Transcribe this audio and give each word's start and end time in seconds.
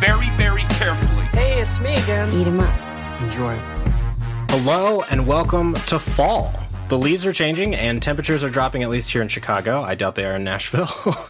very, 0.00 0.30
very 0.30 0.62
carefully. 0.62 1.24
Hey, 1.26 1.60
it's 1.60 1.78
me 1.78 1.92
again. 1.92 2.30
Eat 2.32 2.46
'em 2.46 2.58
up. 2.58 3.20
Enjoy. 3.20 3.54
Hello 4.48 5.02
and 5.10 5.26
welcome 5.26 5.74
to 5.86 5.98
fall. 5.98 6.54
The 6.88 6.96
leaves 6.98 7.26
are 7.26 7.34
changing 7.34 7.74
and 7.74 8.02
temperatures 8.02 8.42
are 8.42 8.48
dropping, 8.48 8.82
at 8.82 8.88
least 8.88 9.10
here 9.10 9.20
in 9.20 9.28
Chicago. 9.28 9.82
I 9.82 9.94
doubt 9.94 10.14
they 10.14 10.24
are 10.24 10.36
in 10.36 10.42
Nashville. 10.42 10.88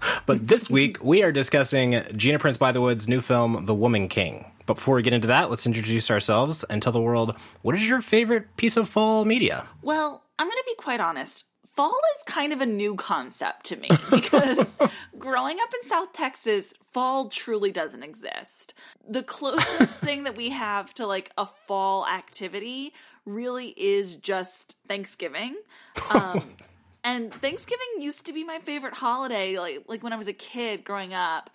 but 0.27 0.47
this 0.47 0.70
week, 0.70 1.02
we 1.02 1.23
are 1.25 1.33
discussing 1.33 2.02
Gina 2.16 2.38
Prince 2.38 2.59
Bythewood's 2.59 3.09
new 3.09 3.20
film, 3.20 3.66
The 3.66 3.75
Woman 3.75 4.09
King. 4.09 4.47
But 4.66 4.75
before 4.75 4.95
we 4.95 5.02
get 5.02 5.12
into 5.12 5.27
that, 5.28 5.50
let's 5.50 5.66
introduce 5.66 6.09
ourselves 6.11 6.62
and 6.64 6.80
tell 6.80 6.92
the 6.92 7.00
world 7.00 7.34
what 7.62 7.75
is 7.75 7.87
your 7.87 8.00
favorite 8.00 8.56
piece 8.56 8.77
of 8.77 8.89
fall 8.89 9.25
media? 9.25 9.66
Well, 9.83 10.25
I'm 10.39 10.47
going 10.47 10.56
to 10.56 10.64
be 10.64 10.77
quite 10.77 11.00
honest. 11.00 11.45
Fall 11.74 11.98
is 12.16 12.23
kind 12.24 12.52
of 12.52 12.60
a 12.60 12.66
new 12.66 12.95
concept 12.97 13.66
to 13.66 13.77
me 13.77 13.88
because 14.11 14.78
growing 15.19 15.59
up 15.61 15.69
in 15.83 15.88
South 15.88 16.12
Texas, 16.12 16.74
fall 16.91 17.28
truly 17.28 17.70
doesn't 17.70 18.02
exist. 18.02 18.74
The 19.09 19.23
closest 19.23 19.98
thing 20.01 20.25
that 20.25 20.37
we 20.37 20.51
have 20.51 20.92
to 20.95 21.06
like 21.06 21.30
a 21.38 21.47
fall 21.47 22.06
activity 22.06 22.92
really 23.25 23.69
is 23.77 24.17
just 24.17 24.77
Thanksgiving. 24.89 25.56
Um, 26.11 26.56
and 27.05 27.33
Thanksgiving 27.33 28.00
used 28.00 28.27
to 28.27 28.33
be 28.33 28.45
my 28.45 28.58
favorite 28.58 28.95
holiday 28.95 29.58
like 29.58 29.84
like 29.86 30.02
when 30.02 30.12
I 30.12 30.17
was 30.17 30.28
a 30.28 30.33
kid 30.33 30.84
growing 30.84 31.14
up. 31.14 31.50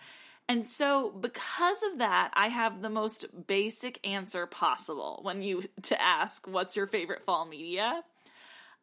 And 0.48 0.66
so 0.66 1.10
because 1.10 1.78
of 1.92 1.98
that, 1.98 2.30
I 2.34 2.48
have 2.48 2.80
the 2.80 2.88
most 2.88 3.46
basic 3.46 3.98
answer 4.06 4.46
possible 4.46 5.18
when 5.22 5.42
you 5.42 5.64
to 5.82 6.00
ask 6.00 6.46
what's 6.46 6.76
your 6.76 6.86
favorite 6.86 7.24
fall 7.26 7.44
media? 7.44 8.02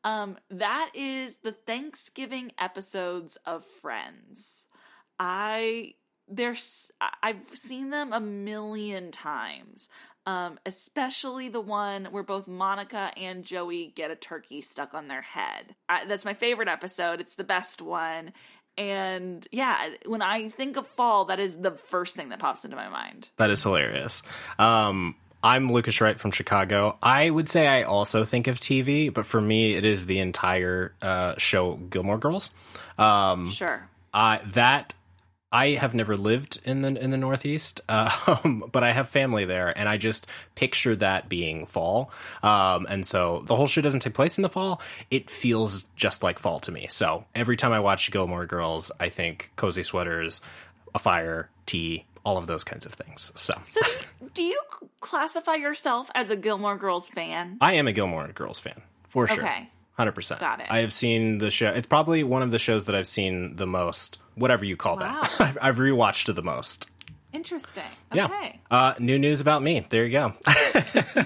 Um, 0.03 0.37
that 0.49 0.91
is 0.93 1.37
the 1.37 1.51
Thanksgiving 1.51 2.51
episodes 2.57 3.37
of 3.45 3.65
Friends. 3.65 4.67
I 5.19 5.93
there's 6.27 6.91
I've 7.21 7.47
seen 7.53 7.89
them 7.89 8.13
a 8.13 8.19
million 8.19 9.11
times. 9.11 9.87
Um, 10.25 10.57
especially 10.65 11.49
the 11.49 11.59
one 11.59 12.05
where 12.05 12.23
both 12.23 12.47
Monica 12.47 13.11
and 13.17 13.43
Joey 13.43 13.91
get 13.93 14.09
a 14.09 14.15
turkey 14.15 14.61
stuck 14.61 14.93
on 14.93 15.09
their 15.09 15.21
head. 15.21 15.75
I, 15.89 16.05
that's 16.05 16.23
my 16.23 16.33
favorite 16.33 16.69
episode. 16.69 17.19
It's 17.19 17.35
the 17.35 17.43
best 17.43 17.81
one. 17.81 18.31
And 18.77 19.45
yeah, 19.51 19.89
when 20.05 20.21
I 20.21 20.47
think 20.47 20.77
of 20.77 20.87
fall, 20.87 21.25
that 21.25 21.41
is 21.41 21.57
the 21.57 21.71
first 21.71 22.15
thing 22.15 22.29
that 22.29 22.39
pops 22.39 22.63
into 22.63 22.77
my 22.77 22.87
mind. 22.87 23.27
That 23.37 23.51
is 23.51 23.61
hilarious. 23.61 24.23
Um, 24.57 25.15
I'm 25.43 25.69
Lucas 25.71 25.99
Wright 25.99 26.17
from 26.17 26.31
Chicago. 26.31 26.97
I 27.03 27.29
would 27.29 27.49
say 27.49 27.67
I 27.67 27.83
also 27.83 28.23
think 28.23 28.47
of 28.47 28.59
TV, 28.61 29.13
but 29.13 29.25
for 29.25 29.41
me, 29.41 29.73
it 29.75 29.83
is 29.83 30.05
the 30.05 30.19
entire 30.19 30.93
uh, 31.01 31.35
show 31.37 31.73
Gilmore 31.75 32.17
Girls. 32.17 32.49
Um, 32.97 33.51
Sure. 33.51 33.89
Uh, 34.13 34.37
that 34.51 34.93
I 35.51 35.71
have 35.71 35.93
never 35.93 36.15
lived 36.15 36.59
in 36.63 36.81
the 36.81 36.95
in 36.95 37.11
the 37.11 37.17
Northeast, 37.17 37.81
um, 37.89 38.69
but 38.71 38.83
I 38.83 38.91
have 38.91 39.09
family 39.09 39.43
there, 39.45 39.77
and 39.77 39.89
I 39.89 39.97
just 39.97 40.27
picture 40.55 40.95
that 40.95 41.27
being 41.29 41.65
fall. 41.65 42.11
Um, 42.41 42.87
and 42.89 43.05
so 43.05 43.43
the 43.45 43.55
whole 43.55 43.67
show 43.67 43.81
doesn't 43.81 43.99
take 43.99 44.13
place 44.13 44.37
in 44.37 44.43
the 44.43 44.49
fall. 44.49 44.81
It 45.11 45.29
feels 45.29 45.83
just 45.95 46.23
like 46.23 46.39
fall 46.39 46.59
to 46.61 46.71
me. 46.71 46.87
So 46.89 47.25
every 47.35 47.57
time 47.57 47.71
I 47.71 47.81
watch 47.81 48.09
Gilmore 48.11 48.45
Girls, 48.45 48.91
I 48.99 49.09
think 49.09 49.51
cozy 49.55 49.83
sweaters, 49.83 50.41
a 50.95 50.99
fire, 50.99 51.49
tea, 51.65 52.05
all 52.25 52.37
of 52.37 52.47
those 52.47 52.63
kinds 52.63 52.85
of 52.85 52.93
things. 52.93 53.31
So 53.35 53.53
So, 53.63 53.81
do 54.33 54.43
you 54.43 54.59
classify 54.99 55.55
yourself 55.55 56.09
as 56.15 56.29
a 56.29 56.35
Gilmore 56.35 56.77
Girls 56.77 57.09
fan? 57.09 57.57
I 57.61 57.73
am 57.73 57.87
a 57.87 57.93
Gilmore 57.93 58.27
Girls 58.29 58.59
fan 58.59 58.81
for 59.09 59.27
sure. 59.27 59.37
Okay. 59.43 59.69
Hundred 59.95 60.13
percent. 60.13 60.39
Got 60.39 60.59
it. 60.61 60.67
I 60.69 60.79
have 60.79 60.91
seen 60.93 61.37
the 61.37 61.51
show. 61.51 61.69
It's 61.69 61.85
probably 61.87 62.23
one 62.23 62.41
of 62.41 62.49
the 62.51 62.57
shows 62.59 62.85
that 62.87 62.95
I've 62.95 63.07
seen 63.07 63.55
the 63.57 63.67
most. 63.67 64.17
Whatever 64.35 64.65
you 64.65 64.75
call 64.75 64.97
Wow. 64.97 65.21
that, 65.21 65.35
I've, 65.39 65.57
I've 65.61 65.75
rewatched 65.77 66.29
it 66.29 66.33
the 66.33 66.41
most. 66.41 66.89
Interesting. 67.31 67.83
Yeah. 68.13 68.29
Uh, 68.71 68.93
new 68.99 69.17
news 69.19 69.41
about 69.41 69.61
me. 69.63 69.85
There 69.89 70.05
you 70.05 70.11
go. 70.11 70.33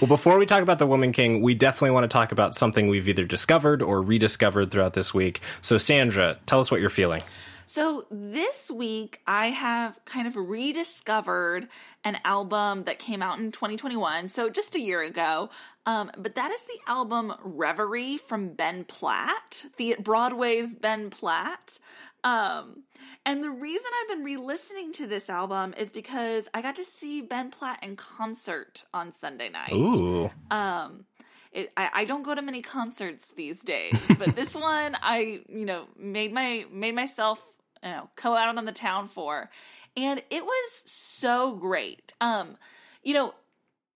well, 0.00 0.08
before 0.08 0.38
we 0.38 0.46
talk 0.46 0.62
about 0.62 0.78
the 0.78 0.86
Woman 0.86 1.12
King, 1.12 1.42
we 1.42 1.54
definitely 1.54 1.90
want 1.90 2.04
to 2.04 2.08
talk 2.08 2.32
about 2.32 2.54
something 2.54 2.88
we've 2.88 3.08
either 3.08 3.24
discovered 3.24 3.82
or 3.82 4.02
rediscovered 4.02 4.70
throughout 4.70 4.94
this 4.94 5.12
week. 5.14 5.40
So, 5.62 5.78
Sandra, 5.78 6.38
tell 6.46 6.60
us 6.60 6.70
what 6.70 6.80
you're 6.80 6.90
feeling. 6.90 7.22
So 7.70 8.04
this 8.10 8.68
week 8.68 9.20
I 9.28 9.50
have 9.50 10.04
kind 10.04 10.26
of 10.26 10.34
rediscovered 10.34 11.68
an 12.02 12.18
album 12.24 12.82
that 12.82 12.98
came 12.98 13.22
out 13.22 13.38
in 13.38 13.52
2021, 13.52 14.26
so 14.26 14.50
just 14.50 14.74
a 14.74 14.80
year 14.80 15.00
ago. 15.02 15.50
Um, 15.86 16.10
but 16.18 16.34
that 16.34 16.50
is 16.50 16.64
the 16.64 16.80
album 16.88 17.32
Reverie 17.44 18.18
from 18.18 18.54
Ben 18.54 18.82
Platt, 18.82 19.66
the 19.76 19.94
Broadway's 20.00 20.74
Ben 20.74 21.10
Platt. 21.10 21.78
Um, 22.24 22.82
and 23.24 23.44
the 23.44 23.52
reason 23.52 23.88
I've 24.02 24.16
been 24.16 24.24
re-listening 24.24 24.90
to 24.94 25.06
this 25.06 25.30
album 25.30 25.72
is 25.78 25.92
because 25.92 26.48
I 26.52 26.62
got 26.62 26.74
to 26.74 26.84
see 26.84 27.22
Ben 27.22 27.52
Platt 27.52 27.78
in 27.84 27.94
concert 27.94 28.82
on 28.92 29.12
Sunday 29.12 29.48
night. 29.48 29.72
Ooh. 29.72 30.28
Um, 30.50 31.04
it, 31.52 31.72
I, 31.76 31.90
I 31.92 32.04
don't 32.04 32.22
go 32.22 32.34
to 32.34 32.42
many 32.42 32.62
concerts 32.62 33.28
these 33.36 33.62
days, 33.62 33.96
but 34.18 34.34
this 34.36 34.54
one 34.56 34.96
I, 35.00 35.42
you 35.48 35.64
know, 35.64 35.86
made 35.96 36.32
my 36.32 36.64
made 36.72 36.94
myself, 36.94 37.44
you 37.82 37.90
know, 37.90 38.10
go 38.16 38.36
out 38.36 38.56
on 38.56 38.64
the 38.64 38.72
town 38.72 39.08
for, 39.08 39.50
and 39.96 40.22
it 40.30 40.44
was 40.44 40.82
so 40.86 41.54
great. 41.54 42.12
Um, 42.20 42.56
you 43.02 43.14
know, 43.14 43.34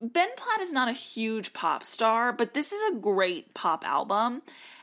Ben 0.01 0.29
Platt 0.37 0.61
is 0.61 0.73
not 0.73 0.89
a 0.89 0.93
huge 0.93 1.53
pop 1.53 1.85
star, 1.85 2.33
but 2.33 2.55
this 2.55 2.73
is 2.73 2.93
a 2.93 2.99
great 2.99 3.55
pop 3.55 3.87
album. 3.87 4.43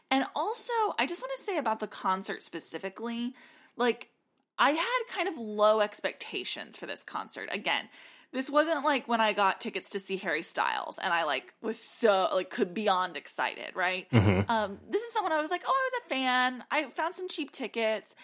And 0.10 0.26
also, 0.36 0.74
I 1.00 1.06
just 1.08 1.22
want 1.22 1.32
to 1.38 1.44
say 1.44 1.58
about 1.58 1.80
the 1.80 1.88
concert 1.88 2.44
specifically, 2.44 3.34
like 3.78 4.10
I 4.58 4.72
had 4.72 5.00
kind 5.10 5.28
of 5.28 5.38
low 5.38 5.80
expectations 5.80 6.78
for 6.78 6.86
this 6.86 7.04
concert. 7.04 7.50
Again, 7.52 7.88
this 8.34 8.50
wasn't 8.50 8.84
like 8.84 9.08
when 9.08 9.22
I 9.22 9.34
got 9.34 9.60
tickets 9.62 9.90
to 9.92 10.00
see 10.00 10.18
Harry 10.18 10.42
Styles 10.44 10.98
and 11.02 11.14
I 11.14 11.24
like 11.24 11.54
was 11.62 11.78
so 11.84 12.30
like 12.34 12.50
could 12.50 12.74
beyond 12.74 13.18
excited, 13.18 13.76
right? 13.76 14.08
Um, 14.50 14.80
this 14.90 15.02
is 15.02 15.14
someone 15.14 15.32
I 15.34 15.42
was 15.42 15.52
like, 15.52 15.64
oh, 15.66 15.72
I 15.72 15.90
was 15.92 16.02
a 16.06 16.10
fan. 16.10 16.64
I 16.72 16.90
found 16.92 17.16
some 17.16 17.28
cheap 17.28 17.52
tickets, 17.52 18.16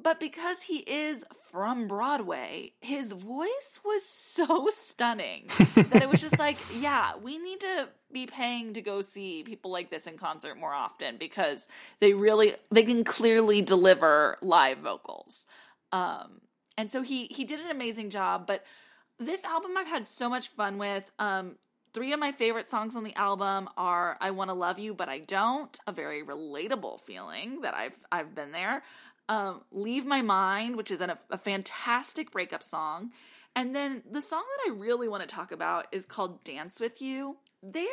but 0.00 0.20
because 0.20 0.62
he 0.62 0.78
is 0.78 1.24
from 1.50 1.88
Broadway, 1.88 2.72
his 2.80 3.12
voice 3.12 3.80
was 3.84 4.04
so 4.04 4.68
stunning 4.74 5.48
that 5.74 6.02
it 6.02 6.08
was 6.08 6.20
just 6.20 6.38
like, 6.38 6.58
yeah, 6.80 7.12
we 7.22 7.38
need 7.38 7.60
to 7.60 7.88
be 8.12 8.26
paying 8.26 8.74
to 8.74 8.80
go 8.80 9.00
see 9.00 9.42
people 9.42 9.70
like 9.70 9.90
this 9.90 10.06
in 10.06 10.16
concert 10.16 10.58
more 10.58 10.72
often 10.72 11.16
because 11.18 11.66
they 12.00 12.14
really 12.14 12.54
they 12.70 12.84
can 12.84 13.04
clearly 13.04 13.60
deliver 13.60 14.36
live 14.40 14.78
vocals. 14.78 15.46
Um, 15.92 16.40
and 16.76 16.90
so 16.90 17.02
he 17.02 17.26
he 17.26 17.44
did 17.44 17.60
an 17.60 17.70
amazing 17.70 18.10
job, 18.10 18.46
but 18.46 18.64
this 19.18 19.44
album 19.44 19.76
I've 19.76 19.88
had 19.88 20.06
so 20.06 20.28
much 20.28 20.48
fun 20.48 20.78
with. 20.78 21.10
Um, 21.18 21.56
three 21.92 22.12
of 22.12 22.20
my 22.20 22.32
favorite 22.32 22.70
songs 22.70 22.94
on 22.94 23.04
the 23.04 23.14
album 23.16 23.68
are 23.76 24.16
"I 24.20 24.30
Want 24.30 24.50
to 24.50 24.54
Love 24.54 24.78
You, 24.78 24.94
But 24.94 25.08
I 25.08 25.18
Don't," 25.18 25.76
a 25.86 25.92
very 25.92 26.22
relatable 26.22 27.00
feeling 27.00 27.62
that 27.62 27.74
I've 27.74 27.98
I've 28.12 28.34
been 28.34 28.52
there. 28.52 28.82
Um, 29.28 29.62
"Leave 29.70 30.06
My 30.06 30.22
Mind," 30.22 30.76
which 30.76 30.90
is 30.90 31.00
an, 31.00 31.12
a 31.30 31.38
fantastic 31.38 32.30
breakup 32.30 32.62
song, 32.62 33.10
and 33.54 33.74
then 33.74 34.02
the 34.10 34.22
song 34.22 34.44
that 34.48 34.72
I 34.72 34.74
really 34.76 35.08
want 35.08 35.22
to 35.28 35.34
talk 35.34 35.52
about 35.52 35.86
is 35.92 36.06
called 36.06 36.44
"Dance 36.44 36.80
with 36.80 37.02
You." 37.02 37.36
There 37.62 37.84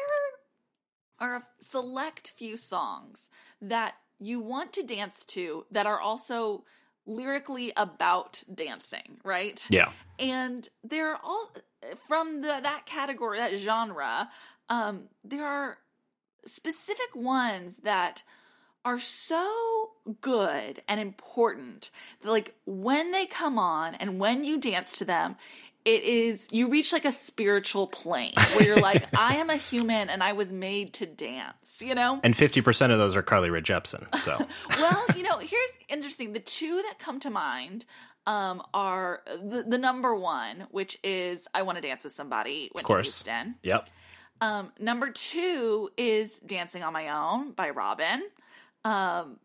are 1.19 1.35
a 1.37 1.47
select 1.61 2.29
few 2.29 2.57
songs 2.57 3.29
that 3.61 3.95
you 4.19 4.39
want 4.39 4.73
to 4.73 4.83
dance 4.83 5.25
to 5.25 5.65
that 5.71 5.85
are 5.85 5.99
also 5.99 6.63
lyrically 7.05 7.71
about 7.77 8.43
dancing, 8.53 9.19
right? 9.23 9.65
Yeah. 9.69 9.91
and 10.17 10.67
they're 10.83 11.17
all 11.23 11.51
from 12.07 12.41
the, 12.41 12.59
that 12.63 12.85
category 12.85 13.38
that 13.38 13.57
genre 13.57 14.29
um 14.69 15.03
there 15.23 15.45
are 15.45 15.77
specific 16.47 17.15
ones 17.15 17.77
that 17.83 18.23
are 18.85 18.99
so 18.99 19.89
good 20.21 20.81
and 20.87 20.99
important 21.01 21.89
that 22.21 22.29
like 22.29 22.53
when 22.65 23.11
they 23.11 23.25
come 23.25 23.57
on 23.59 23.95
and 23.95 24.19
when 24.19 24.43
you 24.43 24.59
dance 24.59 24.95
to 24.97 25.03
them 25.05 25.35
it 25.83 26.03
is 26.03 26.47
you 26.51 26.67
reach 26.67 26.93
like 26.93 27.05
a 27.05 27.11
spiritual 27.11 27.87
plane 27.87 28.33
where 28.53 28.63
you're 28.63 28.79
like 28.79 29.03
i 29.17 29.35
am 29.35 29.49
a 29.49 29.55
human 29.55 30.09
and 30.09 30.21
i 30.21 30.31
was 30.33 30.51
made 30.51 30.93
to 30.93 31.05
dance 31.07 31.81
you 31.81 31.95
know 31.95 32.19
And 32.23 32.35
50% 32.35 32.91
of 32.91 32.99
those 32.99 33.15
are 33.15 33.21
Carly 33.23 33.49
Rae 33.49 33.61
Jepsen. 33.61 34.15
So, 34.19 34.37
well, 34.79 35.05
you 35.15 35.23
know, 35.23 35.39
here's 35.39 35.69
interesting. 35.89 36.33
The 36.33 36.39
two 36.39 36.81
that 36.83 36.99
come 36.99 37.19
to 37.21 37.29
mind 37.29 37.85
um, 38.27 38.61
are 38.73 39.21
the, 39.27 39.65
the 39.67 39.77
number 39.77 40.15
one, 40.15 40.67
which 40.71 40.97
is 41.03 41.47
"I 41.53 41.61
Want 41.63 41.77
to 41.77 41.81
Dance 41.81 42.03
with 42.03 42.13
Somebody," 42.13 42.69
Whitney 42.73 42.81
Of 42.81 42.85
course. 42.85 43.05
Houston. 43.07 43.55
Yep. 43.63 43.89
Um, 44.41 44.71
number 44.79 45.09
two 45.11 45.89
is 45.97 46.39
"Dancing 46.39 46.81
on 46.83 46.93
My 46.93 47.09
Own" 47.09 47.51
by 47.51 47.69
Robyn. 47.71 48.23
Um, 48.85 49.39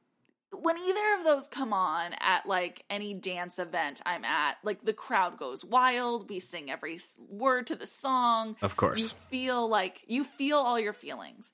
when 0.53 0.77
either 0.79 1.15
of 1.19 1.25
those 1.25 1.49
come 1.49 1.73
on 1.73 2.13
at 2.21 2.45
like 2.47 2.85
any 2.91 3.15
dance 3.15 3.59
event 3.59 4.01
I'm 4.05 4.25
at, 4.25 4.59
like 4.63 4.85
the 4.85 4.93
crowd 4.93 5.39
goes 5.39 5.65
wild. 5.65 6.29
We 6.29 6.41
sing 6.41 6.71
every 6.71 7.01
word 7.29 7.67
to 7.69 7.77
the 7.77 7.87
song. 7.87 8.57
Of 8.63 8.77
course. 8.77 9.01
You 9.01 9.09
feel 9.31 9.69
like 9.69 10.05
you 10.07 10.25
feel 10.25 10.59
all 10.59 10.79
your 10.79 10.93
feelings. 10.93 11.51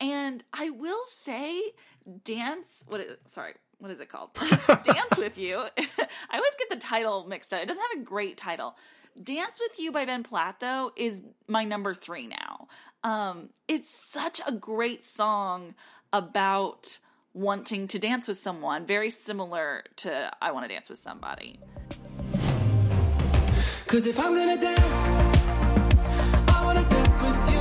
And 0.00 0.42
I 0.52 0.70
will 0.70 1.02
say, 1.24 1.60
dance. 2.24 2.84
What 2.86 3.00
is 3.00 3.16
sorry? 3.26 3.54
What 3.78 3.90
is 3.90 4.00
it 4.00 4.08
called? 4.08 4.30
dance 4.66 5.18
with 5.18 5.38
you. 5.38 5.58
I 5.78 6.36
always 6.36 6.54
get 6.58 6.70
the 6.70 6.76
title 6.76 7.26
mixed 7.28 7.52
up. 7.52 7.62
It 7.62 7.66
doesn't 7.66 7.82
have 7.92 8.02
a 8.02 8.04
great 8.04 8.36
title. 8.36 8.76
Dance 9.22 9.58
with 9.60 9.78
You 9.78 9.92
by 9.92 10.04
Ben 10.04 10.22
Platt 10.22 10.60
though 10.60 10.92
is 10.96 11.22
my 11.46 11.64
number 11.64 11.94
three 11.94 12.26
now. 12.26 12.68
Um, 13.04 13.50
it's 13.68 13.90
such 13.90 14.40
a 14.46 14.52
great 14.52 15.04
song 15.04 15.74
about 16.12 16.98
wanting 17.38 17.86
to 17.86 18.00
dance 18.00 18.26
with 18.26 18.36
someone, 18.36 18.84
very 18.84 19.10
similar 19.10 19.84
to 19.94 20.30
I 20.42 20.50
Want 20.50 20.64
to 20.64 20.68
Dance 20.68 20.88
with 20.90 20.98
Somebody. 20.98 21.60
Cause 23.86 24.06
if 24.06 24.18
I'm 24.18 24.34
gonna 24.34 24.60
dance, 24.60 25.16
I 26.48 26.60
wanna 26.64 26.86
dance 26.88 27.22
with 27.22 27.52
you. 27.52 27.57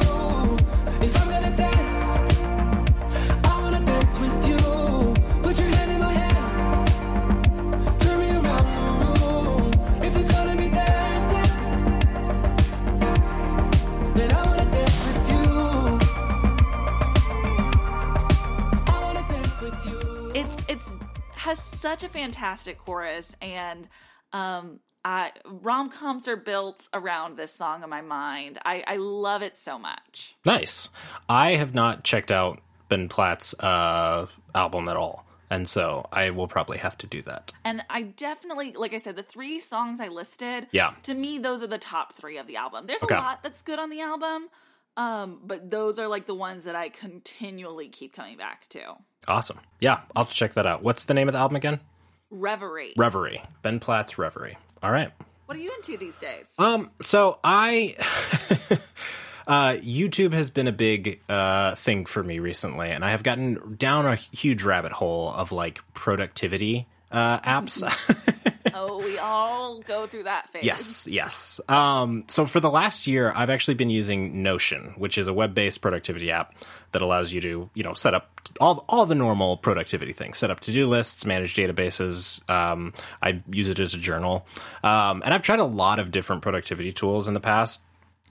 Has 21.47 21.59
such 21.63 22.03
a 22.03 22.09
fantastic 22.09 22.77
chorus 22.77 23.35
and 23.41 23.87
um 24.33 24.79
I, 25.05 25.31
rom-coms 25.45 26.27
are 26.27 26.35
built 26.35 26.89
around 26.93 27.37
this 27.37 27.53
song 27.53 27.81
in 27.81 27.89
my 27.89 28.01
mind. 28.01 28.59
I, 28.65 28.83
I 28.85 28.97
love 28.97 29.41
it 29.41 29.55
so 29.55 29.79
much. 29.79 30.35
Nice. 30.45 30.89
I 31.29 31.51
have 31.51 31.73
not 31.73 32.03
checked 32.03 32.29
out 32.29 32.59
Ben 32.89 33.07
Platt's 33.07 33.53
uh, 33.57 34.27
album 34.53 34.89
at 34.89 34.97
all, 34.97 35.25
and 35.49 35.69
so 35.69 36.05
I 36.11 36.31
will 36.31 36.49
probably 36.49 36.79
have 36.79 36.97
to 36.97 37.07
do 37.07 37.21
that. 37.21 37.53
And 37.63 37.83
I 37.89 38.01
definitely, 38.01 38.73
like 38.73 38.93
I 38.93 38.99
said, 38.99 39.15
the 39.15 39.23
three 39.23 39.61
songs 39.61 40.01
I 40.01 40.09
listed, 40.09 40.67
Yeah. 40.73 40.95
to 41.03 41.13
me, 41.13 41.37
those 41.37 41.63
are 41.63 41.67
the 41.67 41.77
top 41.77 42.11
three 42.11 42.37
of 42.37 42.45
the 42.47 42.57
album. 42.57 42.85
There's 42.85 43.01
Okay. 43.03 43.15
a 43.15 43.19
lot 43.19 43.43
that's 43.43 43.61
good 43.61 43.79
on 43.79 43.89
the 43.89 44.01
album, 44.01 44.49
um, 44.97 45.39
but 45.45 45.71
those 45.71 45.99
are 45.99 46.09
like 46.09 46.25
the 46.25 46.35
ones 46.35 46.65
that 46.65 46.75
I 46.75 46.89
continually 46.89 47.87
keep 47.87 48.13
coming 48.13 48.35
back 48.35 48.67
to. 48.69 48.97
Awesome. 49.27 49.59
Yeah, 49.79 50.01
I'll 50.15 50.25
check 50.25 50.53
that 50.53 50.65
out. 50.65 50.83
What's 50.83 51.05
the 51.05 51.13
name 51.13 51.27
of 51.27 51.33
the 51.33 51.39
album 51.39 51.55
again? 51.55 51.79
Reverie. 52.29 52.93
Reverie. 52.97 53.41
Ben 53.61 53.79
Platt's 53.79 54.17
Reverie. 54.17 54.57
All 54.83 54.91
right. 54.91 55.11
what 55.45 55.57
are 55.57 55.61
you 55.61 55.71
into 55.77 55.97
these 55.97 56.17
days? 56.17 56.53
Um, 56.59 56.91
so 57.01 57.39
I 57.43 57.95
uh 59.47 59.73
YouTube 59.81 60.33
has 60.33 60.49
been 60.49 60.67
a 60.67 60.71
big 60.73 61.21
uh 61.29 61.75
thing 61.75 62.05
for 62.05 62.21
me 62.23 62.39
recently 62.39 62.89
and 62.89 63.03
I 63.05 63.11
have 63.11 63.23
gotten 63.23 63.75
down 63.77 64.05
a 64.05 64.15
huge 64.15 64.63
rabbit 64.63 64.91
hole 64.91 65.31
of 65.31 65.51
like 65.51 65.79
productivity 65.93 66.87
uh 67.11 67.39
apps. 67.39 67.81
oh, 68.89 68.99
we 69.03 69.17
all 69.17 69.79
go 69.79 70.07
through 70.07 70.23
that 70.23 70.49
phase. 70.49 70.63
Yes, 70.63 71.07
yes. 71.09 71.59
Um, 71.67 72.25
so 72.27 72.45
for 72.45 72.59
the 72.59 72.69
last 72.69 73.07
year, 73.07 73.31
I've 73.35 73.49
actually 73.49 73.73
been 73.73 73.89
using 73.89 74.43
Notion, 74.43 74.93
which 74.97 75.17
is 75.17 75.27
a 75.27 75.33
web-based 75.33 75.81
productivity 75.81 76.31
app 76.31 76.53
that 76.91 77.01
allows 77.01 77.33
you 77.33 77.41
to, 77.41 77.69
you 77.73 77.83
know, 77.83 77.93
set 77.93 78.13
up 78.13 78.49
all 78.59 78.85
all 78.87 79.05
the 79.05 79.15
normal 79.15 79.57
productivity 79.57 80.13
things, 80.13 80.37
set 80.37 80.51
up 80.51 80.59
to-do 80.61 80.87
lists, 80.87 81.25
manage 81.25 81.55
databases. 81.55 82.47
Um, 82.49 82.93
I 83.21 83.41
use 83.51 83.69
it 83.69 83.79
as 83.79 83.93
a 83.93 83.97
journal, 83.97 84.47
um, 84.83 85.21
and 85.25 85.33
I've 85.33 85.41
tried 85.41 85.59
a 85.59 85.65
lot 85.65 85.99
of 85.99 86.11
different 86.11 86.41
productivity 86.41 86.93
tools 86.93 87.27
in 87.27 87.33
the 87.33 87.39
past. 87.39 87.81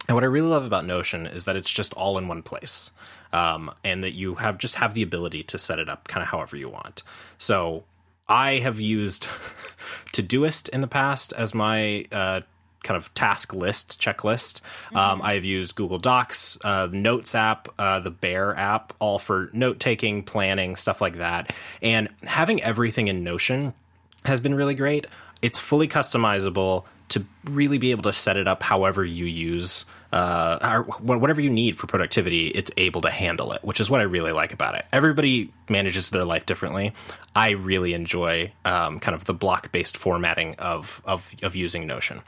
And 0.09 0.15
what 0.15 0.23
I 0.23 0.29
really 0.29 0.49
love 0.49 0.65
about 0.65 0.87
Notion 0.87 1.27
is 1.27 1.47
that 1.47 1.57
it's 1.57 1.71
just 1.71 1.93
all 1.95 2.17
in 2.17 2.29
one 2.29 2.43
place, 2.43 2.91
um, 3.33 3.73
and 3.85 4.05
that 4.05 4.13
you 4.13 4.37
have 4.37 4.59
just 4.59 4.77
have 4.77 4.95
the 4.95 5.03
ability 5.03 5.43
to 5.45 5.59
set 5.59 5.79
it 5.79 5.89
up 5.89 6.09
kind 6.09 6.23
of 6.23 6.29
however 6.29 6.57
you 6.57 6.69
want. 6.69 7.03
So 7.39 7.85
I 8.29 8.59
have 8.59 8.81
used 8.81 9.29
Todoist 10.13 10.69
in 10.71 10.81
the 10.81 10.89
past 10.89 11.33
as 11.33 11.55
my 11.55 12.07
uh, 12.11 12.41
kind 12.83 12.97
of 12.97 13.13
task 13.15 13.53
list 13.53 14.01
checklist. 14.01 14.61
Um, 14.95 15.21
I've 15.23 15.45
used 15.45 15.75
Google 15.75 15.99
Docs, 15.99 16.59
uh, 16.65 16.89
Notes 16.91 17.35
app, 17.35 17.69
uh, 17.79 18.01
the 18.01 18.11
Bear 18.11 18.57
app, 18.57 18.93
all 18.99 19.19
for 19.19 19.51
note 19.53 19.81
taking, 19.81 20.23
planning, 20.23 20.77
stuff 20.77 21.01
like 21.01 21.17
that. 21.17 21.53
And 21.83 22.09
having 22.23 22.63
everything 22.63 23.09
in 23.09 23.25
Notion 23.25 23.75
has 24.25 24.41
been 24.41 24.55
really 24.55 24.75
great. 24.75 25.07
It's 25.43 25.59
fully 25.59 25.89
customizable 25.89 26.85
to 27.09 27.25
really 27.45 27.79
be 27.79 27.91
able 27.91 28.05
to 28.05 28.13
set 28.13 28.37
it 28.37 28.49
up 28.49 28.63
however 28.63 29.05
you 29.05 29.27
use 29.27 29.85
uh, 30.17 30.83
whatever 30.83 31.41
you 31.41 31.51
need 31.51 31.77
for 31.77 31.87
productivity. 31.87 32.49
It's 32.49 32.71
able 32.79 33.03
to 33.03 33.11
handle 33.11 33.53
it, 33.53 33.63
which 33.63 33.81
is 33.81 33.91
what 33.91 34.01
I 34.01 34.05
really 34.05 34.33
like 34.33 34.55
about 34.55 34.75
it. 34.75 34.87
Everybody 34.93 35.53
manages 35.69 36.09
their 36.11 36.25
life 36.25 36.47
differently. 36.47 36.95
I 37.35 37.51
really 37.51 37.93
enjoy 37.93 38.53
um, 38.65 38.99
kind 38.99 39.15
of 39.15 39.25
the 39.25 39.35
block 39.35 39.73
based 39.73 39.99
formatting 39.99 40.55
of, 40.55 41.03
of 41.05 41.35
of 41.43 41.55
using 41.55 41.87
Notion. 41.87 42.23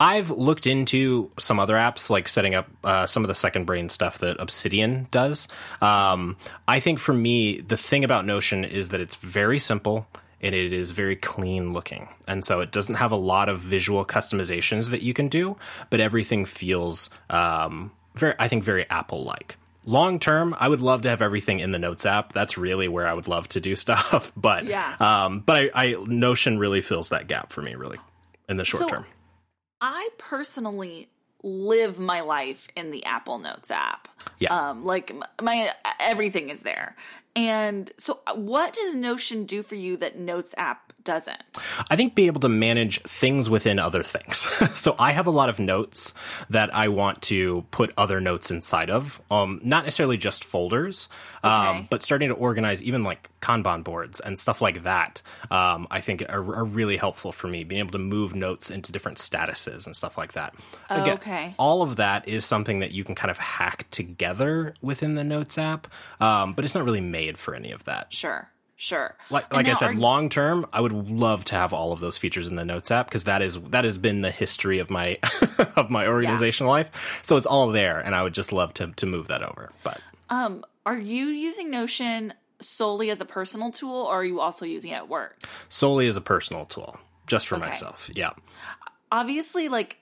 I've 0.00 0.30
looked 0.30 0.66
into 0.66 1.30
some 1.38 1.60
other 1.60 1.74
apps 1.74 2.08
like 2.08 2.28
setting 2.28 2.54
up 2.54 2.66
uh, 2.82 3.06
some 3.06 3.24
of 3.24 3.28
the 3.28 3.34
second 3.34 3.66
brain 3.66 3.90
stuff 3.90 4.18
that 4.18 4.40
Obsidian 4.40 5.08
does. 5.10 5.46
Um, 5.82 6.36
I 6.66 6.80
think 6.80 6.98
for 6.98 7.12
me, 7.12 7.60
the 7.60 7.76
thing 7.76 8.04
about 8.04 8.24
Notion 8.24 8.64
is 8.64 8.88
that 8.88 9.02
it's 9.02 9.16
very 9.16 9.58
simple 9.58 10.06
and 10.44 10.54
it 10.54 10.72
is 10.72 10.90
very 10.92 11.16
clean 11.16 11.72
looking. 11.72 12.08
And 12.28 12.44
so 12.44 12.60
it 12.60 12.70
doesn't 12.70 12.94
have 12.96 13.10
a 13.10 13.16
lot 13.16 13.48
of 13.48 13.58
visual 13.58 14.04
customizations 14.04 14.90
that 14.90 15.02
you 15.02 15.12
can 15.14 15.28
do, 15.28 15.56
but 15.90 15.98
everything 15.98 16.44
feels 16.44 17.10
um, 17.30 17.90
very, 18.14 18.34
I 18.38 18.46
think, 18.48 18.62
very 18.62 18.88
Apple 18.90 19.24
like. 19.24 19.56
Long 19.86 20.18
term, 20.18 20.54
I 20.58 20.68
would 20.68 20.80
love 20.80 21.02
to 21.02 21.08
have 21.10 21.20
everything 21.20 21.58
in 21.60 21.70
the 21.72 21.78
Notes 21.78 22.06
app. 22.06 22.32
That's 22.32 22.56
really 22.56 22.88
where 22.88 23.06
I 23.06 23.12
would 23.14 23.28
love 23.28 23.48
to 23.50 23.60
do 23.60 23.74
stuff. 23.84 24.32
But 24.36 24.66
Yeah. 24.66 24.94
um, 25.00 25.40
but 25.40 25.70
I, 25.74 25.94
I 25.94 26.04
Notion 26.06 26.58
really 26.58 26.80
fills 26.80 27.08
that 27.10 27.26
gap 27.26 27.52
for 27.52 27.60
me, 27.62 27.74
really, 27.74 27.98
in 28.48 28.56
the 28.56 28.64
short 28.64 28.82
So- 28.84 28.88
term. 28.88 29.06
I 29.80 30.08
personally 30.16 31.08
live 31.42 31.98
my 31.98 32.22
life 32.22 32.68
in 32.74 32.90
the 32.90 33.04
Apple 33.04 33.38
Notes 33.38 33.70
app. 33.70 34.08
Yeah. 34.38 34.70
Um, 34.70 34.84
like 34.84 35.12
my 35.42 35.72
everything 36.00 36.50
is 36.50 36.60
there. 36.60 36.96
And 37.36 37.90
so 37.98 38.20
uh, 38.28 38.34
what 38.34 38.72
does 38.74 38.94
Notion 38.94 39.44
do 39.44 39.62
for 39.62 39.74
you 39.74 39.96
that 39.96 40.16
Notes 40.18 40.54
app 40.56 40.92
doesn't? 41.02 41.42
I 41.90 41.96
think 41.96 42.14
be 42.14 42.26
able 42.28 42.40
to 42.42 42.48
manage 42.48 43.02
things 43.02 43.50
within 43.50 43.78
other 43.80 44.02
things. 44.04 44.48
so 44.78 44.94
I 45.00 45.10
have 45.12 45.26
a 45.26 45.32
lot 45.32 45.48
of 45.48 45.58
notes 45.58 46.14
that 46.48 46.72
I 46.74 46.88
want 46.88 47.22
to 47.22 47.66
put 47.72 47.92
other 47.98 48.20
notes 48.20 48.50
inside 48.52 48.88
of, 48.88 49.20
um, 49.32 49.60
not 49.64 49.84
necessarily 49.84 50.16
just 50.16 50.44
folders, 50.44 51.08
Okay. 51.44 51.52
um, 51.52 51.88
but 51.90 52.02
starting 52.02 52.28
to 52.30 52.34
organize 52.36 52.82
even 52.82 53.02
like 53.04 53.28
Kanban 53.42 53.82
boards 53.84 54.20
and 54.20 54.38
stuff 54.38 54.62
like 54.62 54.84
that. 54.84 55.20
Um, 55.50 55.88
I 55.90 56.00
think 56.00 56.22
are, 56.28 56.54
are 56.54 56.64
really 56.64 56.96
helpful 56.96 57.32
for 57.32 57.48
me 57.48 57.64
being 57.64 57.80
able 57.80 57.90
to 57.92 57.98
move 57.98 58.34
notes 58.34 58.70
into 58.70 58.92
different 58.92 59.18
statuses 59.18 59.84
and 59.86 59.94
stuff 59.94 60.16
like 60.16 60.32
that. 60.34 60.54
Again, 60.88 61.14
Okay. 61.16 61.54
all 61.58 61.82
of 61.82 61.96
that 61.96 62.26
is 62.28 62.44
something 62.46 62.78
that 62.78 62.92
you 62.92 63.02
can 63.04 63.14
kind 63.16 63.30
of 63.30 63.36
hack 63.38 63.86
together 63.90 64.13
within 64.80 65.14
the 65.14 65.24
Notes 65.24 65.58
app, 65.58 65.86
um, 66.20 66.54
but 66.54 66.64
it's 66.64 66.74
not 66.74 66.84
really 66.84 67.00
made 67.00 67.38
for 67.38 67.54
any 67.54 67.70
of 67.72 67.84
that. 67.84 68.12
Sure. 68.12 68.48
Sure. 68.76 69.14
Like, 69.30 69.52
like 69.54 69.68
I 69.68 69.72
said, 69.74 69.90
are 69.90 69.94
long 69.94 70.28
term, 70.28 70.66
I 70.72 70.80
would 70.80 70.92
love 70.92 71.44
to 71.46 71.54
have 71.54 71.72
all 71.72 71.92
of 71.92 72.00
those 72.00 72.18
features 72.18 72.48
in 72.48 72.56
the 72.56 72.64
Notes 72.64 72.90
app 72.90 73.06
because 73.06 73.24
that 73.24 73.40
is 73.40 73.58
that 73.70 73.84
has 73.84 73.98
been 73.98 74.20
the 74.20 74.32
history 74.32 74.80
of 74.80 74.90
my 74.90 75.18
of 75.76 75.90
my 75.90 76.08
organizational 76.08 76.72
life. 76.72 77.20
So 77.22 77.36
it's 77.36 77.46
all 77.46 77.68
there, 77.70 78.00
and 78.00 78.14
I 78.16 78.22
would 78.24 78.34
just 78.34 78.52
love 78.52 78.74
to 78.74 78.88
to 78.96 79.06
move 79.06 79.28
that 79.28 79.42
over. 79.44 79.70
But 79.84 80.00
um 80.28 80.64
are 80.84 80.98
you 80.98 81.26
using 81.26 81.70
Notion 81.70 82.34
solely 82.60 83.10
as 83.10 83.20
a 83.20 83.24
personal 83.24 83.70
tool 83.70 83.94
or 84.02 84.14
are 84.16 84.24
you 84.24 84.40
also 84.40 84.66
using 84.66 84.90
it 84.90 84.96
at 84.96 85.08
work? 85.08 85.40
solely 85.68 86.08
as 86.08 86.16
a 86.16 86.20
personal 86.20 86.64
tool, 86.66 86.98
just 87.28 87.46
for 87.46 87.54
Okay. 87.56 87.66
myself. 87.66 88.10
Yeah, 88.12 88.32
obviously 89.12 89.68
like 89.68 89.98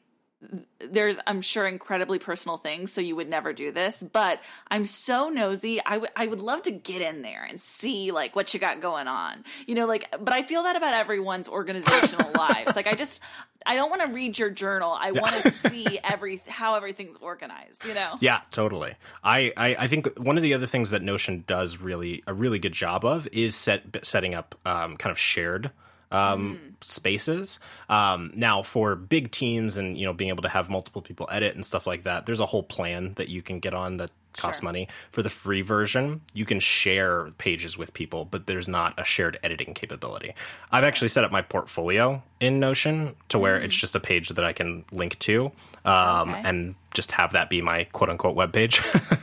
there's 0.81 1.19
i'm 1.27 1.41
sure 1.41 1.67
incredibly 1.67 2.19
personal 2.19 2.57
things 2.57 2.93
so 2.93 3.01
you 3.01 3.15
would 3.15 3.29
never 3.29 3.53
do 3.53 3.71
this 3.71 4.03
but 4.03 4.41
i'm 4.71 4.87
so 4.87 5.29
nosy 5.29 5.81
I 5.85 5.99
would 5.99 6.11
I 6.17 6.27
would 6.27 6.41
love 6.41 6.63
to 6.63 6.71
get 6.71 7.03
in 7.03 7.23
there 7.23 7.45
and 7.45 7.61
see 7.61 8.11
like 8.11 8.35
what 8.35 8.53
you 8.55 8.61
got 8.61 8.81
going 8.81 9.09
on 9.09 9.45
you 9.67 9.75
know 9.75 9.87
like 9.87 10.05
but 10.19 10.33
i 10.33 10.43
feel 10.43 10.65
that 10.65 10.77
about 10.77 10.95
everyone's 10.95 11.49
organizational 11.49 12.33
lives 12.37 12.75
like 12.75 12.87
i 12.87 12.95
just 12.95 13.23
i 13.67 13.75
don't 13.75 13.91
want 13.91 14.03
to 14.03 14.09
read 14.09 14.39
your 14.39 14.51
journal 14.51 14.97
i 14.99 15.13
want 15.13 15.35
to 15.43 15.51
see 15.69 15.99
every 16.03 16.43
how 16.49 16.75
everything's 16.75 17.17
organized 17.21 17.85
you 17.85 17.95
know 17.95 18.17
yeah, 18.21 18.43
totally. 18.53 18.95
I, 19.25 19.53
I 19.57 19.77
I 19.81 19.87
think 19.89 20.19
one 20.19 20.37
of 20.37 20.43
the 20.43 20.55
other 20.55 20.67
things 20.67 20.91
that 20.91 21.03
Notion 21.03 21.45
does 21.47 21.79
really 21.79 22.23
a 22.27 22.33
really 22.33 22.61
good 22.61 22.73
job 22.73 23.05
of 23.05 23.27
is 23.33 23.57
set 23.57 23.83
setting 24.05 24.35
up 24.35 24.55
um, 24.65 24.97
kind 24.97 25.11
of 25.11 25.19
shared. 25.19 25.71
Um, 26.13 26.59
Mm. 26.63 26.85
spaces. 26.85 27.59
Um, 27.89 28.33
now, 28.35 28.63
for 28.63 28.95
big 28.97 29.31
teams 29.31 29.77
and 29.77 29.97
you 29.99 30.05
know 30.07 30.13
being 30.13 30.31
able 30.31 30.43
to 30.43 30.49
have 30.49 30.69
multiple 30.71 31.03
people 31.03 31.29
edit 31.31 31.55
and 31.55 31.65
stuff 31.65 31.87
like 31.87 32.03
that, 32.05 32.27
there's 32.27 32.41
a 32.41 32.47
whole 32.47 32.63
plan 32.63 33.15
that 33.15 33.29
you 33.29 33.43
can 33.43 33.59
get 33.61 33.75
on 33.75 33.97
that 33.99 34.11
costs 34.37 34.61
Sure. 34.61 34.67
money. 34.69 34.89
For 35.11 35.23
the 35.23 35.31
free 35.31 35.61
version, 35.63 36.21
you 36.33 36.45
can 36.45 36.61
share 36.61 37.31
pages 37.39 37.77
with 37.79 37.93
people, 37.95 38.25
but 38.25 38.47
there's 38.47 38.69
not 38.69 38.99
a 38.99 39.05
shared 39.05 39.39
editing 39.43 39.75
capability. 39.75 40.35
I've 40.71 40.85
actually 40.85 41.09
set 41.09 41.25
up 41.25 41.31
my 41.33 41.43
portfolio 41.43 42.23
in 42.41 42.59
Notion 42.61 43.15
to 43.29 43.39
where 43.39 43.57
it's 43.59 43.77
just 43.77 43.95
a 43.95 44.01
page 44.01 44.31
that 44.31 44.45
I 44.45 44.53
can 44.53 44.85
link 44.93 45.19
to, 45.21 45.53
um, 45.85 46.31
Okay. 46.31 46.43
and 46.45 46.75
just 46.95 47.13
have 47.13 47.33
that 47.33 47.49
be 47.51 47.63
my 47.63 47.85
quote 47.93 48.11
unquote 48.11 48.35
web 48.35 48.53
page. 48.53 48.83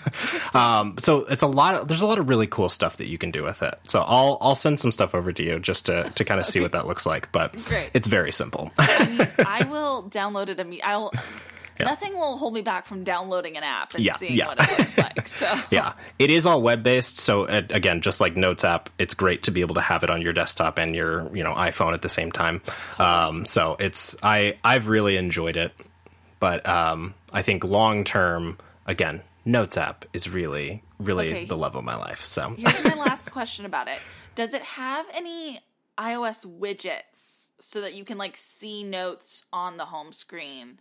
um, 0.53 0.95
so 0.99 1.19
it's 1.25 1.43
a 1.43 1.47
lot. 1.47 1.75
Of, 1.75 1.87
there's 1.87 2.01
a 2.01 2.05
lot 2.05 2.17
of 2.19 2.29
really 2.29 2.47
cool 2.47 2.69
stuff 2.69 2.97
that 2.97 3.07
you 3.07 3.17
can 3.17 3.31
do 3.31 3.43
with 3.43 3.61
it. 3.61 3.77
So 3.87 4.01
I'll 4.01 4.37
I'll 4.41 4.55
send 4.55 4.79
some 4.79 4.91
stuff 4.91 5.13
over 5.13 5.31
to 5.33 5.43
you 5.43 5.59
just 5.59 5.85
to 5.87 6.09
to 6.15 6.25
kind 6.25 6.39
of 6.39 6.45
see 6.45 6.59
what 6.61 6.71
that 6.71 6.87
looks 6.87 7.05
like. 7.05 7.31
But 7.31 7.53
Great. 7.65 7.89
it's 7.93 8.07
very 8.07 8.31
simple. 8.31 8.71
I 8.77 9.67
will 9.69 10.03
download 10.09 10.49
it 10.49 10.59
immediately. 10.59 10.83
I'll. 10.91 11.11
Yeah. 11.79 11.85
Nothing 11.85 12.13
will 12.17 12.37
hold 12.37 12.53
me 12.53 12.61
back 12.61 12.85
from 12.85 13.03
downloading 13.05 13.55
an 13.55 13.63
app 13.63 13.93
and 13.93 14.03
Yeah, 14.03 14.17
seeing 14.17 14.35
yeah. 14.35 14.47
what 14.47 14.59
it 14.59 14.79
looks 14.79 14.97
like. 14.97 15.27
So 15.39 15.59
yeah, 15.71 15.93
it 16.17 16.29
is 16.29 16.45
all 16.45 16.61
web 16.61 16.83
based. 16.83 17.17
So 17.17 17.43
uh, 17.45 17.61
again, 17.69 18.01
just 18.01 18.19
like 18.19 18.35
Notes 18.35 18.63
app, 18.65 18.89
it's 18.99 19.13
great 19.13 19.43
to 19.43 19.51
be 19.51 19.61
able 19.61 19.75
to 19.75 19.81
have 19.81 20.03
it 20.03 20.09
on 20.09 20.21
your 20.21 20.33
desktop 20.33 20.77
and 20.77 20.93
your 20.95 21.33
you 21.35 21.43
know 21.43 21.53
iPhone 21.53 21.93
at 21.93 22.01
the 22.01 22.09
same 22.09 22.31
time. 22.31 22.61
Um, 22.97 23.45
so 23.45 23.77
it's 23.79 24.15
I 24.21 24.57
I've 24.63 24.87
really 24.89 25.15
enjoyed 25.15 25.55
it, 25.55 25.71
but 26.39 26.67
um, 26.67 27.13
I 27.31 27.41
think 27.43 27.63
long 27.63 28.03
term, 28.03 28.57
again, 28.85 29.21
Notes 29.45 29.77
app 29.77 30.03
is 30.11 30.29
really 30.29 30.83
really 30.99 31.29
Okay. 31.31 31.45
the 31.45 31.55
love 31.57 31.75
of 31.75 31.83
my 31.85 31.95
life. 31.95 32.25
So 32.25 32.55
Here's 32.57 32.83
my 32.83 32.95
last 33.05 33.31
question 33.31 33.65
about 33.65 33.87
it. 33.87 33.99
Does 34.35 34.53
it 34.53 34.61
have 34.63 35.05
any 35.13 35.61
iOS 35.97 36.45
widgets 36.45 37.49
so 37.61 37.81
that 37.81 37.93
you 37.93 38.03
can 38.03 38.17
like 38.17 38.35
see 38.35 38.83
notes 38.83 39.45
on 39.53 39.77
the 39.77 39.85
home 39.85 40.11
screen 40.11 40.79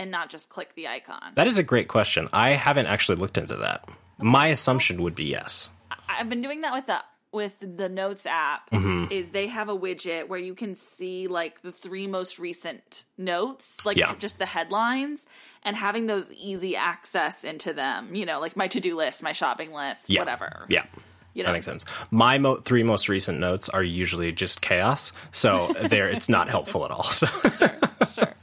and 0.00 0.10
not 0.10 0.30
just 0.30 0.48
click 0.48 0.74
the 0.74 0.88
icon? 0.88 1.32
that 1.36 1.46
is 1.46 1.58
a 1.58 1.62
great 1.62 1.86
question. 1.88 2.28
I 2.32 2.50
haven't 2.50 2.86
actually 2.86 3.16
looked 3.16 3.38
into 3.38 3.54
that. 3.56 3.88
My 4.18 4.48
assumption 4.48 5.02
would 5.02 5.14
be 5.14 5.24
yes. 5.24 5.70
I've 6.08 6.28
been 6.28 6.42
doing 6.42 6.62
that 6.62 6.72
with 6.72 6.86
the 6.86 6.98
with 7.32 7.56
the 7.60 7.88
Notes 7.88 8.26
app. 8.26 8.68
Mm-hmm. 8.70 9.12
Is 9.12 9.28
they 9.30 9.46
have 9.46 9.68
a 9.68 9.78
widget 9.78 10.26
where 10.26 10.40
you 10.40 10.54
can 10.54 10.74
see 10.74 11.28
like 11.28 11.62
the 11.62 11.70
three 11.70 12.08
most 12.08 12.40
recent 12.40 13.04
notes, 13.16 13.86
like 13.86 13.96
Yeah. 13.96 14.16
just 14.18 14.38
the 14.38 14.46
headlines, 14.46 15.26
and 15.62 15.76
having 15.76 16.06
those 16.06 16.28
easy 16.32 16.74
access 16.74 17.44
into 17.44 17.72
them. 17.72 18.16
You 18.16 18.26
know, 18.26 18.40
like 18.40 18.56
my 18.56 18.66
to 18.68 18.80
do 18.80 18.96
list, 18.96 19.22
my 19.22 19.30
shopping 19.32 19.72
list, 19.72 20.10
Yeah. 20.10 20.20
whatever. 20.22 20.66
Yeah. 20.68 20.84
You 21.32 21.44
know, 21.44 21.50
That 21.50 21.52
makes 21.52 21.66
sense. 21.66 21.84
My 22.10 22.38
mo- 22.38 22.56
three 22.56 22.82
most 22.82 23.08
recent 23.08 23.38
notes 23.38 23.68
are 23.68 23.84
usually 23.84 24.32
just 24.32 24.60
chaos, 24.60 25.12
so 25.30 25.72
there 25.88 26.08
it's 26.08 26.28
not 26.28 26.48
helpful 26.48 26.84
at 26.84 26.90
all. 26.90 27.04
So 27.04 27.26
sure. 28.14 28.34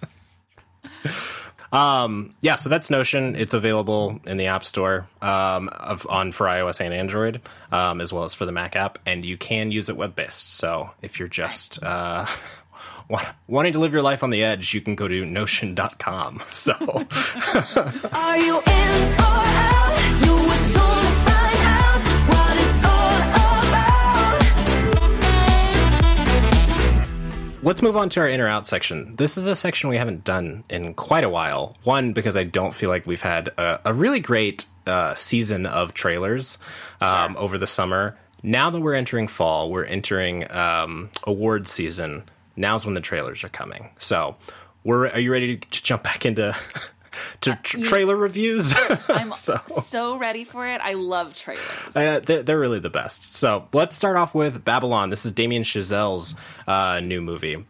Um, 1.72 2.34
yeah, 2.42 2.56
so 2.56 2.70
that's 2.70 2.90
Notion. 2.90 3.36
It's 3.36 3.54
available 3.54 4.20
in 4.26 4.38
the 4.38 4.48
App 4.48 4.64
Store 4.64 5.08
um, 5.22 5.70
of, 5.70 6.08
on 6.10 6.32
for 6.32 6.48
iOS 6.48 6.80
and 6.82 6.94
Android, 6.94 7.42
um, 7.72 8.00
as 8.02 8.14
well 8.14 8.24
as 8.24 8.34
for 8.34 8.46
the 8.46 8.52
Mac 8.52 8.76
app, 8.76 9.00
and 9.06 9.26
you 9.26 9.38
can 9.38 9.72
use 9.72 9.90
it 9.90 9.98
web 9.98 10.16
based. 10.16 10.54
So 10.54 10.92
if 11.02 11.20
you're 11.20 11.28
just 11.28 11.84
uh, 11.84 12.26
wa- 13.10 13.26
wanting 13.48 13.74
to 13.74 13.80
live 13.80 13.94
your 13.94 14.02
life 14.02 14.24
on 14.24 14.30
the 14.30 14.44
edge, 14.44 14.74
you 14.74 14.82
can 14.82 14.96
go 14.96 15.08
to 15.08 15.26
Notion.com. 15.26 16.42
So 16.52 16.74
Are 18.14 18.38
you 18.38 18.58
in 18.66 19.20
or 19.20 19.47
let's 27.64 27.82
move 27.82 27.98
on 27.98 28.10
to 28.10 28.20
our 28.20 28.28
inner 28.28 28.48
out 28.48 28.68
section. 28.68 29.16
This 29.16 29.38
is 29.38 29.48
a 29.48 29.56
section 29.56 29.90
we 29.90 29.98
haven't 29.98 30.24
done 30.24 30.64
in 30.70 30.94
quite 30.94 31.24
a 31.24 31.30
while. 31.30 31.76
One 31.84 32.14
because 32.14 32.38
I 32.38 32.44
don't 32.44 32.74
feel 32.74 32.90
like 32.90 33.06
we've 33.06 33.22
had 33.22 33.50
a, 33.50 33.80
a 33.86 33.94
really 33.94 34.20
great 34.20 34.66
uh, 34.86 35.16
season 35.16 35.66
of 35.66 35.94
trailers 35.94 36.58
um, 37.02 37.36
over 37.38 37.58
the 37.58 37.68
summer. 37.68 38.18
Now 38.44 38.70
that 38.70 38.80
we're 38.80 38.94
entering 38.94 39.28
fall, 39.28 39.72
we're 39.72 39.86
entering 39.86 40.50
um, 40.52 41.10
award 41.24 41.68
season. 41.68 42.24
Now's 42.56 42.86
when 42.86 42.96
the 42.96 43.02
trailers 43.02 43.44
are 43.44 43.50
coming. 43.50 43.90
So, 43.98 44.36
we're 44.84 45.08
are 45.10 45.20
you 45.20 45.32
ready 45.32 45.58
to 45.58 45.82
jump 45.82 46.04
back 46.04 46.26
into 46.26 46.56
to 47.42 47.58
tr- 47.64 47.82
trailer 47.82 48.16
reviews? 48.16 48.74
I'm 49.08 49.34
so 49.36 49.60
so 49.68 50.18
ready 50.18 50.44
for 50.44 50.68
it. 50.68 50.82
I 50.82 50.94
love 50.94 51.36
trailers. 51.36 51.64
uh, 51.96 52.20
they're, 52.20 52.44
they're 52.44 52.60
really 52.60 52.80
the 52.80 52.90
best. 52.90 53.36
So 53.36 53.68
let's 53.74 53.96
start 53.96 54.18
off 54.18 54.34
with 54.36 54.64
Babylon. 54.66 55.10
This 55.10 55.26
is 55.26 55.32
Damien 55.32 55.64
Chazelle's 55.64 56.36
uh, 56.68 57.00
new 57.00 57.22
movie, 57.22 57.56
Fourth 57.56 57.68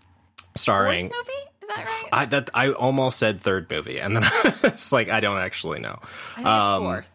starring. 0.55 1.05
movie? 1.05 1.13
Is 1.61 1.67
that 1.75 1.85
right? 1.85 2.09
I 2.13 2.25
that 2.27 2.49
I 2.53 2.71
almost 2.71 3.17
said 3.17 3.41
third 3.41 3.69
movie, 3.69 3.99
and 3.99 4.15
then 4.15 4.23
it's 4.63 4.91
like 4.91 5.09
I 5.09 5.19
don't 5.19 5.37
actually 5.39 5.79
know. 5.79 5.99
I 6.33 6.35
think 6.35 6.47
um, 6.47 6.81
it's 6.83 6.85
fourth. 6.85 7.13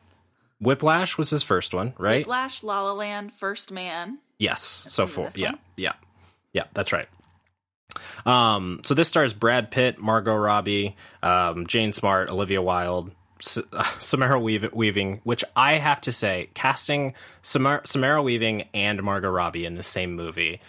Whiplash 0.60 1.18
was 1.18 1.30
his 1.30 1.42
first 1.42 1.74
one, 1.74 1.94
right? 1.98 2.18
Whiplash, 2.26 2.62
La 2.62 2.82
La 2.82 2.92
Land, 2.92 3.32
First 3.32 3.72
Man. 3.72 4.18
Yes. 4.38 4.84
So 4.88 5.06
four. 5.06 5.30
Yeah, 5.34 5.50
one? 5.50 5.58
yeah, 5.76 5.92
yeah. 6.52 6.64
That's 6.74 6.92
right. 6.92 7.08
Um, 8.26 8.80
so 8.84 8.94
this 8.94 9.08
stars 9.08 9.32
Brad 9.32 9.70
Pitt, 9.70 9.98
Margot 9.98 10.34
Robbie, 10.36 10.96
um, 11.22 11.66
Jean 11.66 11.92
Smart, 11.92 12.28
Olivia 12.30 12.62
Wilde, 12.62 13.10
S- 13.40 13.58
uh, 13.72 13.84
Samara 13.98 14.40
Weav- 14.40 14.72
Weaving. 14.72 15.20
Which 15.24 15.44
I 15.56 15.74
have 15.74 16.00
to 16.02 16.12
say, 16.12 16.50
casting 16.54 17.14
Samara, 17.42 17.82
Samara 17.86 18.22
Weaving 18.22 18.68
and 18.74 19.02
Margot 19.02 19.30
Robbie 19.30 19.64
in 19.66 19.74
the 19.76 19.82
same 19.82 20.14
movie. 20.14 20.60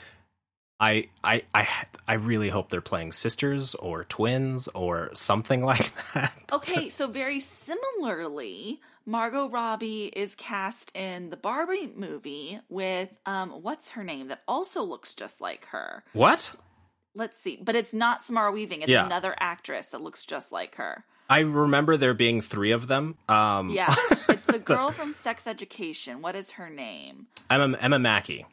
I, 0.79 1.07
I 1.23 1.43
I 1.53 1.67
I 2.09 2.13
really 2.15 2.49
hope 2.49 2.69
they're 2.69 2.81
playing 2.81 3.13
sisters 3.13 3.73
or 3.75 4.03
twins 4.03 4.67
or 4.69 5.11
something 5.13 5.63
like 5.71 5.91
that. 6.13 6.33
Okay, 6.51 6.89
so 6.89 7.07
very 7.07 7.39
similarly, 7.39 8.81
Margot 9.05 9.47
Robbie 9.47 10.05
is 10.07 10.35
cast 10.35 10.91
in 10.95 11.29
the 11.29 11.37
Barbie 11.37 11.93
movie 11.95 12.59
with 12.69 13.17
um 13.25 13.51
what's 13.51 13.91
her 13.91 14.03
name 14.03 14.27
that 14.29 14.41
also 14.47 14.83
looks 14.83 15.13
just 15.13 15.39
like 15.39 15.65
her. 15.67 16.03
What? 16.11 16.53
Let's 17.15 17.39
see, 17.39 17.59
but 17.61 17.75
it's 17.75 17.93
not 17.93 18.23
Samara 18.23 18.51
Weaving. 18.51 18.81
It's 18.81 18.89
Yeah. 18.89 19.05
another 19.05 19.35
actress 19.39 19.87
that 19.87 20.01
looks 20.01 20.25
just 20.25 20.51
like 20.51 20.75
her. 20.75 21.05
I 21.29 21.39
remember 21.39 21.95
there 21.95 22.13
being 22.13 22.41
three 22.41 22.71
of 22.71 22.87
them. 22.87 23.17
Um, 23.29 23.69
Yeah, 23.69 23.93
it's 24.29 24.45
the 24.45 24.59
girl 24.59 24.91
from 24.91 25.13
Sex 25.13 25.47
Education. 25.47 26.21
What 26.21 26.35
is 26.35 26.51
her 26.51 26.69
name? 26.69 27.27
Emma 27.49 27.77
Emma 27.79 27.99
Mackey. 27.99 28.45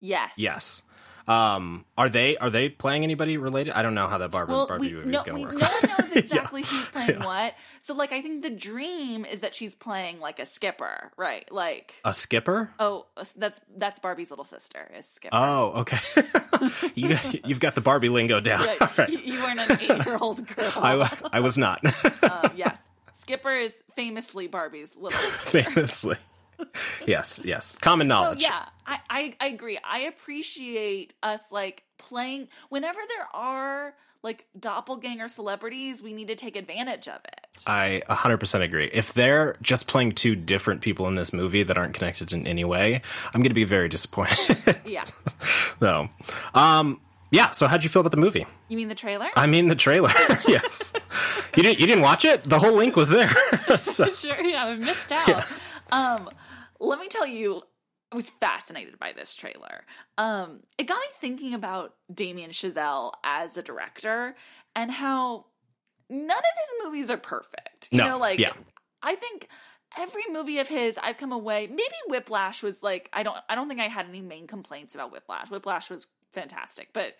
Yes. 0.00 0.32
Yes. 0.36 0.82
Um, 1.30 1.84
are 1.96 2.08
they 2.08 2.36
are 2.38 2.50
they 2.50 2.68
playing 2.68 3.04
anybody 3.04 3.36
related? 3.36 3.72
I 3.74 3.82
don't 3.82 3.94
know 3.94 4.08
how 4.08 4.18
that 4.18 4.30
Barbie 4.32 4.52
Well, 4.52 4.66
Barbie 4.66 4.88
we, 4.88 4.94
movie 4.94 5.10
no, 5.10 5.18
is 5.18 5.24
going 5.24 5.38
to 5.38 5.48
work. 5.50 5.58
no 5.60 5.66
one 5.68 5.98
knows 6.00 6.12
exactly 6.16 6.62
who's 6.62 6.88
playing 6.88 7.20
what. 7.20 7.54
So, 7.78 7.94
like, 7.94 8.10
I 8.12 8.20
think 8.20 8.42
the 8.42 8.50
dream 8.50 9.24
is 9.24 9.40
that 9.40 9.54
she's 9.54 9.74
playing 9.76 10.18
like 10.18 10.40
a 10.40 10.46
skipper, 10.46 11.12
right? 11.16 11.50
Like, 11.52 11.94
A 12.04 12.12
skipper? 12.14 12.70
oh, 12.80 13.06
that's 13.36 13.60
that's 13.76 14.00
Barbie's 14.00 14.30
little 14.30 14.44
sister 14.44 14.90
is 14.98 15.06
skipper. 15.06 15.36
Oh, 15.36 15.84
okay. 15.86 15.98
you 16.96 17.16
you've 17.44 17.60
got 17.60 17.74
the 17.76 17.80
Barbie 17.80 18.08
lingo 18.08 18.40
down. 18.40 18.64
Yeah, 18.64 18.90
right. 18.98 19.08
you, 19.08 19.18
you 19.18 19.40
weren't 19.40 19.60
an 19.60 19.78
eight-year-old 19.80 20.46
girl. 20.48 20.72
I, 20.76 21.10
I 21.32 21.40
was 21.40 21.56
not 21.56 21.80
Um, 22.24 22.50
yes, 22.56 22.76
Skipper 23.20 23.52
is 23.52 23.82
famously 23.94 24.48
Barbie's 24.48 24.96
little. 24.96 25.16
sister. 25.18 25.62
famously. 25.62 26.16
Yes, 27.06 27.40
yes. 27.44 27.76
Common 27.78 28.06
So 28.06 28.08
knowledge. 28.08 28.42
yeah, 28.42 28.64
I, 28.86 28.98
I 29.08 29.34
I 29.40 29.46
agree. 29.48 29.78
I 29.84 30.00
appreciate 30.00 31.14
us 31.22 31.40
like 31.50 31.82
playing 31.98 32.48
whenever 32.68 32.98
there 33.08 33.26
are 33.34 33.94
like 34.22 34.46
doppelganger 34.58 35.28
celebrities. 35.28 36.02
We 36.02 36.12
need 36.12 36.28
to 36.28 36.36
take 36.36 36.56
advantage 36.56 37.08
of 37.08 37.20
it. 37.24 37.46
I 37.66 38.02
100% 38.08 38.62
agree. 38.62 38.90
If 38.92 39.14
they're 39.14 39.56
just 39.62 39.86
playing 39.86 40.12
two 40.12 40.36
different 40.36 40.82
people 40.82 41.06
in 41.08 41.14
this 41.14 41.32
movie 41.32 41.62
that 41.62 41.78
aren't 41.78 41.94
connected 41.94 42.32
in 42.34 42.46
any 42.46 42.64
way, 42.64 43.00
I'm 43.32 43.40
going 43.40 43.50
to 43.50 43.54
be 43.54 43.64
very 43.64 43.88
disappointed. 43.88 44.80
Yeah, 44.84 45.04
so, 45.80 46.08
um, 46.54 47.00
yeah. 47.30 47.52
So, 47.52 47.66
how'd 47.68 47.82
you 47.84 47.88
feel 47.88 48.00
about 48.00 48.10
the 48.10 48.16
movie? 48.18 48.44
you 48.68 48.76
mean 48.76 48.88
the 48.88 48.94
trailer? 48.94 49.28
I 49.36 49.46
mean, 49.46 49.68
the 49.68 49.74
trailer. 49.76 50.10
yes. 50.48 50.92
You 51.56 51.62
didn't. 51.62 51.78
You 51.80 51.86
didn't 51.86 52.02
watch 52.02 52.24
it. 52.24 52.44
The 52.44 52.58
whole 52.58 52.72
link 52.72 52.96
was 52.96 53.08
there. 53.08 53.30
so, 53.82 54.06
sure, 54.08 54.40
yeah, 54.44 54.64
I 54.66 54.76
missed 54.76 55.12
out. 55.12 55.46
Um, 55.92 56.28
let 56.80 56.98
me 56.98 57.08
tell 57.08 57.26
you, 57.26 57.62
I 58.12 58.16
was 58.16 58.30
fascinated 58.30 58.98
by 58.98 59.12
this 59.12 59.36
trailer. 59.36 59.84
Um, 60.18 60.60
it 60.78 60.84
got 60.88 60.98
me 60.98 61.06
thinking 61.20 61.54
about 61.54 61.94
Damien 62.12 62.50
Chazelle 62.50 63.12
as 63.24 63.56
a 63.56 63.62
director 63.62 64.34
and 64.74 64.90
how 64.90 65.46
none 66.08 66.28
of 66.30 66.36
his 66.36 66.84
movies 66.84 67.10
are 67.10 67.16
perfect. 67.16 67.88
You 67.92 67.98
No, 67.98 68.04
know, 68.08 68.18
like 68.18 68.38
yeah. 68.40 68.52
I 69.02 69.14
think 69.14 69.48
every 69.98 70.24
movie 70.30 70.58
of 70.58 70.68
his 70.68 70.98
I've 71.02 71.18
come 71.18 71.32
away 71.32 71.66
maybe 71.66 71.94
Whiplash 72.08 72.62
was 72.62 72.82
like 72.82 73.08
I 73.12 73.22
don't 73.22 73.36
I 73.48 73.54
don't 73.54 73.68
think 73.68 73.80
I 73.80 73.88
had 73.88 74.06
any 74.08 74.20
main 74.20 74.46
complaints 74.46 74.94
about 74.94 75.12
Whiplash. 75.12 75.48
Whiplash 75.50 75.90
was 75.90 76.06
fantastic, 76.32 76.88
but 76.92 77.14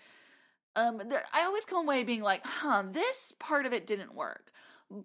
um 0.77 1.01
there, 1.09 1.25
I 1.33 1.45
always 1.45 1.65
come 1.65 1.85
away 1.85 2.03
being 2.05 2.23
like, 2.23 2.45
"Huh, 2.45 2.85
this 2.91 3.35
part 3.39 3.67
of 3.67 3.73
it 3.73 3.87
didn't 3.87 4.15
work." 4.15 4.53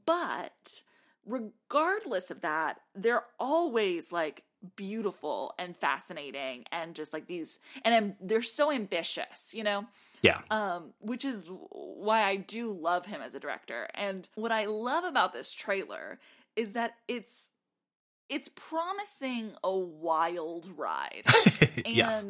But 0.06 0.84
regardless 1.26 2.32
of 2.32 2.42
that, 2.42 2.80
they're 2.94 3.24
always 3.40 4.12
like 4.12 4.44
beautiful 4.76 5.54
and 5.60 5.78
fascinating 5.78 6.66
and 6.72 6.96
just 6.96 7.14
like 7.14 7.28
these 7.28 7.60
and 7.84 7.94
um, 7.94 8.14
they're 8.20 8.42
so 8.42 8.72
ambitious, 8.72 9.54
you 9.54 9.64
know? 9.64 9.86
Yeah. 10.22 10.42
um, 10.50 10.94
which 11.00 11.24
is 11.24 11.52
why 11.70 12.24
I 12.24 12.36
do 12.36 12.74
love 12.74 13.06
him 13.06 13.22
as 13.22 13.36
a 13.36 13.40
director. 13.40 13.88
And 13.94 14.28
what 14.34 14.52
I 14.52 14.66
love 14.66 15.04
about 15.04 15.34
this 15.34 15.54
trailer 15.54 16.20
is 16.56 16.72
that 16.72 16.94
it's 17.08 17.52
it's 18.28 18.50
promising 18.56 19.52
a 19.64 19.76
wild 19.76 20.68
ride, 20.76 21.24
yes. 21.86 22.26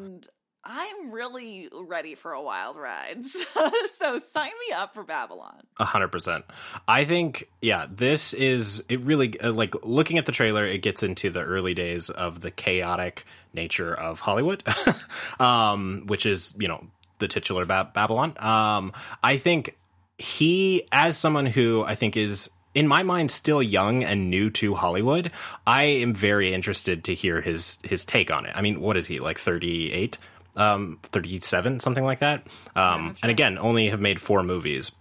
I'm 0.65 1.11
really 1.11 1.69
ready 1.71 2.15
for 2.15 2.33
a 2.33 2.41
wild 2.41 2.75
ride. 2.77 3.23
So, 3.55 3.71
so 3.99 4.19
sign 4.33 4.51
me 4.67 4.73
up 4.75 4.93
for 4.93 5.03
Babylon. 5.03 5.61
A 5.79 5.85
hundred 5.85 6.09
percent. 6.09 6.45
I 6.87 7.05
think, 7.05 7.47
yeah, 7.61 7.85
this 7.89 8.33
is 8.33 8.83
it. 8.89 9.01
Really, 9.01 9.39
uh, 9.39 9.51
like 9.51 9.75
looking 9.83 10.17
at 10.17 10.25
the 10.25 10.31
trailer, 10.31 10.65
it 10.65 10.81
gets 10.81 11.03
into 11.03 11.29
the 11.29 11.41
early 11.41 11.73
days 11.73 12.09
of 12.09 12.41
the 12.41 12.51
chaotic 12.51 13.25
nature 13.53 13.93
of 13.93 14.19
Hollywood, 14.19 14.63
um, 15.39 16.03
which 16.07 16.25
is 16.25 16.53
you 16.57 16.67
know 16.67 16.85
the 17.19 17.27
titular 17.27 17.65
ba- 17.65 17.89
Babylon. 17.93 18.35
Um, 18.39 18.93
I 19.23 19.37
think 19.37 19.77
he, 20.17 20.87
as 20.91 21.17
someone 21.17 21.45
who 21.45 21.83
I 21.83 21.95
think 21.95 22.17
is 22.17 22.49
in 22.73 22.87
my 22.87 23.03
mind 23.03 23.31
still 23.31 23.63
young 23.63 24.03
and 24.03 24.29
new 24.29 24.49
to 24.51 24.75
Hollywood, 24.75 25.31
I 25.65 25.83
am 25.83 26.13
very 26.13 26.53
interested 26.53 27.05
to 27.05 27.13
hear 27.13 27.41
his 27.41 27.77
his 27.83 28.03
take 28.05 28.31
on 28.31 28.45
it. 28.45 28.53
I 28.55 28.61
mean, 28.61 28.81
what 28.81 28.97
is 28.97 29.07
he 29.07 29.19
like 29.19 29.39
thirty 29.39 29.93
eight? 29.93 30.17
Um, 30.55 30.99
37, 31.03 31.79
something 31.79 32.03
like 32.03 32.19
that. 32.19 32.47
Um, 32.75 33.15
and 33.21 33.29
again, 33.29 33.57
only 33.57 33.89
have 33.89 33.99
made 33.99 34.21
four 34.21 34.41
movies. 34.41 34.91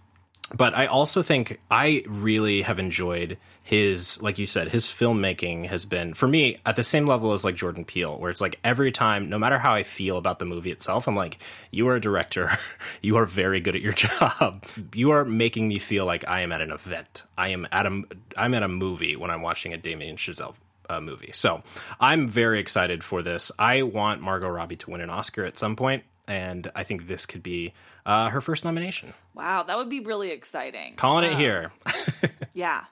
But 0.53 0.75
I 0.75 0.85
also 0.85 1.23
think 1.23 1.59
I 1.71 2.03
really 2.07 2.61
have 2.61 2.77
enjoyed 2.77 3.37
his, 3.63 4.21
like 4.21 4.37
you 4.37 4.45
said, 4.45 4.69
his 4.69 4.85
filmmaking 4.85 5.65
has 5.67 5.85
been 5.85 6.13
for 6.13 6.27
me 6.27 6.59
at 6.67 6.75
the 6.75 6.83
same 6.83 7.07
level 7.07 7.33
as 7.33 7.43
like 7.43 7.55
Jordan 7.55 7.83
Peele, 7.83 8.19
where 8.19 8.29
it's 8.29 8.41
like 8.41 8.59
every 8.63 8.91
time, 8.91 9.27
no 9.27 9.39
matter 9.39 9.57
how 9.57 9.73
I 9.73 9.81
feel 9.81 10.17
about 10.17 10.37
the 10.37 10.45
movie 10.45 10.71
itself, 10.71 11.07
I'm 11.07 11.15
like, 11.15 11.39
you 11.71 11.87
are 11.87 11.95
a 11.95 12.01
director, 12.01 12.51
you 13.01 13.15
are 13.15 13.25
very 13.25 13.59
good 13.59 13.75
at 13.75 13.81
your 13.81 13.93
job, 13.93 14.63
you 14.93 15.09
are 15.11 15.25
making 15.25 15.67
me 15.67 15.79
feel 15.79 16.05
like 16.05 16.27
I 16.27 16.41
am 16.41 16.51
at 16.51 16.61
an 16.61 16.71
event, 16.71 17.23
I 17.35 17.49
am 17.49 17.67
at 17.71 17.87
a, 17.87 18.03
I'm 18.37 18.53
at 18.53 18.61
a 18.61 18.67
movie 18.67 19.15
when 19.15 19.31
I'm 19.31 19.41
watching 19.41 19.73
a 19.73 19.77
Damien 19.77 20.15
Chazelle 20.15 20.53
uh, 20.89 20.99
movie. 21.01 21.31
So 21.33 21.61
I'm 21.99 22.27
very 22.27 22.59
excited 22.59 23.03
for 23.03 23.21
this. 23.21 23.51
I 23.59 23.81
want 23.83 24.21
Margot 24.21 24.49
Robbie 24.49 24.75
to 24.77 24.89
win 24.91 25.01
an 25.01 25.09
Oscar 25.09 25.45
at 25.45 25.57
some 25.57 25.75
point, 25.75 26.03
and 26.27 26.69
I 26.75 26.83
think 26.83 27.07
this 27.07 27.25
could 27.25 27.43
be 27.43 27.73
uh, 28.05 28.29
her 28.29 28.41
first 28.41 28.63
nomination. 28.65 29.13
Wow, 29.33 29.63
that 29.63 29.77
would 29.77 29.89
be 29.89 29.99
really 29.99 30.31
exciting. 30.31 30.95
Calling 30.95 31.31
it 31.31 31.37
here. 31.37 31.71
Yeah. 32.53 32.85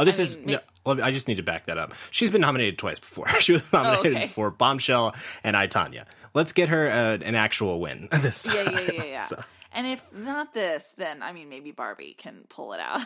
Oh, 0.00 0.04
this 0.04 0.18
I 0.18 0.22
is. 0.24 0.36
mean, 0.36 0.46
no, 0.46 0.58
let 0.84 0.96
me- 0.96 1.02
I 1.04 1.12
just 1.12 1.28
need 1.28 1.36
to 1.36 1.44
back 1.44 1.66
that 1.66 1.78
up. 1.78 1.94
She's 2.10 2.30
been 2.30 2.40
nominated 2.40 2.76
twice 2.78 2.98
before. 2.98 3.28
She 3.40 3.52
was 3.52 3.62
nominated 3.72 4.14
Oh, 4.14 4.18
okay. 4.18 4.26
for 4.26 4.50
Bombshell 4.50 5.14
and 5.44 5.56
I 5.56 5.68
Tonya. 5.68 6.06
Let's 6.34 6.52
get 6.52 6.70
her 6.70 6.88
uh, 6.90 7.18
an 7.24 7.36
actual 7.36 7.78
win 7.80 8.08
this 8.20 8.42
time. 8.42 8.54
Yeah, 8.56 8.70
yeah, 8.80 8.90
yeah, 8.92 9.04
yeah. 9.04 9.22
So, 9.26 9.42
And 9.72 9.86
if 9.86 10.02
not 10.12 10.54
this, 10.54 10.92
then 10.96 11.22
I 11.22 11.32
mean, 11.32 11.48
maybe 11.48 11.70
Barbie 11.70 12.14
can 12.18 12.44
pull 12.48 12.72
it 12.72 12.80
out. 12.80 13.02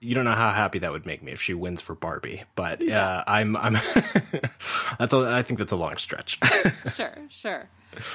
You 0.00 0.14
don't 0.14 0.24
know 0.24 0.32
how 0.32 0.52
happy 0.52 0.80
that 0.80 0.92
would 0.92 1.06
make 1.06 1.22
me 1.22 1.32
if 1.32 1.40
she 1.40 1.54
wins 1.54 1.80
for 1.80 1.94
Barbie, 1.94 2.44
but 2.54 2.86
uh, 2.86 3.24
I'm. 3.26 3.56
I'm. 3.56 3.72
that's. 4.98 5.14
A, 5.14 5.30
I 5.30 5.42
think 5.42 5.58
that's 5.58 5.72
a 5.72 5.76
long 5.76 5.96
stretch. 5.96 6.38
sure, 6.94 7.16
sure. 7.28 7.68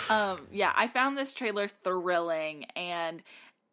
Um, 0.09 0.41
yeah, 0.51 0.71
I 0.75 0.87
found 0.87 1.17
this 1.17 1.33
trailer 1.33 1.67
thrilling, 1.67 2.65
and 2.75 3.23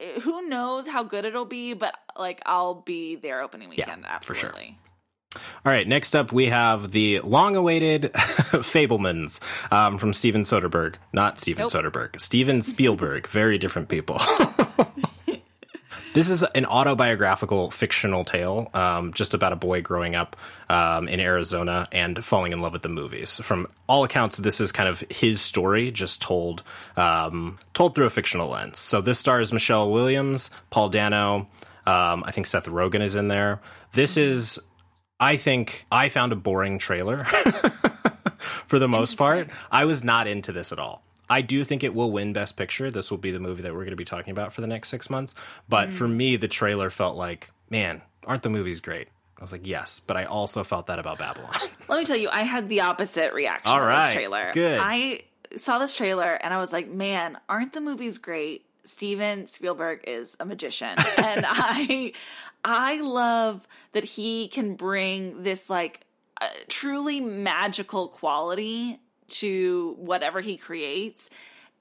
uh, 0.01 0.21
who 0.21 0.49
knows 0.49 0.87
how 0.87 1.03
good 1.03 1.25
it'll 1.25 1.45
be, 1.45 1.75
but 1.75 1.95
like 2.17 2.41
I'll 2.47 2.75
be 2.75 3.17
there 3.17 3.43
opening 3.43 3.69
weekend. 3.69 4.07
for 4.23 4.35
sure. 4.35 4.49
absolutely. 4.51 4.79
All 5.65 5.73
right, 5.73 5.87
next 5.87 6.17
up 6.17 6.33
we 6.33 6.47
have 6.47 6.93
the 6.93 7.21
long-awaited 7.21 8.03
Fabelmans 8.13 9.41
um, 9.71 9.99
from 9.99 10.15
Steven 10.15 10.45
Soderbergh. 10.45 10.95
Not 11.13 11.39
Steven 11.41 11.65
Nope. 11.65 11.73
Soderbergh, 11.73 12.21
Steven 12.21 12.63
Spielberg. 12.63 13.27
Very 13.27 13.59
different 13.59 13.89
people. 13.89 14.19
This 16.16 16.30
is 16.30 16.42
an 16.42 16.64
autobiographical 16.64 17.70
fictional 17.70 18.25
tale, 18.25 18.70
um, 18.73 19.12
just 19.12 19.35
about 19.35 19.52
a 19.52 19.56
boy 19.56 19.82
growing 19.82 20.14
up 20.14 20.35
um, 20.70 21.08
in 21.08 21.20
Arizona 21.20 21.87
and 21.92 22.24
falling 22.24 22.52
in 22.52 22.62
love 22.62 22.72
with 22.72 22.81
the 22.81 22.88
movies. 22.88 23.38
From 23.44 23.66
all 23.87 24.02
accounts, 24.02 24.38
this 24.38 24.59
is 24.59 24.72
kind 24.72 24.88
of 24.88 25.05
his 25.11 25.42
story, 25.42 25.90
just 25.90 26.22
told 26.22 26.62
um, 26.96 27.59
told 27.74 27.94
through 27.94 28.07
a 28.07 28.11
fictional 28.11 28.48
lens. 28.48 28.79
So 28.79 29.02
this 29.02 29.18
stars 29.18 29.52
Michelle 29.52 29.92
Williams, 29.92 30.48
Paul 30.70 30.88
Dano. 30.88 31.48
Um, 31.85 32.24
I 32.24 32.31
think 32.33 32.46
Seth 32.46 32.64
Rogen 32.64 33.02
is 33.02 33.14
in 33.14 33.29
there. 33.29 33.61
This 33.92 34.16
is 34.16 34.59
I 35.20 35.37
think 35.37 35.85
I 35.92 36.09
found 36.09 36.33
a 36.33 36.37
boring 36.37 36.79
trailer 36.79 37.24
for 38.66 38.79
the 38.79 38.88
most 38.88 39.18
part. 39.18 39.50
I 39.70 39.85
was 39.85 40.02
not 40.02 40.26
into 40.26 40.50
this 40.50 40.72
at 40.72 40.79
all. 40.79 41.02
I 41.29 41.43
do 41.43 41.65
think 41.65 41.83
it 41.85 41.95
will 41.95 42.11
win 42.11 42.33
Best 42.33 42.57
Picture. 42.57 42.91
This 42.91 43.11
will 43.11 43.19
be 43.19 43.31
the 43.31 43.41
movie 43.41 43.62
that 43.62 43.73
we're 43.73 43.81
going 43.81 43.91
to 43.91 43.97
be 43.97 44.05
talking 44.05 44.31
about 44.31 44.53
for 44.53 44.61
the 44.61 44.67
next 44.67 44.89
six 44.89 45.11
months. 45.11 45.35
But 45.69 45.93
for 45.93 46.07
me, 46.07 46.37
the 46.37 46.49
trailer 46.49 46.91
felt 46.91 47.17
like, 47.17 47.51
man, 47.71 48.03
aren't 48.27 48.43
the 48.43 48.51
movies 48.51 48.81
great? 48.81 49.09
I 49.39 49.43
was 49.43 49.53
like, 49.53 49.67
yes, 49.67 50.01
but 50.01 50.17
I 50.17 50.25
also 50.25 50.65
felt 50.65 50.87
that 50.87 50.99
about 50.99 51.19
Babylon. 51.19 51.53
Let 51.89 51.99
me 51.99 52.05
tell 52.05 52.17
you, 52.17 52.31
I 52.31 52.43
had 52.43 52.69
the 52.69 52.81
opposite 52.83 53.35
reaction 53.35 53.71
All 53.71 53.81
to 53.81 53.87
right, 53.87 54.07
this 54.07 54.15
trailer. 54.15 54.51
good. 54.55 54.81
I 54.81 55.25
saw 55.57 55.79
this 55.79 55.95
trailer 55.95 56.33
and 56.35 56.55
I 56.55 56.59
was 56.59 56.73
like, 56.73 56.89
man, 56.89 57.39
aren't 57.49 57.73
the 57.73 57.81
movies 57.81 58.19
great? 58.19 58.65
Steven 58.85 59.47
Spielberg 59.49 60.05
is 60.07 60.37
a 60.41 60.45
magician. 60.45 60.97
and 61.19 61.45
I 61.47 62.12
I 62.65 63.01
love 63.01 63.67
that 63.93 64.05
he 64.05 64.49
can 64.49 64.75
bring 64.75 65.43
this 65.43 65.69
like 65.69 66.07
uh, 66.41 66.49
truly 66.69 67.21
magical 67.21 68.09
quality 68.09 69.01
to 69.29 69.95
whatever 69.99 70.41
he 70.41 70.57
creates, 70.57 71.31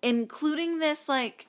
including 0.02 0.80
this 0.80 1.08
like 1.10 1.48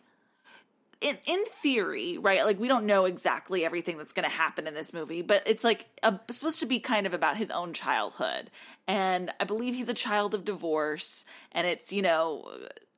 in 1.01 1.19
in 1.27 1.45
theory, 1.47 2.19
right? 2.19 2.45
Like 2.45 2.59
we 2.59 2.69
don't 2.69 2.87
know 2.87 3.05
exactly 3.05 3.65
everything 3.65 3.99
that's 3.99 4.13
going 4.13 4.29
to 4.29 4.35
happen 4.35 4.67
in 4.67 4.75
this 4.75 4.93
movie, 4.93 5.23
but 5.23 5.43
it's 5.47 5.65
like 5.65 5.87
a, 6.03 6.19
supposed 6.31 6.61
to 6.61 6.67
be 6.67 6.81
kind 6.81 7.07
of 7.07 7.15
about 7.15 7.37
his 7.37 7.51
own 7.51 7.73
childhood. 7.73 8.51
And 8.87 9.31
I 9.41 9.45
believe 9.45 9.75
he's 9.75 9.89
a 9.89 9.95
child 9.95 10.35
of 10.35 10.45
divorce, 10.45 11.25
and 11.53 11.67
it's 11.67 11.93
you 11.93 12.03
know 12.03 12.51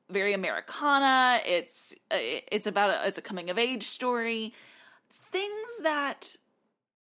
very 0.09 0.33
Americana. 0.33 1.41
It's 1.45 1.93
uh, 2.11 2.17
it's 2.51 2.67
about 2.67 2.89
a, 2.89 3.07
it's 3.07 3.17
a 3.17 3.21
coming 3.21 3.49
of 3.49 3.57
age 3.57 3.83
story. 3.83 4.53
Things 5.31 5.69
that 5.83 6.35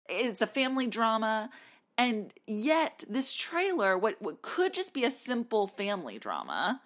it's 0.09 0.41
a 0.41 0.47
family 0.47 0.87
drama 0.87 1.49
and 1.97 2.33
yet 2.47 3.03
this 3.09 3.33
trailer 3.33 3.97
what 3.97 4.21
what 4.21 4.41
could 4.41 4.73
just 4.73 4.93
be 4.93 5.03
a 5.03 5.11
simple 5.11 5.67
family 5.67 6.17
drama 6.17 6.81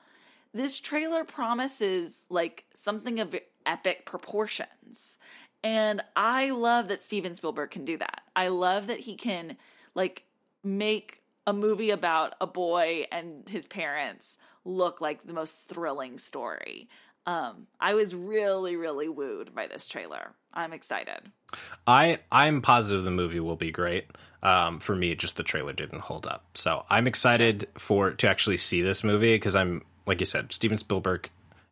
this 0.56 0.80
trailer 0.80 1.26
promises 1.26 2.26
like 2.30 2.64
something 2.74 3.20
of 3.20 3.36
epic 3.66 4.06
proportions. 4.06 5.20
And 5.64 6.02
i 6.16 6.50
love 6.50 6.88
that 6.88 7.04
steven 7.04 7.36
spielberg 7.36 7.72
can 7.72 7.84
do 7.84 7.98
that. 7.98 8.22
I 8.36 8.48
love 8.48 8.88
that 8.88 9.02
he 9.02 9.16
can 9.16 9.58
like 9.96 10.24
make 10.64 11.22
a 11.46 11.52
movie 11.52 11.90
about 11.90 12.36
a 12.40 12.48
boy 12.48 13.06
and 13.12 13.48
his 13.50 13.68
parents 13.68 14.38
look 14.64 15.02
like 15.02 15.28
the 15.28 15.34
most 15.34 15.68
thrilling 15.68 16.18
story. 16.18 16.88
Um 17.26 17.68
i 17.82 17.94
was 17.94 18.16
really 18.16 18.78
really 18.78 19.10
wooed 19.10 19.54
by 19.54 19.68
this 19.68 19.90
trailer 19.90 20.36
i'm 20.56 20.74
excited 20.74 21.20
I 21.88 22.18
I'm 22.32 22.62
positive 22.62 23.04
the 23.04 23.12
movie 23.12 23.40
will 23.40 23.56
be 23.56 23.72
great. 23.72 24.08
Um, 24.44 24.80
for 24.80 24.96
me, 24.96 25.14
just 25.16 25.38
the 25.38 25.44
trailer 25.44 25.72
didn't 25.74 26.00
hold 26.02 26.26
up. 26.28 26.44
So 26.56 26.84
I'm 26.90 27.08
excited 27.08 27.68
for 27.78 28.12
to 28.12 28.28
actually 28.28 28.58
see 28.58 28.82
this 28.82 29.04
movie 29.04 29.36
because 29.36 29.56
I'm 29.56 29.84
like 30.06 30.20
you 30.20 30.26
said, 30.26 30.52
Steven 30.52 30.78
Spielberg 30.80 31.30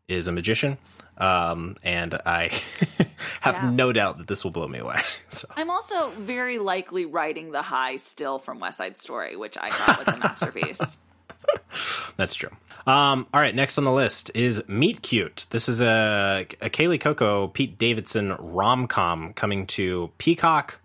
is 0.08 0.28
a 0.28 0.32
magician, 0.32 0.78
um, 1.18 1.76
and 1.84 2.14
I 2.26 2.50
have 3.42 3.56
Yeah. 3.56 3.72
no 3.72 3.92
doubt 3.92 4.20
that 4.20 4.28
this 4.28 4.44
will 4.44 4.52
blow 4.52 4.68
me 4.68 4.80
away. 4.80 5.02
So 5.30 5.48
I'm 5.58 5.72
also 5.72 6.12
very 6.12 6.60
likely 6.60 7.06
riding 7.06 7.52
the 7.52 7.64
high 7.64 7.96
still 7.98 8.38
from 8.38 8.60
West 8.60 8.78
Side 8.78 9.00
Story, 9.00 9.36
which 9.36 9.58
I 9.60 9.70
thought 9.72 9.98
was 10.06 10.08
a 10.14 10.18
masterpiece. 10.18 10.80
that's 12.18 12.36
true. 12.36 12.52
Um, 12.86 13.28
all 13.34 13.40
right, 13.40 13.56
next 13.56 13.78
on 13.78 13.84
the 13.86 13.92
list 13.92 14.32
is 14.36 14.62
Meet 14.68 15.02
Cute. 15.02 15.46
This 15.52 15.70
is 15.70 15.80
a, 15.82 16.46
a 16.62 16.70
Kaley 16.70 17.00
Cuoco, 17.00 17.52
Pete 17.54 17.78
Davidson 17.78 18.36
rom 18.40 18.88
com 18.88 19.34
coming 19.34 19.66
to 19.68 20.12
Peacock. 20.18 20.80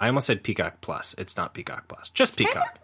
I 0.00 0.06
almost 0.08 0.26
said 0.26 0.42
Peacock 0.42 0.80
Plus. 0.80 1.14
It's 1.18 1.36
not 1.36 1.52
Peacock 1.54 1.88
Plus, 1.88 2.08
just 2.08 2.36
Peacock, 2.36 2.78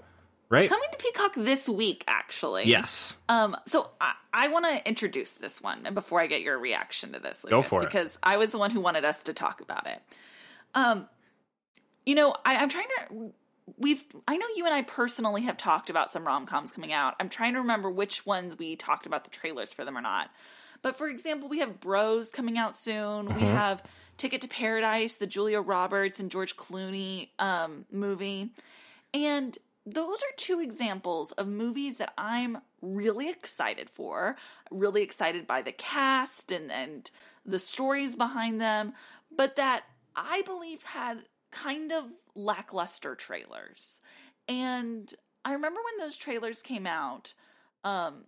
right? 0.51 0.69
Coming 0.69 0.89
to 0.93 0.99
Peacock 0.99 1.33
this 1.35 1.69
week, 1.69 2.05
actually. 2.07 2.65
Yes. 2.67 3.17
Um. 3.29 3.57
So 3.67 3.91
I, 4.01 4.13
I 4.33 4.49
want 4.49 4.67
to 4.67 4.87
introduce 4.87 5.33
this 5.33 5.63
one 5.63 5.89
before 5.95 6.21
I 6.21 6.27
get 6.27 6.43
your 6.43 6.59
reaction 6.59 7.13
to 7.13 7.19
this, 7.19 7.43
Lucas, 7.43 7.51
Go 7.51 7.63
for 7.63 7.83
it. 7.83 7.87
because 7.87 8.19
I 8.23 8.37
was 8.37 8.51
the 8.51 8.59
one 8.59 8.71
who 8.71 8.81
wanted 8.81 9.05
us 9.05 9.23
to 9.25 9.33
talk 9.35 9.61
about 9.61 9.87
it. 9.87 10.01
Um. 10.75 11.09
You 12.07 12.15
know, 12.15 12.35
I, 12.45 12.57
I'm 12.57 12.69
trying 12.69 12.87
to. 13.09 13.33
We've. 13.77 14.05
I 14.27 14.37
know 14.37 14.47
you 14.57 14.65
and 14.67 14.75
I 14.75 14.83
personally 14.83 15.43
have 15.43 15.57
talked 15.57 15.91
about 15.91 16.11
some 16.11 16.27
rom 16.27 16.47
coms 16.47 16.71
coming 16.73 16.93
out. 16.93 17.15
I'm 17.21 17.29
trying 17.29 17.55
to 17.55 17.61
remember 17.61 17.91
which 17.91 18.27
ones 18.27 18.59
we 18.59 18.77
talked 18.77 19.07
about 19.07 19.25
the 19.25 19.31
trailers 19.31 19.73
for 19.73 19.85
them 19.85 19.97
or 19.97 20.01
not. 20.01 20.31
But 20.83 20.97
for 20.97 21.09
example, 21.09 21.49
we 21.49 21.59
have 21.59 21.81
Bros 21.81 22.29
coming 22.29 22.57
out 22.57 22.77
soon. 22.77 23.27
We 23.27 23.33
Mm-hmm. 23.33 23.45
have 23.45 23.83
Ticket 24.17 24.43
to 24.43 24.49
Paradise, 24.49 25.15
the 25.15 25.27
Julia 25.27 25.61
Roberts 25.61 26.21
and 26.21 26.31
George 26.31 26.57
Clooney 26.57 27.29
um, 27.39 27.87
movie, 27.91 28.51
and 29.15 29.57
those 29.87 30.19
are 30.19 30.37
two 30.37 30.61
examples 30.61 31.33
of 31.33 31.49
movies 31.49 31.97
that 31.97 32.13
I'm 32.19 32.59
really 32.83 33.31
excited 33.31 33.89
for, 33.89 34.37
really 34.71 35.03
excited 35.03 35.47
by 35.47 35.63
the 35.63 35.73
cast 35.73 36.53
and, 36.53 36.71
and 36.71 37.11
the 37.47 37.59
stories 37.59 38.15
behind 38.15 38.61
them, 38.61 38.93
but 39.35 39.57
that 39.57 39.85
I 40.15 40.43
believe 40.43 40.83
had 40.83 41.21
kind 41.51 41.93
of 41.93 42.05
lackluster 42.35 43.15
trailers. 43.15 44.01
And 44.49 45.13
I 45.45 45.53
remember 45.53 45.81
when 45.85 46.05
those 46.05 46.17
trailers 46.17 46.63
came 46.63 46.87
out, 46.87 47.35
um, 47.85 48.25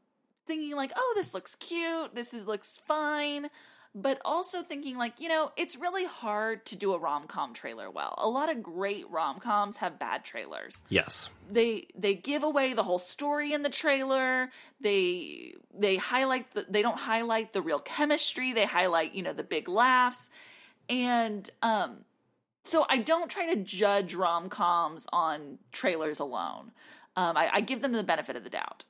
thinking 0.46 0.74
like, 0.76 0.92
oh, 0.96 1.12
this 1.16 1.34
looks 1.34 1.54
cute, 1.56 2.14
this 2.14 2.32
is 2.34 2.46
looks 2.46 2.80
fine, 2.86 3.48
but 3.94 4.20
also 4.24 4.62
thinking 4.62 4.96
like, 4.96 5.20
you 5.20 5.28
know, 5.28 5.52
it's 5.56 5.76
really 5.76 6.06
hard 6.06 6.64
to 6.66 6.76
do 6.76 6.94
a 6.94 6.98
rom 6.98 7.26
com 7.26 7.52
trailer 7.52 7.90
well. 7.90 8.14
A 8.18 8.28
lot 8.28 8.50
of 8.50 8.62
great 8.62 9.08
rom 9.10 9.38
coms 9.38 9.76
have 9.76 9.98
bad 9.98 10.24
trailers 10.24 10.82
Yes. 10.88 11.28
they 11.50 11.88
they 11.94 12.14
give 12.14 12.42
away 12.42 12.72
the 12.72 12.82
whole 12.82 12.98
story 12.98 13.52
in 13.52 13.62
the 13.62 13.68
trailer 13.68 14.48
they 14.80 15.54
they 15.78 15.96
highlight 15.96 16.50
the, 16.52 16.66
they 16.68 16.80
don't 16.82 16.98
highlight 16.98 17.52
the 17.52 17.60
real 17.60 17.78
chemistry 17.78 18.52
they 18.54 18.64
highlight 18.64 19.14
you 19.14 19.22
know 19.22 19.32
the 19.34 19.44
big 19.44 19.68
laughs 19.68 20.30
and 20.88 21.50
um 21.60 21.98
so 22.64 22.86
i 22.88 22.96
don't 22.96 23.30
try 23.30 23.46
to 23.46 23.56
judge 23.56 24.14
rom-coms 24.14 25.06
on 25.12 25.58
trailers 25.72 26.20
alone 26.20 26.72
um 27.16 27.36
I, 27.36 27.50
I 27.54 27.60
give 27.60 27.82
them 27.82 27.92
the 27.92 28.02
benefit 28.02 28.36
of 28.36 28.44
the 28.44 28.50
doubt 28.50 28.84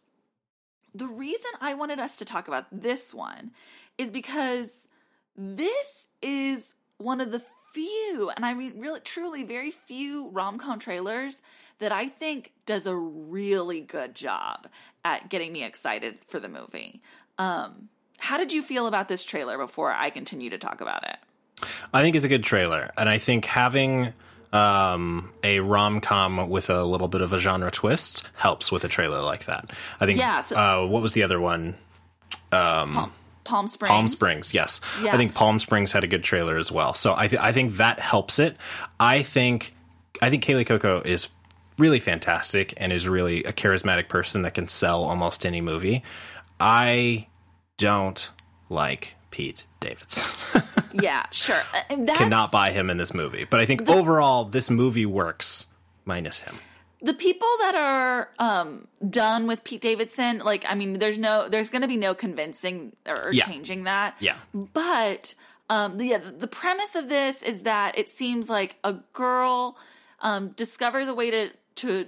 the 0.94 1.06
reason 1.06 1.50
i 1.61 1.74
wanted 1.74 1.98
us 1.98 2.16
to 2.16 2.24
talk 2.24 2.48
about 2.48 2.66
this 2.70 3.14
one 3.14 3.52
is 3.98 4.11
because 4.11 4.88
this 5.37 6.08
is 6.20 6.74
one 6.98 7.20
of 7.20 7.32
the 7.32 7.42
few, 7.72 8.30
and 8.37 8.44
I 8.44 8.54
mean, 8.54 8.74
really, 8.78 9.00
truly, 9.00 9.44
very 9.44 9.70
few 9.70 10.28
rom 10.28 10.58
com 10.58 10.78
trailers 10.78 11.40
that 11.78 11.90
I 11.90 12.08
think 12.08 12.52
does 12.66 12.87
a 12.87 12.94
really 12.94 13.80
good 13.80 14.14
job 14.14 14.68
at 15.04 15.28
getting 15.30 15.52
me 15.52 15.64
excited 15.64 16.18
for 16.28 16.38
the 16.38 16.48
movie. 16.48 17.00
Um, 17.38 17.88
how 18.18 18.37
did 18.37 18.52
you 18.52 18.62
feel 18.62 18.87
about 18.87 19.08
this 19.08 19.24
trailer 19.24 19.58
before 19.58 19.90
I 19.90 20.11
continue 20.11 20.50
to 20.50 20.58
talk 20.58 20.80
about 20.80 21.04
it? 21.04 21.16
I 21.92 22.03
think 22.03 22.16
it's 22.16 22.25
a 22.25 22.29
good 22.29 22.44
trailer, 22.44 22.90
and 22.96 23.09
I 23.09 23.18
think 23.18 23.44
having 23.44 24.12
um, 24.53 25.31
a 25.42 25.61
rom 25.61 26.01
com 26.01 26.48
with 26.51 26.68
a 26.70 26.85
little 26.85 27.09
bit 27.09 27.20
of 27.20 27.33
a 27.33 27.38
genre 27.38 27.70
twist 27.70 28.25
helps 28.35 28.70
with 28.70 28.85
a 28.85 28.88
trailer 28.88 29.22
like 29.22 29.46
that. 29.46 29.70
I 30.01 30.07
think. 30.07 30.18
Yeah, 30.18 30.40
so- 30.40 30.57
uh, 30.57 30.87
what 30.87 31.03
was 31.03 31.12
the 31.14 31.22
other 31.22 31.40
one? 31.40 31.75
Palm 33.44 33.66
Springs. 33.68 33.88
Palm 33.90 34.09
Springs, 34.09 34.55
yes. 34.55 34.81
Yeah. 35.03 35.14
I 35.14 35.16
think 35.16 35.35
Palm 35.35 35.59
Springs 35.59 35.90
had 35.92 36.05
a 36.05 36.07
good 36.07 36.22
trailer 36.22 36.59
as 36.59 36.70
well. 36.70 36.94
So 36.94 37.14
I, 37.16 37.27
th- 37.29 37.42
I 37.42 37.53
think 37.53 37.77
that 37.79 37.98
helps 37.98 38.38
it. 38.38 38.57
I 39.01 39.22
think 39.22 39.75
I 40.20 40.31
think 40.31 40.44
Kaley 40.44 40.64
Cuoco 40.66 41.05
is 41.05 41.29
really 41.79 41.98
fantastic 41.98 42.75
and 42.77 42.92
is 42.92 43.09
really 43.09 43.42
a 43.44 43.53
charismatic 43.53 44.09
person 44.09 44.42
that 44.42 44.55
can 44.55 44.68
sell 44.68 45.03
almost 45.05 45.44
any 45.44 45.61
movie. 45.61 46.03
I 46.61 47.27
don't 47.79 48.31
like 48.68 49.16
Pete 49.31 49.64
Davidson. 49.81 50.62
Yeah, 50.94 51.24
sure. 51.31 51.62
Uh, 51.74 51.96
That's, 51.98 52.18
Cannot 52.18 52.50
buy 52.50 52.70
him 52.70 52.90
in 52.90 52.96
this 52.96 53.12
movie. 53.14 53.44
But 53.48 53.61
I 53.61 53.66
think 53.66 53.88
overall 53.88 54.44
this 54.44 54.70
movie 54.70 55.07
works 55.07 55.66
minus 56.05 56.42
him. 56.42 56.59
the 57.00 57.14
people 57.14 57.48
that 57.61 57.74
are 57.74 58.28
um 58.38 58.87
done 59.09 59.46
with 59.46 59.64
Pete 59.64 59.81
Davidson, 59.81 60.38
like 60.38 60.64
I 60.68 60.74
mean, 60.74 60.94
there's 60.94 61.18
no, 61.18 61.48
there's 61.48 61.70
going 61.70 61.83
to 61.83 61.88
be 61.88 61.96
no 61.96 62.14
convincing 62.14 62.94
or, 63.07 63.28
or 63.28 63.33
Yeah. 63.33 63.46
changing 63.46 63.85
that. 63.85 64.16
Yeah. 64.20 64.37
But 64.55 65.35
um, 65.70 65.96
the, 65.98 66.07
yeah, 66.07 66.18
the 66.18 66.48
premise 66.48 66.94
of 66.94 67.09
this 67.09 67.42
is 67.42 67.62
that 67.62 67.96
it 67.98 68.11
seems 68.11 68.50
like 68.50 68.76
a 68.85 68.94
girl 69.12 69.76
um, 70.20 70.48
discovers 70.50 71.09
a 71.09 71.14
way 71.14 71.31
to 71.31 71.50
to 71.76 72.07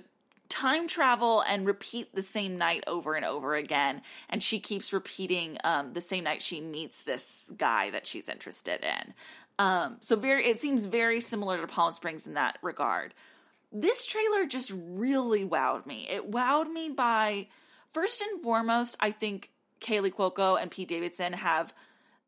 time 0.55 0.87
travel 0.87 1.43
and 1.49 1.67
repeat 1.67 2.15
the 2.15 2.23
same 2.23 2.57
night 2.57 2.85
over 2.87 3.15
and 3.15 3.25
over 3.25 3.57
again, 3.57 4.03
and 4.29 4.41
she 4.41 4.61
keeps 4.61 4.93
repeating 4.93 5.59
um, 5.65 5.93
the 5.95 6.01
same 6.01 6.23
night 6.23 6.41
she 6.41 6.61
meets 6.61 7.03
this 7.03 7.51
guy 7.57 7.91
that 7.91 8.07
she's 8.07 8.29
interested 8.29 8.85
in. 8.85 9.15
Um, 9.59 9.97
so 10.01 10.15
very, 10.15 10.47
it 10.47 10.61
seems 10.61 10.87
very 10.87 11.21
similar 11.21 11.61
to 11.61 11.67
Palm 11.67 11.93
Springs 11.93 12.25
in 12.25 12.35
that 12.35 12.59
regard. 12.63 13.15
This 13.73 14.07
trailer 14.07 14.47
just 14.47 14.73
really 14.73 15.45
wowed 15.45 15.87
me. 15.87 16.07
It 16.09 16.31
wowed 16.31 16.73
me 16.73 16.89
by 16.91 17.49
first 17.93 18.21
and 18.21 18.41
foremost, 18.41 18.97
I 19.01 19.11
think 19.11 19.51
Kaley 19.81 20.13
Cuoco 20.13 20.61
and 20.61 20.71
Pete 20.71 20.89
Davidson 20.89 21.33
have 21.33 21.75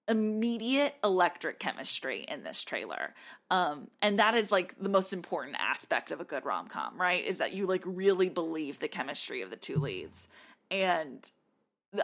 immediate 0.08 0.94
electric 1.02 1.58
chemistry 1.58 2.24
in 2.28 2.44
this 2.44 2.62
trailer. 2.62 3.14
Um, 3.50 3.88
and 4.00 4.18
that 4.18 4.34
is 4.34 4.52
like 4.52 4.78
the 4.80 4.88
most 4.88 5.12
important 5.12 5.56
aspect 5.58 6.10
of 6.10 6.20
a 6.20 6.24
good 6.24 6.44
rom 6.44 6.68
com, 6.68 7.00
right? 7.00 7.24
Is 7.24 7.38
that 7.38 7.54
you 7.54 7.66
like 7.66 7.82
really 7.84 8.28
believe 8.28 8.78
the 8.78 8.88
chemistry 8.88 9.42
of 9.42 9.50
the 9.50 9.56
two 9.56 9.78
leads. 9.78 10.28
And 10.70 11.28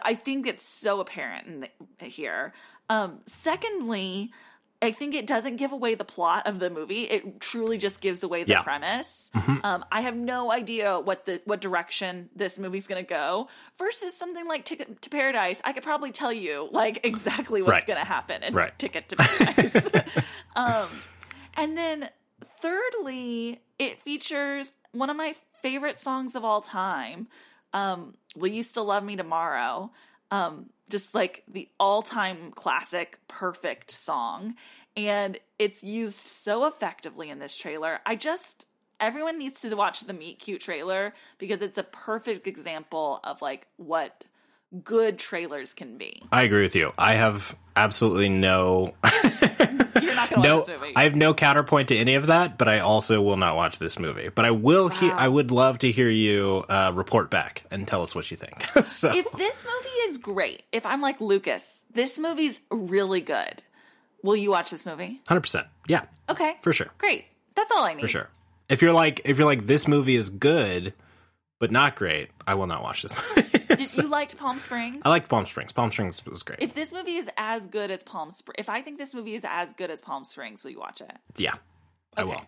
I 0.03 0.15
think 0.15 0.47
it's 0.47 0.63
so 0.63 0.99
apparent 0.99 1.47
in 1.47 1.59
the, 1.61 2.05
here. 2.05 2.53
Um, 2.89 3.19
secondly, 3.25 4.31
I 4.83 4.91
think 4.91 5.15
it 5.15 5.25
doesn't 5.25 5.55
give 5.55 5.71
away 5.71 5.95
the 5.95 6.03
plot 6.03 6.45
of 6.45 6.59
the 6.59 6.69
movie. 6.69 7.03
It 7.03 7.39
truly 7.39 7.77
just 7.77 8.01
gives 8.01 8.21
away 8.21 8.43
the 8.43 8.51
Yeah. 8.51 8.61
premise. 8.63 9.31
Um, 9.63 9.85
I 9.91 10.01
have 10.01 10.15
no 10.15 10.51
idea 10.51 10.99
what 10.99 11.25
the 11.25 11.41
what 11.45 11.61
direction 11.61 12.29
this 12.35 12.59
movie's 12.59 12.85
going 12.85 13.03
to 13.03 13.07
go. 13.09 13.47
Versus 13.79 14.13
something 14.15 14.47
like 14.47 14.65
Ticket 14.65 15.01
to 15.01 15.09
Paradise, 15.09 15.61
I 15.63 15.73
could 15.73 15.83
probably 15.83 16.11
tell 16.11 16.33
you 16.33 16.67
like 16.71 16.99
exactly 17.05 17.61
what's 17.61 17.71
Right. 17.71 17.87
going 17.87 17.99
to 17.99 18.05
happen 18.05 18.43
in 18.43 18.53
Right. 18.53 18.77
Ticket 18.77 19.09
to 19.09 19.15
Paradise. 19.15 19.89
um, 20.55 20.89
and 21.55 21.77
then 21.77 22.09
thirdly, 22.61 23.61
it 23.79 24.01
features 24.03 24.71
one 24.91 25.09
of 25.09 25.15
my 25.17 25.35
favorite 25.61 25.99
songs 25.99 26.35
of 26.35 26.43
all 26.43 26.61
time. 26.61 27.27
Um, 27.73 28.15
Will 28.35 28.51
You 28.51 28.63
Still 28.63 28.85
Love 28.85 29.03
Me 29.03 29.15
Tomorrow? 29.15 29.91
Um, 30.31 30.69
just 30.93 31.15
like 31.15 31.41
the 31.47 31.67
all-time 31.79 32.51
classic, 32.51 33.17
perfect 33.27 33.89
song, 33.89 34.53
and 34.95 35.39
it's 35.57 35.83
used 35.83 36.19
so 36.19 36.67
effectively 36.67 37.31
in 37.31 37.39
this 37.39 37.55
trailer. 37.55 37.99
I 38.05 38.15
just 38.15 38.67
everyone 38.99 39.39
needs 39.39 39.61
to 39.61 39.73
watch 39.75 40.01
the 40.01 40.13
Meet 40.13 40.37
Cute 40.37 40.61
trailer 40.61 41.15
because 41.39 41.63
it's 41.63 41.79
a 41.79 41.83
perfect 41.83 42.45
example 42.45 43.21
of 43.23 43.41
like 43.41 43.65
what 43.77 44.25
good 44.83 45.17
trailers 45.17 45.73
can 45.73 45.97
be. 45.97 46.21
I 46.31 46.43
agree 46.43 46.61
with 46.61 46.75
you. 46.75 46.91
I 46.95 47.15
have 47.15 47.57
absolutely 47.75 48.29
no 48.29 48.93
You're 50.13 50.21
not 50.21 50.29
gonna 50.29 50.43
no 50.47 50.57
watch 50.59 50.67
this 50.67 50.79
movie. 50.81 50.93
I 50.95 51.03
have 51.03 51.15
no 51.15 51.33
counterpoint 51.33 51.87
to 51.89 51.97
any 51.97 52.15
of 52.15 52.27
that, 52.27 52.57
but 52.57 52.67
I 52.67 52.79
also 52.79 53.21
will 53.21 53.37
not 53.37 53.55
watch 53.55 53.79
this 53.79 53.97
movie. 53.99 54.29
But 54.29 54.45
I 54.45 54.51
will 54.51 54.89
he- 54.89 55.09
I 55.09 55.27
would 55.27 55.51
love 55.51 55.79
to 55.79 55.91
hear 55.91 56.09
you 56.09 56.63
uh, 56.69 56.91
report 56.93 57.29
back 57.31 57.63
and 57.71 57.87
tell 57.87 58.03
us 58.03 58.13
what 58.15 58.29
you 58.31 58.37
think. 58.37 58.61
so 58.87 59.09
if 59.13 59.31
this 59.33 59.65
movie 59.65 59.95
is 60.07 60.17
great, 60.17 60.63
if 60.71 60.85
I'm 60.85 61.01
like 61.01 61.19
Lucas, 61.19 61.83
this 61.93 62.17
movie's 62.19 62.61
really 62.69 63.21
good. 63.21 63.63
Will 64.21 64.35
you 64.37 64.51
watch 64.51 64.69
this 64.71 64.85
movie? 64.85 65.21
100%. 65.27 65.65
Yeah, 65.87 66.03
Okay. 66.29 66.55
for 66.61 66.71
sure. 66.73 66.87
Great. 66.97 67.25
That's 67.55 67.71
all 67.71 67.83
I 67.83 67.93
need. 67.93 68.01
For 68.01 68.07
sure. 68.07 68.29
If 68.69 68.81
you're 68.81 68.93
like 68.93 69.21
if 69.25 69.37
you're 69.37 69.45
like 69.45 69.67
this 69.67 69.87
movie 69.87 70.15
is 70.15 70.29
good 70.29 70.93
but 71.63 71.71
not 71.71 71.95
great, 71.95 72.29
I 72.45 72.55
will 72.55 72.67
not 72.67 72.83
watch 72.83 73.03
this 73.03 73.13
movie. 73.37 73.47
Did 73.69 73.95
you 73.95 74.09
liked 74.09 74.35
Palm 74.37 74.59
Springs? 74.59 75.01
I 75.05 75.09
liked 75.09 75.29
Palm 75.29 75.45
Springs. 75.45 75.71
Palm 75.71 75.91
Springs 75.91 76.21
was 76.25 76.43
great. 76.43 76.59
if 76.61 76.73
this 76.73 76.91
movie 76.91 77.15
is 77.15 77.29
as 77.37 77.67
good 77.67 77.89
as 77.89 78.03
Palm 78.03 78.31
Springs, 78.31 78.57
if 78.59 78.67
I 78.67 78.81
think 78.81 78.97
this 78.97 79.13
movie 79.13 79.35
is 79.35 79.45
as 79.47 79.71
good 79.71 79.89
as 79.89 80.01
Palm 80.01 80.25
Springs, 80.25 80.61
will 80.65 80.71
you 80.71 80.79
watch 80.81 80.99
it? 80.99 81.13
yeah. 81.37 81.53
I 82.17 82.25
will. 82.25 82.41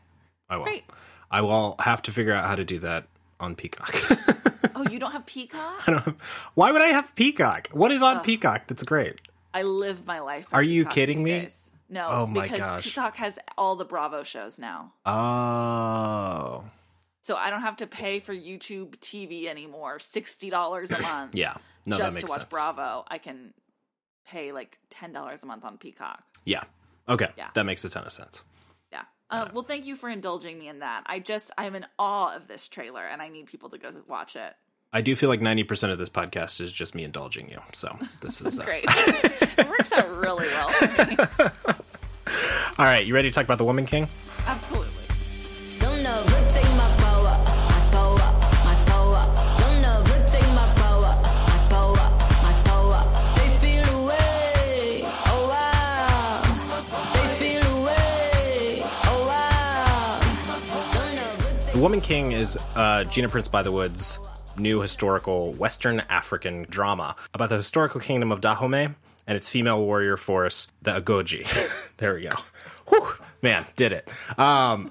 I 0.49 0.57
will. 0.57 0.65
Great. 0.65 0.83
I 1.31 1.39
will 1.43 1.77
have 1.79 2.01
to 2.01 2.11
figure 2.11 2.33
out 2.33 2.43
how 2.45 2.55
to 2.55 2.65
do 2.65 2.79
that 2.79 3.07
on 3.39 3.55
Peacock. 3.55 3.95
Oh, 4.77 4.85
you 4.91 4.99
don't 4.99 5.13
have 5.13 5.25
Peacock? 5.25 5.87
I 5.87 5.91
don't. 5.91 6.03
Have, 6.03 6.15
why 6.53 6.73
would 6.73 6.81
I 6.81 6.87
have 6.87 7.15
Peacock? 7.15 7.69
What 7.71 7.93
is 7.93 8.01
on 8.03 8.19
Peacock 8.19 8.67
that's 8.67 8.83
great? 8.83 9.21
I 9.53 9.61
live 9.61 10.05
my 10.05 10.19
life. 10.19 10.47
Are 10.51 10.61
you 10.61 10.83
kidding 10.83 11.23
me? 11.23 11.31
days. 11.31 11.71
No, 11.87 12.05
Oh 12.09 12.27
my 12.27 12.43
because 12.43 12.59
gosh. 12.59 12.83
Peacock 12.83 13.15
has 13.15 13.39
all 13.57 13.77
the 13.77 13.85
Bravo 13.85 14.23
shows 14.23 14.59
now. 14.59 14.91
Oh. 15.05 16.65
So 17.25 17.35
I 17.35 17.49
don't 17.49 17.61
have 17.61 17.77
to 17.77 17.87
pay 17.87 18.19
for 18.19 18.35
YouTube 18.35 18.97
TV 18.97 19.47
anymore. 19.47 19.99
Sixty 19.99 20.51
dollars 20.51 20.91
a 20.91 21.01
month. 21.01 21.33
Yeah. 21.33 21.55
No, 21.83 21.97
just 21.97 22.09
that 22.09 22.13
makes 22.13 22.25
to 22.25 22.29
watch 22.29 22.41
sense. 22.41 22.49
Bravo, 22.51 23.03
I 23.07 23.17
can 23.17 23.51
pay 24.27 24.51
like 24.51 24.77
ten 24.91 25.11
dollars 25.11 25.41
a 25.41 25.47
month 25.47 25.65
on 25.65 25.79
Peacock. 25.79 26.23
Yeah. 26.45 26.63
Okay. 27.09 27.29
Yeah. 27.35 27.49
That 27.55 27.65
makes 27.65 27.83
a 27.83 27.89
ton 27.89 28.05
of 28.05 28.11
sense. 28.11 28.43
Yeah. 28.91 29.01
Uh, 29.31 29.49
well, 29.55 29.63
thank 29.63 29.87
you 29.87 29.95
for 29.95 30.07
indulging 30.07 30.59
me 30.59 30.67
in 30.67 30.79
that. 30.79 31.01
I 31.07 31.17
just 31.17 31.49
I'm 31.57 31.73
in 31.75 31.87
awe 31.97 32.35
of 32.35 32.47
this 32.47 32.67
trailer, 32.67 33.03
and 33.03 33.23
I 33.23 33.29
need 33.29 33.47
people 33.47 33.71
to 33.71 33.79
go 33.79 33.91
watch 34.07 34.35
it. 34.35 34.53
I 34.93 35.01
do 35.01 35.15
feel 35.15 35.27
like 35.27 35.41
90% 35.41 35.91
of 35.91 35.97
this 35.97 36.09
podcast 36.09 36.61
is 36.61 36.71
just 36.71 36.93
me 36.93 37.03
indulging 37.03 37.49
you. 37.49 37.59
So 37.73 37.97
this 38.21 38.39
is 38.39 38.59
uh, 38.59 38.63
Great. 38.65 38.85
it 38.87 39.67
works 39.67 39.91
out 39.91 40.15
really 40.15 40.45
well 40.45 40.69
for 40.69 41.05
me. 41.05 41.17
All 42.77 42.85
right. 42.85 43.03
You 43.03 43.15
ready 43.15 43.29
to 43.29 43.33
talk 43.33 43.43
about 43.45 43.57
the 43.57 43.65
Woman 43.65 43.87
King? 43.87 44.07
Absolutely. 44.45 44.84
Woman 61.85 62.01
King 62.01 62.31
is 62.31 62.57
uh, 62.75 63.03
Gina 63.03 63.29
Prince 63.29 63.47
Bythewood's 63.47 64.17
new 64.57 64.79
historical 64.79 65.53
Western 65.53 65.99
African 66.09 66.65
drama 66.67 67.15
about 67.31 67.49
the 67.49 67.57
historical 67.57 68.01
kingdom 68.01 68.31
of 68.31 68.41
Dahomey 68.41 68.89
and 69.27 69.35
its 69.37 69.49
female 69.49 69.79
warrior 69.79 70.17
force, 70.17 70.65
the 70.81 70.99
Agojie. 70.99 71.45
there 71.97 72.15
we 72.15 72.23
go. 72.23 72.35
Whew, 72.87 73.13
man, 73.43 73.67
did 73.75 73.91
it. 73.91 74.09
Um, 74.35 74.89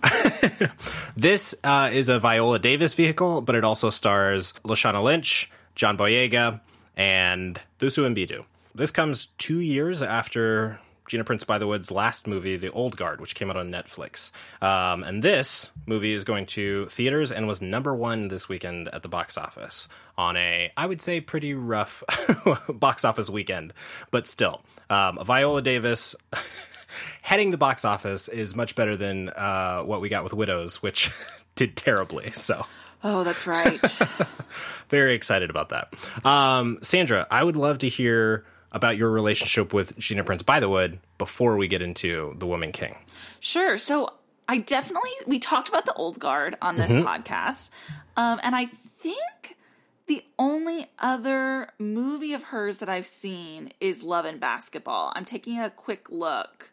this 1.17 1.53
uh, 1.65 1.91
is 1.93 2.09
a 2.09 2.21
Viola 2.21 2.61
Davis 2.61 2.95
vehicle, 2.95 3.41
but 3.41 3.57
it 3.57 3.65
also 3.65 3.91
stars 3.91 4.53
Lashana 4.65 5.03
Lynch, 5.03 5.51
John 5.75 5.99
Boyega, 5.99 6.61
and 6.97 7.61
Thuso 7.81 8.09
Mbedu. 8.15 8.45
This 8.73 8.93
comes 8.93 9.27
two 9.39 9.59
years 9.59 10.01
after 10.01 10.79
Gina 11.09 11.25
Prince 11.25 11.45
Bythewood's 11.45 11.91
last 11.91 12.27
movie, 12.27 12.57
The 12.57 12.71
Old 12.73 12.97
Guard, 12.97 13.21
which 13.21 13.35
came 13.35 13.51
out 13.51 13.57
on 13.57 13.71
Netflix. 13.71 14.31
Um, 14.63 15.03
and 15.03 15.23
this 15.23 15.71
movie 15.87 16.15
is 16.15 16.25
going 16.25 16.47
to 16.47 16.87
theaters 16.87 17.31
and 17.31 17.47
was 17.47 17.61
number 17.61 17.95
one 17.95 18.29
this 18.29 18.49
weekend 18.49 18.89
at 18.89 19.03
the 19.03 19.09
box 19.09 19.37
office 19.37 19.87
on 20.17 20.37
a, 20.37 20.73
I 20.77 20.87
would 20.87 21.01
say, 21.03 21.21
pretty 21.21 21.53
rough 21.55 22.03
box 22.69 23.05
office 23.05 23.29
weekend. 23.29 23.73
But 24.11 24.27
still, 24.27 24.63
um, 24.91 25.19
Viola 25.25 25.63
Davis. 25.63 26.15
Heading 27.23 27.51
the 27.51 27.59
box 27.59 27.85
office 27.85 28.29
is 28.29 28.55
much 28.55 28.77
better 28.77 28.97
than 28.97 29.29
uh, 29.31 29.83
what 29.83 30.01
we 30.01 30.09
got 30.09 30.23
with 30.23 30.33
Widows, 30.33 30.81
which 30.81 31.11
did 31.57 31.77
terribly. 31.77 32.31
So, 32.35 32.67
Oh, 33.03 33.25
that's 33.25 33.47
right. 33.47 33.81
very 34.89 35.15
excited 35.15 35.51
about 35.51 35.71
that. 35.71 35.93
Um, 36.25 36.79
Sandra, 36.83 37.27
I 37.31 37.43
would 37.43 37.57
love 37.57 37.79
to 37.79 37.89
hear 37.89 38.45
about 38.75 38.99
your 38.99 39.11
relationship 39.11 39.73
with 39.73 39.97
Gina 39.99 40.23
Prince 40.25 40.43
Bythewood 40.43 40.99
before 41.17 41.57
we 41.57 41.69
get 41.69 41.81
into 41.81 42.35
The 42.39 42.47
Woman 42.47 42.73
King. 42.73 42.99
Sure. 43.41 43.79
So 43.79 44.13
I 44.49 44.59
definitely 44.59 45.11
we 45.27 45.39
talked 45.39 45.71
about 45.71 45.87
the 45.87 45.95
old 45.95 46.19
guard 46.19 46.57
on 46.61 46.77
this 46.77 46.91
podcast, 46.93 47.71
um, 48.17 48.39
and 48.43 48.55
I 48.55 48.67
think 48.99 49.57
the 50.07 50.23
only 50.39 50.87
other 50.99 51.69
movie 51.79 52.35
of 52.35 52.43
hers 52.43 52.81
that 52.81 52.91
I've 52.91 53.07
seen 53.07 53.71
is 53.81 54.03
Love 54.03 54.27
and 54.27 54.39
Basketball. 54.39 55.13
I'm 55.17 55.25
taking 55.25 55.59
a 55.59 55.71
quick 55.71 56.11
look 56.11 56.73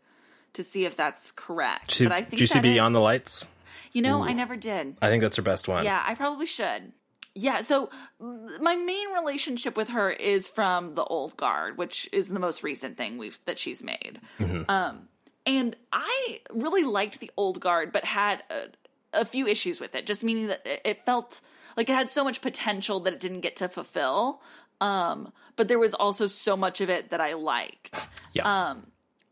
to 0.54 0.66
see 0.66 0.84
if 0.84 0.98
that's 0.98 1.32
correct. 1.32 1.98
but 2.04 2.12
I 2.12 2.20
think 2.20 2.32
Did 2.32 2.40
you 2.42 2.46
see 2.48 2.60
that 2.60 2.66
is- 2.68 2.74
Beyond 2.74 2.94
the 2.94 3.00
Lights? 3.00 3.48
You 3.94 4.02
know, 4.02 4.24
I 4.24 4.32
never 4.34 4.56
did. 4.56 4.96
I 5.02 5.08
think 5.10 5.22
that's 5.22 5.36
her 5.36 5.42
best 5.42 5.68
one. 5.68 5.84
Yeah, 5.84 6.02
I 6.06 6.16
probably 6.16 6.46
should. 6.46 6.94
Yeah, 7.34 7.62
so 7.62 7.90
my 8.20 8.76
main 8.76 9.12
relationship 9.14 9.78
with 9.78 9.90
her 9.90 10.12
is 10.12 10.50
from 10.50 10.96
the 10.96 11.04
old 11.04 11.38
guard, 11.38 11.78
which 11.78 12.10
is 12.12 12.28
the 12.28 12.40
most 12.40 12.62
recent 12.62 12.98
thing 12.98 13.18
we've 13.18 13.40
that 13.46 13.58
she's 13.58 13.82
made. 13.84 14.20
Um, 14.68 15.08
and 15.46 15.76
I 15.94 16.42
really 16.52 16.84
liked 16.84 17.20
the 17.20 17.32
old 17.38 17.62
guard, 17.62 17.92
but 17.92 18.04
had 18.04 18.44
a, 18.50 19.22
a 19.22 19.26
few 19.26 19.48
issues 19.48 19.80
with 19.80 19.96
it. 19.96 20.06
Just 20.06 20.24
meaning 20.24 20.48
that 20.48 20.62
it, 20.66 20.82
it 20.84 21.06
felt 21.06 21.40
like 21.78 21.90
it 21.90 21.94
had 21.94 22.10
so 22.10 22.24
much 22.24 22.42
potential 22.42 23.00
that 23.02 23.14
it 23.14 23.20
didn't 23.20 23.42
get 23.42 23.56
to 23.58 23.70
fulfill. 23.70 24.42
Um, 24.82 25.32
but 25.56 25.68
there 25.68 25.80
was 25.80 25.94
also 25.94 26.28
so 26.28 26.58
much 26.58 26.82
of 26.82 26.90
it 26.90 27.12
that 27.12 27.22
I 27.22 27.34
liked. 27.34 28.08
Yeah. 28.34 28.76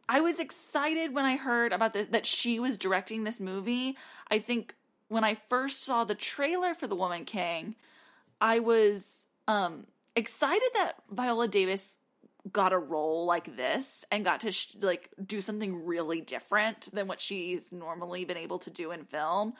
I 0.08 0.22
was 0.22 0.40
excited 0.40 1.14
when 1.14 1.26
I 1.26 1.36
heard 1.36 1.72
about 1.72 1.94
this 1.94 2.08
that 2.08 2.26
she 2.26 2.60
was 2.60 2.78
directing 2.78 3.26
this 3.26 3.40
movie. 3.40 3.96
I 4.32 4.40
think 4.40 4.74
when 5.10 5.24
I 5.24 5.36
first 5.36 5.84
saw 5.84 6.06
the 6.06 6.16
trailer 6.16 6.74
for 6.74 6.88
The 6.88 6.96
Woman 6.96 7.26
King, 7.26 7.76
I 8.40 8.60
was 8.60 9.26
um 9.48 9.88
excited 10.16 10.70
that 10.76 10.94
Viola 11.12 11.48
Davis 11.48 11.98
got 12.52 12.74
a 12.74 12.78
role 12.78 13.26
like 13.26 13.58
this 13.58 14.06
and 14.12 14.24
got 14.24 14.40
to 14.42 14.52
sh- 14.52 14.76
like 14.82 15.10
do 15.24 15.42
something 15.42 15.86
really 15.86 16.22
different 16.22 16.90
than 16.94 17.08
what 17.08 17.22
she's 17.22 17.72
normally 17.72 18.26
been 18.26 18.38
able 18.38 18.60
to 18.60 18.72
do 18.72 18.92
in 18.92 19.04
film. 19.04 19.54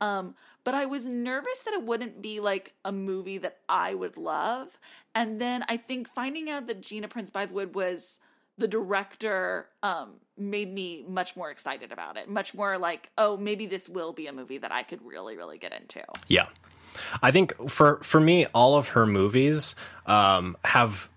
Um, 0.00 0.34
but 0.64 0.74
I 0.74 0.86
was 0.86 1.06
nervous 1.06 1.60
that 1.64 1.74
it 1.74 1.84
wouldn't 1.84 2.20
be 2.20 2.40
like 2.40 2.74
a 2.84 2.92
movie 2.92 3.38
that 3.38 3.58
I 3.68 3.94
would 3.94 4.16
love. 4.16 4.78
And 5.14 5.40
then 5.40 5.64
I 5.68 5.76
think 5.76 6.08
finding 6.08 6.50
out 6.50 6.66
that 6.66 6.80
Gina 6.80 7.08
Prince 7.08 7.30
Bythewood 7.30 7.72
was 7.72 8.18
the 8.58 8.68
director 8.68 9.66
um, 9.82 10.14
made 10.36 10.72
me 10.72 11.04
much 11.08 11.36
more 11.36 11.50
excited 11.50 11.92
about 11.92 12.16
it. 12.16 12.28
Much 12.28 12.54
more 12.54 12.78
like, 12.78 13.10
oh, 13.18 13.36
maybe 13.36 13.66
this 13.66 13.88
will 13.88 14.12
be 14.12 14.26
a 14.26 14.32
movie 14.32 14.58
that 14.58 14.72
I 14.72 14.82
could 14.82 15.04
really, 15.04 15.36
really 15.36 15.58
get 15.58 15.72
into. 15.72 16.02
Yeah. 16.28 16.46
I 17.22 17.32
think 17.32 17.52
for 17.70 17.98
for 18.04 18.20
me, 18.20 18.46
all 18.54 18.76
of 18.76 18.88
her 18.90 19.04
movies 19.06 19.74
um, 20.06 20.56
have 20.64 21.08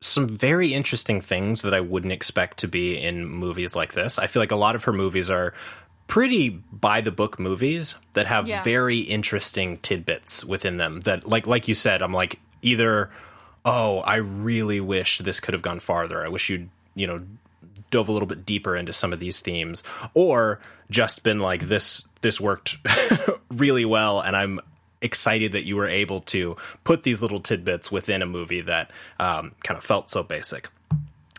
some 0.00 0.28
very 0.28 0.72
interesting 0.74 1.20
things 1.20 1.62
that 1.62 1.74
I 1.74 1.80
wouldn't 1.80 2.12
expect 2.12 2.58
to 2.58 2.68
be 2.68 2.96
in 2.96 3.26
movies 3.26 3.74
like 3.74 3.94
this. 3.94 4.18
I 4.18 4.26
feel 4.28 4.40
like 4.40 4.52
a 4.52 4.56
lot 4.56 4.76
of 4.76 4.84
her 4.84 4.92
movies 4.92 5.30
are 5.30 5.52
pretty 6.06 6.50
by 6.50 7.00
the 7.00 7.10
book 7.10 7.38
movies 7.40 7.96
that 8.12 8.26
have 8.26 8.46
Yeah. 8.46 8.62
very 8.62 8.98
interesting 8.98 9.78
tidbits 9.78 10.44
within 10.44 10.76
them 10.76 11.00
that 11.00 11.26
like 11.26 11.46
like 11.46 11.66
you 11.66 11.74
said 11.74 12.02
I'm 12.02 12.12
like 12.12 12.38
either 12.60 13.10
oh 13.64 14.00
I 14.00 14.16
really 14.16 14.80
wish 14.80 15.18
this 15.18 15.40
could 15.40 15.54
have 15.54 15.62
gone 15.62 15.80
farther 15.80 16.22
I 16.22 16.28
wish 16.28 16.50
you'd 16.50 16.68
you 16.94 17.06
know 17.06 17.22
dove 17.90 18.08
a 18.08 18.12
little 18.12 18.26
bit 18.26 18.44
deeper 18.44 18.76
into 18.76 18.92
some 18.92 19.12
of 19.12 19.20
these 19.20 19.40
themes 19.40 19.82
or 20.14 20.60
just 20.90 21.22
been 21.22 21.38
like 21.38 21.68
this 21.68 22.04
this 22.22 22.40
worked 22.40 22.78
really 23.50 23.84
well 23.84 24.20
and 24.20 24.36
I'm 24.36 24.60
excited 25.00 25.52
that 25.52 25.64
you 25.64 25.76
were 25.76 25.88
able 25.88 26.22
to 26.22 26.56
put 26.82 27.02
these 27.02 27.20
little 27.20 27.40
tidbits 27.40 27.92
within 27.92 28.22
a 28.22 28.26
movie 28.26 28.62
that 28.62 28.90
um, 29.20 29.52
kind 29.62 29.76
of 29.76 29.84
felt 29.84 30.10
so 30.10 30.22
basic 30.22 30.68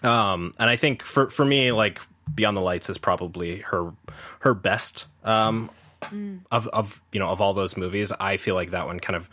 um, 0.06 0.54
and 0.60 0.70
I 0.70 0.76
think 0.76 1.02
for 1.04 1.30
for 1.30 1.44
me, 1.44 1.72
like 1.72 2.00
Beyond 2.34 2.56
the 2.56 2.62
Lights 2.62 2.90
is 2.90 2.98
probably 2.98 3.62
her 3.62 3.92
her 4.40 4.54
best 4.54 5.06
um, 5.24 5.70
of 6.52 6.68
of 6.68 7.02
you 7.12 7.20
know 7.20 7.30
of 7.30 7.42
all 7.42 7.54
those 7.54 7.76
movies. 7.76 8.12
I 8.12 8.38
feel 8.38 8.56
like 8.56 8.72
that 8.72 8.86
one 8.86 9.00
kind 9.00 9.16
of 9.16 9.30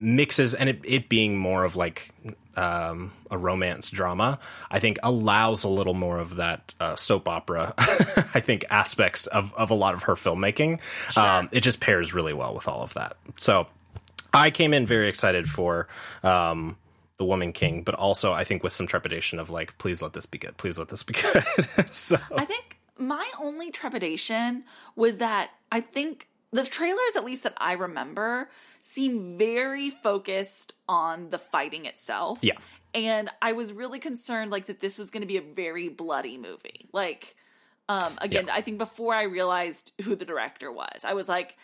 mixes, 0.00 0.54
and 0.54 0.68
it 0.68 0.80
it 0.84 1.08
being 1.08 1.38
more 1.38 1.64
of 1.64 1.76
like 1.76 2.10
um, 2.56 3.12
a 3.30 3.38
romance 3.38 3.90
drama, 3.90 4.38
I 4.70 4.80
think 4.80 4.98
allows 5.02 5.64
a 5.64 5.68
little 5.68 5.94
more 5.94 6.18
of 6.18 6.36
that 6.36 6.74
uh, 6.80 6.96
soap 6.96 7.28
opera. 7.28 7.74
I 7.78 8.40
think 8.40 8.64
aspects 8.70 9.26
of 9.26 9.52
of 9.54 9.70
a 9.70 9.74
lot 9.74 9.94
of 9.94 10.04
her 10.04 10.14
filmmaking. 10.14 10.80
Um, 11.16 11.48
it 11.52 11.60
just 11.60 11.80
pairs 11.80 12.14
really 12.14 12.32
well 12.32 12.54
with 12.54 12.68
all 12.68 12.82
of 12.82 12.94
that. 12.94 13.16
So. 13.38 13.66
I 14.34 14.50
came 14.50 14.74
in 14.74 14.84
very 14.84 15.08
excited 15.08 15.48
for 15.48 15.88
um, 16.22 16.76
the 17.16 17.24
Woman 17.24 17.52
King, 17.52 17.82
but 17.82 17.94
also 17.94 18.32
I 18.32 18.44
think 18.44 18.62
with 18.62 18.72
some 18.72 18.86
trepidation 18.86 19.38
of 19.38 19.48
like, 19.48 19.78
please 19.78 20.02
let 20.02 20.12
this 20.12 20.26
be 20.26 20.36
good. 20.36 20.56
Please 20.58 20.78
let 20.78 20.88
this 20.88 21.02
be 21.02 21.14
good. 21.14 21.44
so 21.90 22.18
I 22.34 22.44
think 22.44 22.78
my 22.98 23.28
only 23.40 23.70
trepidation 23.70 24.64
was 24.94 25.18
that 25.18 25.50
I 25.72 25.80
think 25.80 26.28
the 26.52 26.64
trailers, 26.64 27.16
at 27.16 27.24
least 27.24 27.44
that 27.44 27.54
I 27.56 27.72
remember, 27.72 28.50
seem 28.88 29.36
very 29.38 29.90
focused 29.90 30.72
on 30.88 31.30
the 31.30 31.38
fighting 31.38 31.86
itself. 31.86 32.38
Yeah. 32.42 32.54
And 32.94 33.28
I 33.42 33.52
was 33.52 33.72
really 33.72 33.98
concerned 33.98 34.50
like 34.50 34.66
that 34.66 34.80
this 34.80 34.96
was 34.98 35.10
going 35.10 35.20
to 35.22 35.26
be 35.26 35.36
a 35.36 35.42
very 35.42 35.88
bloody 35.88 36.38
movie. 36.38 36.88
Like 36.92 37.36
um 37.88 38.16
again, 38.18 38.46
Yeah. 38.46 38.54
I 38.54 38.60
think 38.62 38.78
before 38.78 39.14
I 39.14 39.24
realized 39.24 39.92
who 40.02 40.16
the 40.16 40.24
director 40.24 40.72
was, 40.72 41.04
I 41.04 41.14
was 41.14 41.28
like 41.28 41.56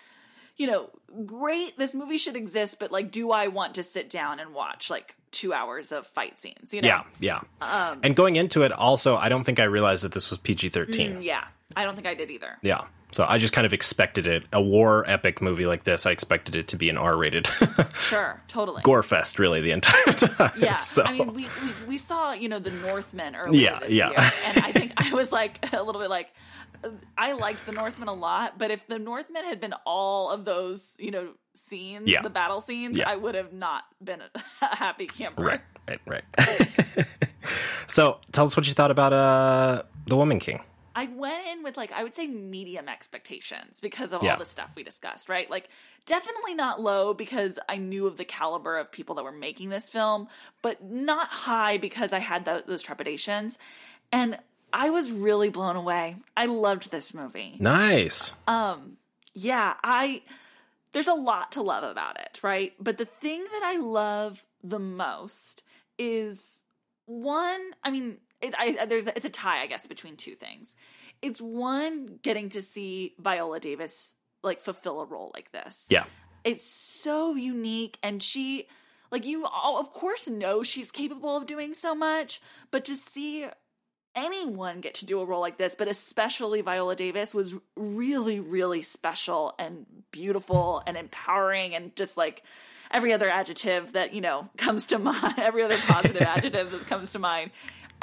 you 0.58 0.66
know, 0.66 0.90
great, 1.24 1.78
this 1.78 1.94
movie 1.94 2.18
should 2.18 2.36
exist, 2.36 2.78
but 2.78 2.92
like, 2.92 3.10
do 3.10 3.30
I 3.30 3.48
want 3.48 3.76
to 3.76 3.82
sit 3.82 4.10
down 4.10 4.38
and 4.38 4.52
watch 4.52 4.90
like 4.90 5.16
two 5.30 5.54
hours 5.54 5.92
of 5.92 6.06
fight 6.06 6.38
scenes? 6.38 6.74
You 6.74 6.82
know? 6.82 6.88
yeah, 6.88 7.02
yeah. 7.18 7.40
Um, 7.62 8.00
and 8.02 8.14
going 8.14 8.36
into 8.36 8.62
it, 8.62 8.70
also, 8.70 9.16
I 9.16 9.30
don't 9.30 9.44
think 9.44 9.58
I 9.58 9.64
realized 9.64 10.04
that 10.04 10.12
this 10.12 10.28
was 10.28 10.38
PG 10.38 10.68
thirteen. 10.68 11.20
Mm, 11.20 11.24
Yeah. 11.24 11.44
I 11.74 11.84
don't 11.86 11.94
think 11.94 12.06
I 12.06 12.12
did 12.14 12.30
either. 12.30 12.58
Yeah. 12.60 12.82
So 13.12 13.24
I 13.28 13.38
just 13.38 13.52
kind 13.52 13.66
of 13.66 13.72
expected 13.72 14.26
it 14.26 14.44
a 14.52 14.60
war 14.60 15.04
epic 15.08 15.40
movie 15.42 15.66
like 15.66 15.84
this. 15.84 16.06
I 16.06 16.10
expected 16.10 16.54
it 16.54 16.68
to 16.68 16.76
be 16.76 16.88
an 16.88 16.96
R 16.96 17.16
rated 17.16 17.46
Sure, 18.00 18.42
totally. 18.48 18.82
gore 18.82 19.02
fest, 19.02 19.38
really, 19.38 19.60
the 19.60 19.70
entire 19.70 20.04
time. 20.16 20.52
Yeah, 20.58 20.78
So 20.78 21.02
I 21.04 21.12
mean, 21.12 21.34
we, 21.34 21.42
we 21.62 21.72
we 21.88 21.98
saw 21.98 22.32
you 22.32 22.48
know 22.48 22.58
the 22.58 22.70
Northman 22.70 23.36
earlier 23.36 23.60
Yeah, 23.70 23.78
this 23.80 23.90
yeah. 23.90 24.10
year, 24.10 24.30
and 24.46 24.64
I 24.64 24.72
think 24.72 24.92
I 24.96 25.14
was 25.14 25.30
like 25.30 25.72
a 25.72 25.82
little 25.82 26.00
bit 26.00 26.10
like 26.10 26.30
I 27.16 27.32
liked 27.32 27.64
the 27.66 27.72
Northman 27.72 28.08
a 28.08 28.14
lot, 28.14 28.58
but 28.58 28.70
if 28.72 28.86
the 28.88 28.98
Northman 28.98 29.44
had 29.44 29.60
been 29.60 29.74
all 29.86 30.30
of 30.30 30.44
those 30.44 30.96
you 30.98 31.10
know 31.10 31.34
scenes, 31.54 32.08
Yeah. 32.08 32.22
the 32.22 32.30
battle 32.30 32.60
scenes, 32.60 32.96
Yeah. 32.96 33.08
I 33.10 33.14
would 33.16 33.34
have 33.34 33.52
not 33.52 33.84
been 34.02 34.20
a, 34.22 34.30
a 34.62 34.74
happy 34.76 35.06
camper. 35.06 35.42
right, 35.44 35.60
right, 35.86 36.00
right. 36.06 36.24
so 37.86 38.18
tell 38.32 38.46
us 38.46 38.56
what 38.56 38.66
you 38.66 38.72
thought 38.74 38.90
about 38.90 39.12
uh, 39.12 39.82
the 40.06 40.16
Woman 40.16 40.38
King. 40.38 40.60
I 40.94 41.06
went 41.06 41.46
in 41.46 41.62
with 41.62 41.76
like 41.76 41.92
I 41.92 42.02
would 42.02 42.14
say 42.14 42.26
medium 42.26 42.88
expectations 42.88 43.80
because 43.80 44.12
of 44.12 44.22
Yeah. 44.22 44.32
all 44.32 44.38
the 44.38 44.44
stuff 44.44 44.70
we 44.76 44.82
discussed, 44.82 45.28
right? 45.28 45.50
Like 45.50 45.68
definitely 46.06 46.54
not 46.54 46.80
low 46.80 47.14
because 47.14 47.58
I 47.68 47.76
knew 47.76 48.06
of 48.06 48.16
the 48.16 48.24
caliber 48.24 48.76
of 48.78 48.90
people 48.92 49.14
that 49.16 49.22
were 49.24 49.32
making 49.32 49.68
this 49.70 49.88
film, 49.88 50.28
but 50.62 50.82
not 50.84 51.28
high 51.28 51.78
because 51.78 52.12
I 52.12 52.18
had 52.18 52.44
tho- 52.44 52.62
those 52.66 52.82
trepidations. 52.82 53.58
And 54.10 54.38
I 54.72 54.90
was 54.90 55.10
really 55.10 55.48
blown 55.50 55.76
away. 55.76 56.16
I 56.36 56.46
loved 56.46 56.90
this 56.90 57.12
movie. 57.14 57.56
Nice. 57.58 58.34
Um 58.46 58.96
yeah, 59.34 59.74
I 59.82 60.22
there's 60.92 61.08
a 61.08 61.14
lot 61.14 61.52
to 61.52 61.62
love 61.62 61.84
about 61.84 62.20
it, 62.20 62.38
right? 62.42 62.74
But 62.78 62.98
the 62.98 63.06
thing 63.06 63.44
that 63.44 63.62
I 63.64 63.78
love 63.78 64.44
the 64.62 64.78
most 64.78 65.62
is 65.98 66.62
one, 67.06 67.60
I 67.82 67.90
mean, 67.90 68.18
it, 68.42 68.54
I, 68.58 68.76
uh, 68.80 68.86
there's 68.86 69.06
it's 69.06 69.24
a 69.24 69.30
tie, 69.30 69.62
I 69.62 69.66
guess, 69.66 69.86
between 69.86 70.16
two 70.16 70.34
things. 70.34 70.74
It's 71.22 71.40
one 71.40 72.18
getting 72.22 72.50
to 72.50 72.62
see 72.62 73.14
Viola 73.18 73.60
Davis 73.60 74.14
like 74.42 74.60
fulfill 74.60 75.00
a 75.00 75.06
role 75.06 75.30
like 75.34 75.52
this. 75.52 75.86
Yeah. 75.88 76.04
It's 76.44 76.64
so 76.64 77.36
unique 77.36 77.98
and 78.02 78.22
she 78.22 78.66
like 79.12 79.24
you 79.24 79.46
all 79.46 79.78
of 79.78 79.92
course 79.92 80.28
know 80.28 80.62
she's 80.64 80.90
capable 80.90 81.36
of 81.36 81.46
doing 81.46 81.74
so 81.74 81.94
much, 81.94 82.42
but 82.70 82.84
to 82.86 82.96
see 82.96 83.46
anyone 84.14 84.80
get 84.80 84.94
to 84.94 85.06
do 85.06 85.20
a 85.20 85.24
role 85.24 85.40
like 85.40 85.56
this, 85.56 85.74
but 85.76 85.88
especially 85.88 86.60
Viola 86.60 86.96
Davis 86.96 87.32
was 87.32 87.54
really 87.76 88.40
really 88.40 88.82
special 88.82 89.54
and 89.60 89.86
beautiful 90.10 90.82
and 90.86 90.96
empowering 90.96 91.76
and 91.76 91.94
just 91.94 92.16
like 92.16 92.42
every 92.92 93.12
other 93.12 93.28
adjective 93.28 93.92
that, 93.92 94.12
you 94.12 94.20
know, 94.20 94.48
comes 94.56 94.86
to 94.86 94.98
mind, 94.98 95.34
every 95.38 95.62
other 95.62 95.78
positive 95.78 96.22
adjective 96.22 96.70
that 96.70 96.86
comes 96.86 97.12
to 97.12 97.18
mind. 97.18 97.50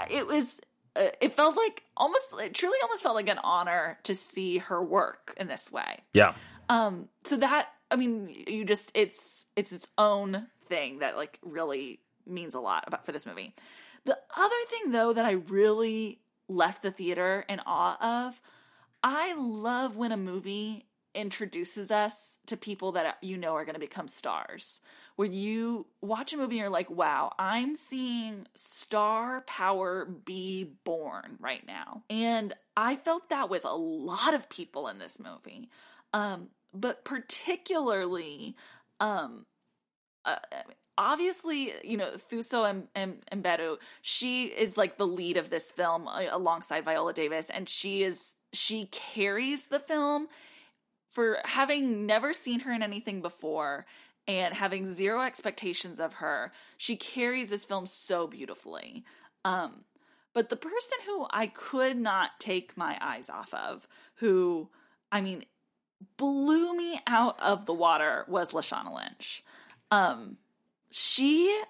It 0.10 0.28
was 0.28 0.60
uh, 0.96 1.08
it 1.22 1.34
felt 1.34 1.56
like 1.56 1.84
almost 1.96 2.34
it 2.40 2.54
truly 2.54 2.78
almost 2.84 3.04
felt 3.04 3.16
like 3.16 3.30
an 3.30 3.40
honor 3.40 3.98
to 4.04 4.16
see 4.16 4.58
her 4.58 4.84
work 4.84 5.34
in 5.38 5.48
this 5.48 5.72
way. 5.72 6.00
Yeah. 6.14 6.34
um 6.68 7.08
so 7.24 7.38
that 7.38 7.70
i 7.92 7.96
mean 7.96 8.44
you 8.48 8.66
just 8.66 8.92
it's 8.94 9.46
it's 9.56 9.72
its 9.72 9.88
own 9.98 10.48
thing 10.68 11.00
that 11.00 11.16
like 11.16 11.40
really 11.42 12.00
means 12.26 12.56
a 12.56 12.60
lot 12.60 12.84
about 12.88 13.06
for 13.06 13.12
this 13.12 13.26
movie. 13.26 13.56
The 14.06 14.18
other 14.36 14.56
thing 14.70 14.92
though 14.92 15.14
that 15.14 15.26
i 15.26 15.32
really 15.32 16.20
left 16.48 16.82
the 16.82 16.92
theater 16.92 17.46
in 17.48 17.62
awe 17.66 18.26
of 18.28 18.42
i 19.04 19.36
love 19.36 19.96
when 19.96 20.12
a 20.12 20.18
movie 20.18 20.86
introduces 21.16 21.92
us 21.92 22.38
to 22.48 22.58
people 22.58 22.94
that 22.94 23.18
you 23.22 23.38
know 23.38 23.56
are 23.56 23.66
going 23.66 23.74
to 23.76 23.80
become 23.80 24.08
stars 24.08 24.80
where 25.20 25.28
you 25.28 25.86
watch 26.02 26.32
a 26.32 26.38
movie 26.38 26.56
and 26.56 26.60
you're 26.62 26.70
like 26.70 26.90
wow 26.90 27.34
i'm 27.38 27.76
seeing 27.76 28.48
star 28.56 29.42
power 29.42 30.06
be 30.06 30.64
born 30.86 31.36
right 31.42 31.68
now. 31.68 32.04
And 32.10 32.54
i 32.78 32.96
felt 32.96 33.28
that 33.28 33.50
with 33.50 33.66
a 33.66 33.76
lot 33.76 34.34
of 34.34 34.48
people 34.48 34.88
in 34.88 34.98
this 34.98 35.20
movie. 35.20 35.68
Um 36.14 36.52
but 36.74 37.04
particularly 37.04 38.56
um 39.02 39.46
uh, 40.24 40.38
obviously 40.98 41.74
you 41.84 41.98
know 41.98 42.12
Thuso 42.12 42.70
and, 42.70 42.88
and, 42.96 43.18
and 43.28 43.44
Mbedu 43.44 43.76
she 44.02 44.46
is 44.46 44.78
like 44.78 44.98
the 44.98 45.06
lead 45.06 45.36
of 45.36 45.50
this 45.50 45.70
film 45.70 46.08
uh, 46.08 46.28
alongside 46.32 46.86
Viola 46.86 47.12
Davis 47.12 47.50
and 47.50 47.68
she 47.68 48.04
is 48.04 48.36
she 48.54 48.86
carries 48.86 49.66
the 49.66 49.80
film. 49.80 50.30
For 51.12 51.40
having 51.44 52.06
never 52.06 52.34
seen 52.34 52.60
her 52.62 52.72
in 52.72 52.84
anything 52.84 53.24
before 53.24 53.88
and 54.28 54.54
having 54.54 54.94
zero 54.94 55.22
expectations 55.22 56.00
of 56.00 56.16
her 56.16 56.52
she 56.78 56.96
carries 56.96 57.50
this 57.50 57.66
film 57.66 57.86
so 57.86 58.28
beautifully 58.28 59.04
um 59.46 59.84
but 60.34 60.50
the 60.50 60.56
person 60.56 60.98
who 61.06 61.26
I 61.32 61.48
could 61.48 61.98
not 61.98 62.40
take 62.40 62.78
my 62.78 62.98
eyes 63.02 63.30
off 63.30 63.54
of 63.54 63.88
who 64.16 64.70
I 65.12 65.22
mean 65.22 65.46
blew 66.18 66.76
me 66.76 67.00
out 67.08 67.40
of 67.42 67.66
the 67.66 67.74
water 67.74 68.26
was 68.28 68.54
Lashana 68.54 68.96
Lynch. 68.96 69.44
Um, 69.92 70.38
she, 70.92 71.62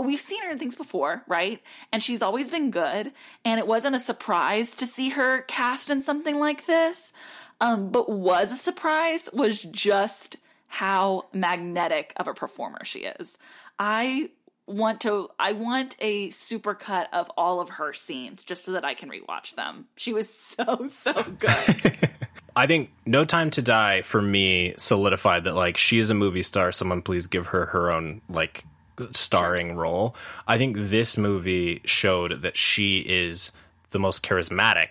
we've 0.00 0.20
seen 0.20 0.42
her 0.42 0.50
in 0.50 0.58
things 0.58 0.74
before, 0.74 1.22
right? 1.26 1.62
And 1.92 2.02
she's 2.02 2.22
always 2.22 2.48
been 2.48 2.70
good. 2.70 3.12
And 3.44 3.58
it 3.58 3.66
wasn't 3.66 3.96
a 3.96 4.00
surprise 4.00 4.74
to 4.76 4.86
see 4.86 5.10
her 5.10 5.42
cast 5.42 5.90
in 5.90 6.02
something 6.02 6.38
like 6.38 6.66
this. 6.66 7.12
Um, 7.60 7.90
but 7.90 8.08
was 8.08 8.52
a 8.52 8.56
surprise 8.56 9.28
was 9.32 9.62
just 9.62 10.36
how 10.68 11.24
magnetic 11.32 12.12
of 12.16 12.28
a 12.28 12.34
performer 12.34 12.84
she 12.84 13.00
is. 13.00 13.36
I 13.78 14.30
want 14.66 15.00
to 15.00 15.30
I 15.38 15.52
want 15.52 15.96
a 15.98 16.28
supercut 16.28 17.06
of 17.12 17.30
all 17.36 17.60
of 17.60 17.70
her 17.70 17.92
scenes 17.94 18.42
just 18.44 18.64
so 18.64 18.72
that 18.72 18.84
I 18.84 18.94
can 18.94 19.10
rewatch 19.10 19.54
them. 19.54 19.86
She 19.96 20.12
was 20.12 20.28
so 20.32 20.86
so 20.86 21.12
good. 21.12 22.10
I 22.56 22.66
think 22.66 22.90
No 23.06 23.24
Time 23.24 23.50
to 23.50 23.62
Die 23.62 24.02
for 24.02 24.20
me 24.20 24.74
solidified 24.76 25.44
that 25.44 25.54
like 25.54 25.76
she 25.76 25.98
is 25.98 26.10
a 26.10 26.14
movie 26.14 26.42
star. 26.42 26.72
Someone 26.72 27.02
please 27.02 27.26
give 27.26 27.48
her 27.48 27.66
her 27.66 27.90
own 27.90 28.20
like 28.28 28.64
starring 29.12 29.76
role. 29.76 30.16
I 30.46 30.58
think 30.58 30.76
this 30.76 31.16
movie 31.16 31.80
showed 31.84 32.42
that 32.42 32.56
she 32.56 32.98
is 32.98 33.52
the 33.90 33.98
most 33.98 34.22
charismatic 34.22 34.90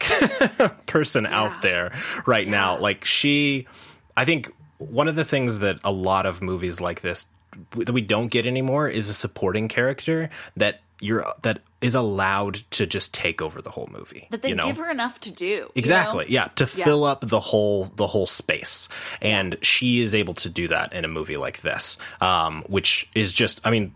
person 0.85 1.25
out 1.25 1.61
there 1.61 1.91
right 2.25 2.47
now. 2.47 2.79
Like 2.79 3.05
she, 3.05 3.67
I 4.15 4.25
think 4.25 4.51
one 4.77 5.07
of 5.07 5.15
the 5.15 5.25
things 5.25 5.59
that 5.59 5.77
a 5.83 5.91
lot 5.91 6.25
of 6.25 6.41
movies 6.41 6.79
like 6.81 7.01
this 7.01 7.25
that 7.71 7.91
we 7.93 8.01
don't 8.01 8.27
get 8.27 8.45
anymore 8.45 8.87
is 8.87 9.09
a 9.09 9.13
supporting 9.13 9.67
character 9.67 10.29
that 10.55 10.81
you're 10.99 11.25
that 11.43 11.59
is 11.79 11.93
allowed 11.95 12.55
to 12.71 12.85
just 12.87 13.13
take 13.13 13.41
over 13.41 13.61
the 13.61 13.69
whole 13.69 13.87
movie. 13.91 14.27
that 14.31 14.41
they 14.41 14.49
you 14.49 14.55
know? 14.55 14.65
give 14.65 14.77
her 14.77 14.89
enough 14.89 15.19
to 15.21 15.31
do. 15.31 15.45
you 15.45 15.59
know? 15.61 15.71
Exactly. 15.75 16.25
Yeah, 16.27 16.47
to 16.55 16.63
Yeah. 16.75 16.83
fill 16.85 17.03
up 17.03 17.21
the 17.27 17.39
whole 17.39 17.91
the 17.95 18.07
whole 18.07 18.27
space, 18.27 18.89
and 19.21 19.57
she 19.61 20.01
is 20.01 20.13
able 20.15 20.33
to 20.35 20.49
do 20.49 20.67
that 20.69 20.93
in 20.93 21.05
a 21.05 21.07
movie 21.07 21.37
like 21.37 21.61
this, 21.61 21.97
um, 22.19 22.63
which 22.67 23.07
is 23.13 23.31
just, 23.31 23.61
I 23.63 23.69
mean, 23.71 23.93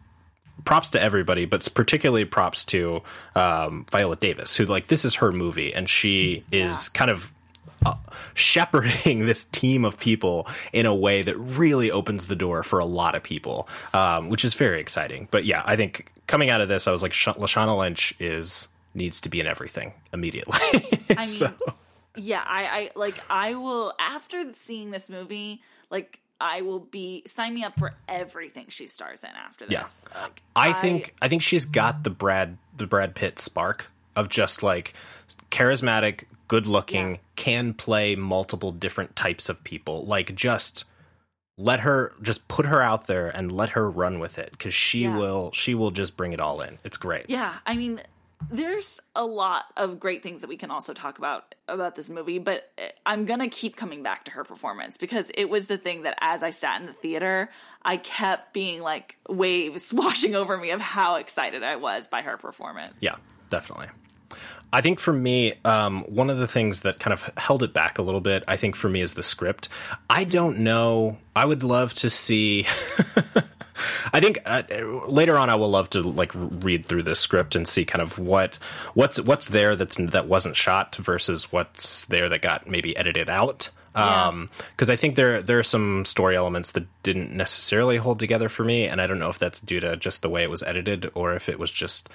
props 0.63 0.91
to 0.91 1.01
everybody, 1.01 1.45
but 1.45 1.67
particularly 1.73 2.25
props 2.25 2.63
to 2.65 3.01
um, 3.35 3.85
Viola 3.91 4.15
Davis, 4.15 4.55
who 4.55 4.65
like 4.65 4.87
this 4.87 5.03
is 5.03 5.15
her 5.15 5.31
movie, 5.31 5.73
and 5.73 5.89
she 5.89 6.43
is 6.51 6.87
kind 6.89 7.09
of 7.09 7.33
uh, 7.85 7.95
shepherding 8.33 9.25
this 9.25 9.45
team 9.45 9.85
of 9.85 9.99
people 9.99 10.47
in 10.73 10.85
a 10.85 10.93
way 10.93 11.21
that 11.21 11.37
really 11.37 11.91
opens 11.91 12.27
the 12.27 12.35
door 12.35 12.63
for 12.63 12.79
a 12.79 12.85
lot 12.85 13.15
of 13.15 13.23
people, 13.23 13.67
um, 13.93 14.29
which 14.29 14.45
is 14.45 14.53
very 14.53 14.79
exciting. 14.79 15.27
But 15.31 15.45
yeah, 15.45 15.63
I 15.65 15.75
think 15.75 16.11
coming 16.27 16.49
out 16.49 16.61
of 16.61 16.69
this, 16.69 16.87
I 16.87 16.91
was 16.91 17.01
like, 17.01 17.13
Sh- 17.13 17.27
Lashana 17.27 17.77
Lynch 17.77 18.13
is 18.19 18.67
needs 18.93 19.21
to 19.21 19.29
be 19.29 19.39
in 19.39 19.47
everything 19.47 19.93
immediately. 20.13 20.59
I 21.09 21.25
mean, 21.25 21.53
yeah, 22.17 22.43
I, 22.45 22.65
I 22.65 22.89
like 22.95 23.19
I 23.29 23.55
will 23.55 23.93
after 23.99 24.53
seeing 24.53 24.91
this 24.91 25.09
movie, 25.09 25.61
like 25.89 26.19
I 26.39 26.61
will 26.61 26.79
be 26.79 27.23
sign 27.25 27.53
me 27.53 27.63
up 27.63 27.77
for 27.77 27.93
everything 28.07 28.65
she 28.69 28.87
stars 28.87 29.23
in 29.23 29.29
after 29.29 29.65
this. 29.65 30.07
Yeah. 30.11 30.21
Like, 30.21 30.41
I 30.55 30.73
think 30.73 31.15
I 31.21 31.29
think 31.29 31.41
she's 31.41 31.65
got 31.65 32.03
the 32.03 32.09
Brad 32.09 32.57
the 32.75 32.87
Brad 32.87 33.15
Pitt 33.15 33.39
spark 33.39 33.89
of 34.15 34.27
just 34.27 34.61
like 34.61 34.93
charismatic, 35.51 36.23
good 36.47 36.65
looking, 36.65 37.11
Yeah. 37.11 37.17
can 37.35 37.73
play 37.73 38.15
multiple 38.15 38.71
different 38.71 39.15
types 39.15 39.49
of 39.49 39.63
people. 39.63 40.05
Like 40.05 40.33
just 40.35 40.85
let 41.57 41.81
her 41.81 42.13
just 42.21 42.47
put 42.47 42.65
her 42.65 42.81
out 42.81 43.07
there 43.07 43.27
and 43.29 43.51
let 43.51 43.71
her 43.71 43.89
run 43.89 44.19
with 44.19 44.39
it 44.39 44.57
cuz 44.57 44.73
she 44.73 45.03
Yeah. 45.03 45.15
will 45.17 45.51
she 45.53 45.75
will 45.75 45.91
just 45.91 46.17
bring 46.17 46.33
it 46.33 46.39
all 46.39 46.61
in. 46.61 46.79
It's 46.83 46.97
great. 46.97 47.25
Yeah, 47.29 47.53
I 47.65 47.75
mean, 47.75 48.01
there's 48.49 48.99
a 49.15 49.23
lot 49.23 49.65
of 49.77 49.99
great 49.99 50.23
things 50.23 50.41
that 50.41 50.47
we 50.47 50.57
can 50.57 50.71
also 50.71 50.93
talk 50.93 51.19
about 51.19 51.53
about 51.67 51.95
this 51.95 52.09
movie, 52.09 52.39
but 52.39 52.71
eh, 52.79 52.89
I'm 53.05 53.25
gonna 53.25 53.49
keep 53.49 53.75
coming 53.75 54.01
back 54.01 54.25
to 54.25 54.31
her 54.31 54.43
performance 54.43 54.97
because 54.97 55.29
it 55.35 55.47
was 55.49 55.67
the 55.67 55.77
thing 55.77 56.01
that 56.03 56.17
as 56.21 56.41
I 56.41 56.49
sat 56.49 56.79
in 56.81 56.87
the 56.87 56.93
theater, 56.93 57.51
I 57.83 57.97
kept 57.97 58.53
being 58.53 58.81
like 58.81 59.17
waves 59.29 59.93
washing 60.03 60.33
over 60.35 60.57
me 60.57 60.71
of 60.71 60.81
how 60.81 61.15
excited 61.17 61.61
I 61.61 61.75
was 61.75 62.07
by 62.07 62.23
her 62.23 62.37
performance. 62.37 62.93
Yeah, 62.99 63.17
definitely. 63.51 63.87
I 64.73 64.81
think 64.81 64.99
for 64.99 65.11
me, 65.11 65.53
um, 65.65 66.03
one 66.03 66.29
of 66.29 66.37
the 66.37 66.47
things 66.47 66.81
that 66.81 66.99
kind 66.99 67.13
of 67.13 67.29
held 67.35 67.61
it 67.61 67.73
back 67.73 67.97
a 67.97 68.01
little 68.01 68.21
bit, 68.21 68.43
I 68.47 68.55
think 68.55 68.75
for 68.75 68.87
me, 68.87 69.01
is 69.01 69.13
the 69.13 69.23
script. 69.23 69.67
I 70.09 70.23
don't 70.23 70.59
know. 70.59 71.17
I 71.35 71.45
would 71.45 71.63
love 71.63 71.93
to 71.95 72.09
see. 72.09 72.65
I 74.13 74.19
think 74.19 74.39
uh, 74.45 74.63
later 75.07 75.37
on, 75.37 75.49
I 75.49 75.55
will 75.55 75.69
love 75.69 75.89
to 75.91 76.01
like 76.01 76.31
read 76.33 76.85
through 76.85 77.03
this 77.03 77.19
script 77.19 77.55
and 77.55 77.67
see 77.67 77.83
kind 77.83 78.01
of 78.01 78.19
what 78.19 78.59
what's 78.93 79.19
what's 79.19 79.47
there 79.47 79.75
that's 79.75 79.97
that 79.97 80.27
wasn't 80.27 80.55
shot 80.55 80.95
versus 80.95 81.51
what's 81.51 82.05
there 82.05 82.29
that 82.29 82.41
got 82.41 82.67
maybe 82.67 82.95
edited 82.95 83.29
out. 83.29 83.69
Yeah. 83.95 84.27
Um, 84.27 84.49
because 84.71 84.89
I 84.89 84.95
think 84.95 85.15
there 85.15 85.41
there 85.41 85.59
are 85.59 85.63
some 85.63 86.05
story 86.05 86.37
elements 86.37 86.71
that 86.71 86.85
didn't 87.03 87.35
necessarily 87.35 87.97
hold 87.97 88.19
together 88.19 88.47
for 88.47 88.63
me, 88.63 88.85
and 88.85 89.01
I 89.01 89.07
don't 89.07 89.19
know 89.19 89.29
if 89.29 89.39
that's 89.39 89.59
due 89.59 89.81
to 89.81 89.97
just 89.97 90.21
the 90.21 90.29
way 90.29 90.43
it 90.43 90.49
was 90.49 90.63
edited 90.63 91.11
or 91.13 91.33
if 91.33 91.49
it 91.49 91.59
was 91.59 91.71
just 91.71 92.07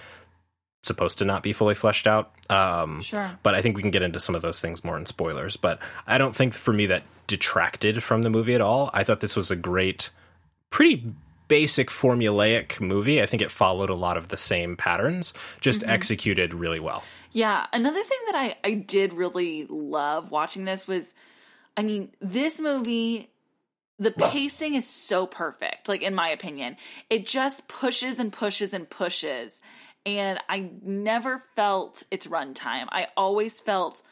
supposed 0.83 1.19
to 1.19 1.25
not 1.25 1.43
be 1.43 1.53
fully 1.53 1.75
fleshed 1.75 2.07
out. 2.07 2.33
Um, 2.49 3.01
Sure. 3.03 3.39
But 3.43 3.55
I 3.55 3.63
think 3.63 3.77
we 3.77 3.83
can 3.83 3.91
get 3.91 4.03
into 4.03 4.21
some 4.21 4.35
of 4.35 4.43
those 4.43 4.61
things 4.61 4.85
more 4.85 4.97
in 4.97 5.07
spoilers. 5.07 5.57
But 5.57 5.79
I 6.07 6.19
don't 6.19 6.35
think 6.35 6.55
for 6.55 6.73
me 6.73 6.87
that 6.87 7.03
detracted 7.27 8.03
from 8.03 8.23
the 8.23 8.31
movie 8.31 8.55
at 8.55 8.61
all. 8.61 8.91
I 8.95 9.05
thought 9.05 9.21
this 9.21 9.37
was 9.37 9.51
a 9.51 9.57
great, 9.57 10.11
pretty 10.71 11.13
basic 11.49 11.91
formulaic 11.91 12.81
movie. 12.81 13.23
I 13.23 13.27
think 13.27 13.43
it 13.43 13.51
followed 13.51 13.91
a 13.91 13.95
lot 13.95 14.17
of 14.17 14.29
the 14.29 14.37
same 14.37 14.77
patterns, 14.77 15.33
just 15.61 15.85
executed 15.85 16.55
really 16.55 16.81
well. 16.81 17.03
Yeah, 17.33 17.67
another 17.73 18.03
thing 18.03 18.19
that 18.27 18.35
I 18.35 18.57
I 18.65 18.73
did 18.75 19.13
really 19.13 19.67
love 19.69 20.31
watching 20.31 20.65
this 20.65 20.89
was 20.89 21.13
I 21.77 21.83
mean, 21.83 22.11
this 22.21 22.59
movie 22.61 23.31
the 23.99 24.11
pacing 24.11 24.75
is 24.75 24.87
so 24.87 25.27
perfect, 25.27 25.89
like 25.89 26.03
in 26.03 26.15
my 26.15 26.29
opinion. 26.29 26.77
It 27.09 27.27
just 27.27 27.67
pushes 27.69 28.19
and 28.19 28.33
pushes 28.33 28.73
and 28.73 28.89
pushes. 28.89 29.61
And 30.07 30.39
I 30.49 30.71
never 30.83 31.39
felt 31.57 32.05
its 32.11 32.27
runtime. 32.29 32.87
I 32.91 33.09
always 33.17 33.61
felt 33.61 34.03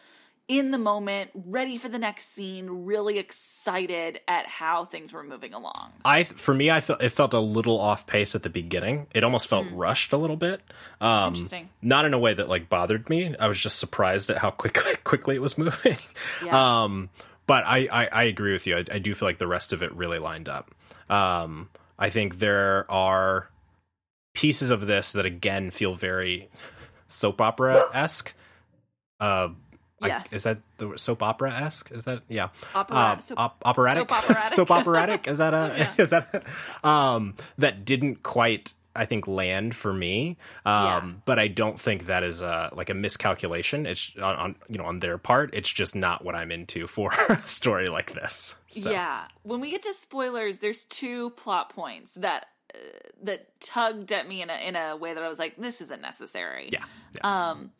in 0.47 0.73
the 0.73 0.79
moment, 0.79 1.31
ready 1.35 1.79
for 1.79 1.89
the 1.89 1.99
next 1.99 2.35
scene, 2.35 2.69
really 2.69 3.19
excited 3.19 4.21
at 4.29 4.47
how 4.47 4.85
things 4.85 5.11
were 5.13 5.23
moving 5.23 5.55
along. 5.55 5.93
I 6.05 6.25
for 6.25 6.53
me, 6.53 6.71
I 6.71 6.81
felt 6.81 7.03
it 7.03 7.11
felt 7.11 7.33
a 7.33 7.41
little 7.41 7.81
off 7.81 8.07
pace 8.07 8.35
at 8.35 8.43
the 8.43 8.51
beginning. 8.51 9.07
It 9.15 9.25
almost 9.25 9.49
felt 9.49 9.67
rushed 9.73 10.13
a 10.13 10.19
little 10.19 10.37
bit. 10.37 10.61
Um, 11.01 11.29
Interesting. 11.29 11.71
Not 11.81 12.05
in 12.05 12.13
a 12.13 12.19
way 12.19 12.35
that 12.35 12.49
like 12.49 12.69
bothered 12.69 13.09
me. 13.09 13.35
I 13.39 13.49
was 13.49 13.59
just 13.59 13.79
surprised 13.79 14.29
at 14.29 14.39
how 14.39 14.51
quickly 14.51 14.93
quickly 15.05 15.35
it 15.35 15.43
was 15.43 15.57
moving. 15.57 15.97
Yeah. 16.45 16.83
Um, 16.83 17.09
but 17.47 17.65
I, 17.67 17.89
I 17.91 18.09
I 18.13 18.23
agree 18.25 18.53
with 18.53 18.67
you. 18.67 18.77
I, 18.77 18.85
I 18.93 18.99
do 18.99 19.15
feel 19.15 19.29
like 19.29 19.39
the 19.39 19.47
rest 19.47 19.73
of 19.73 19.83
it 19.83 19.95
really 19.95 20.19
lined 20.19 20.51
up. 20.51 20.75
Um, 21.09 21.71
I 21.99 22.11
think 22.11 22.39
there 22.39 22.91
are 22.91 23.49
pieces 24.35 24.71
of 24.71 24.87
this 24.87 25.13
that 25.13 25.25
again 25.27 25.71
feel 25.71 25.95
very 25.95 26.49
soap 27.09 27.41
opera 27.41 27.87
esque. 27.95 28.35
Uh, 29.21 29.49
I- 30.03 30.09
Yes. 30.09 30.33
is 30.33 30.43
that 30.43 30.59
the 30.77 30.93
soap 30.97 31.23
opera 31.23 31.53
esque? 31.63 31.91
Is 31.93 32.05
that 32.05 32.23
yeah? 32.29 32.49
Opera- 32.75 32.97
Uh, 32.97 33.19
soap- 33.21 33.39
op- 33.39 33.63
operatic. 33.65 34.09
soap 34.11 34.13
operatic. 34.25 34.49
soap 34.55 34.71
operatic. 34.71 35.29
Is 35.29 35.39
that 35.39 35.55
a? 35.55 35.91
Is 35.99 36.11
that 36.11 36.45
um 36.83 37.35
that 37.59 37.85
didn't 37.85 38.23
quite 38.23 38.75
I 38.97 39.07
think 39.07 39.27
land 39.27 39.75
for 39.75 39.93
me. 39.93 40.37
Um, 40.65 40.85
Yeah. 40.85 41.13
but 41.25 41.39
I 41.41 41.49
don't 41.49 41.81
think 41.81 42.07
that 42.07 42.23
is 42.23 42.43
a 42.43 42.71
like 42.75 42.91
a 42.91 42.95
miscalculation. 42.95 43.87
It's 43.87 44.13
on, 44.19 44.37
on 44.37 44.57
you 44.69 44.79
know 44.79 44.85
on 44.85 44.99
their 45.01 45.17
part. 45.19 45.51
It's 45.55 45.69
just 45.71 45.95
not 45.97 46.25
what 46.25 46.35
I'm 46.37 46.53
into 46.53 46.87
for 46.87 47.11
a 47.29 47.41
story 47.47 47.87
like 47.87 48.13
this. 48.15 48.55
So, 48.69 48.91
Yeah. 48.91 49.25
When 49.43 49.61
we 49.61 49.71
get 49.71 49.83
to 49.85 49.95
spoilers, 49.95 50.59
there's 50.61 50.85
two 50.85 51.31
plot 51.31 51.71
points 51.75 52.13
that 52.17 52.47
that 53.23 53.61
tugged 53.61 54.13
at 54.13 54.29
me 54.29 54.43
in 54.43 54.51
a 54.51 54.55
in 54.55 54.77
a 54.77 54.97
way 54.97 55.15
that 55.15 55.23
I 55.23 55.29
was 55.29 55.39
like, 55.39 55.57
this 55.57 55.81
isn't 55.81 56.03
necessary. 56.03 56.69
yeah, 56.73 56.85
yeah. 57.15 57.51
Um, 57.51 57.71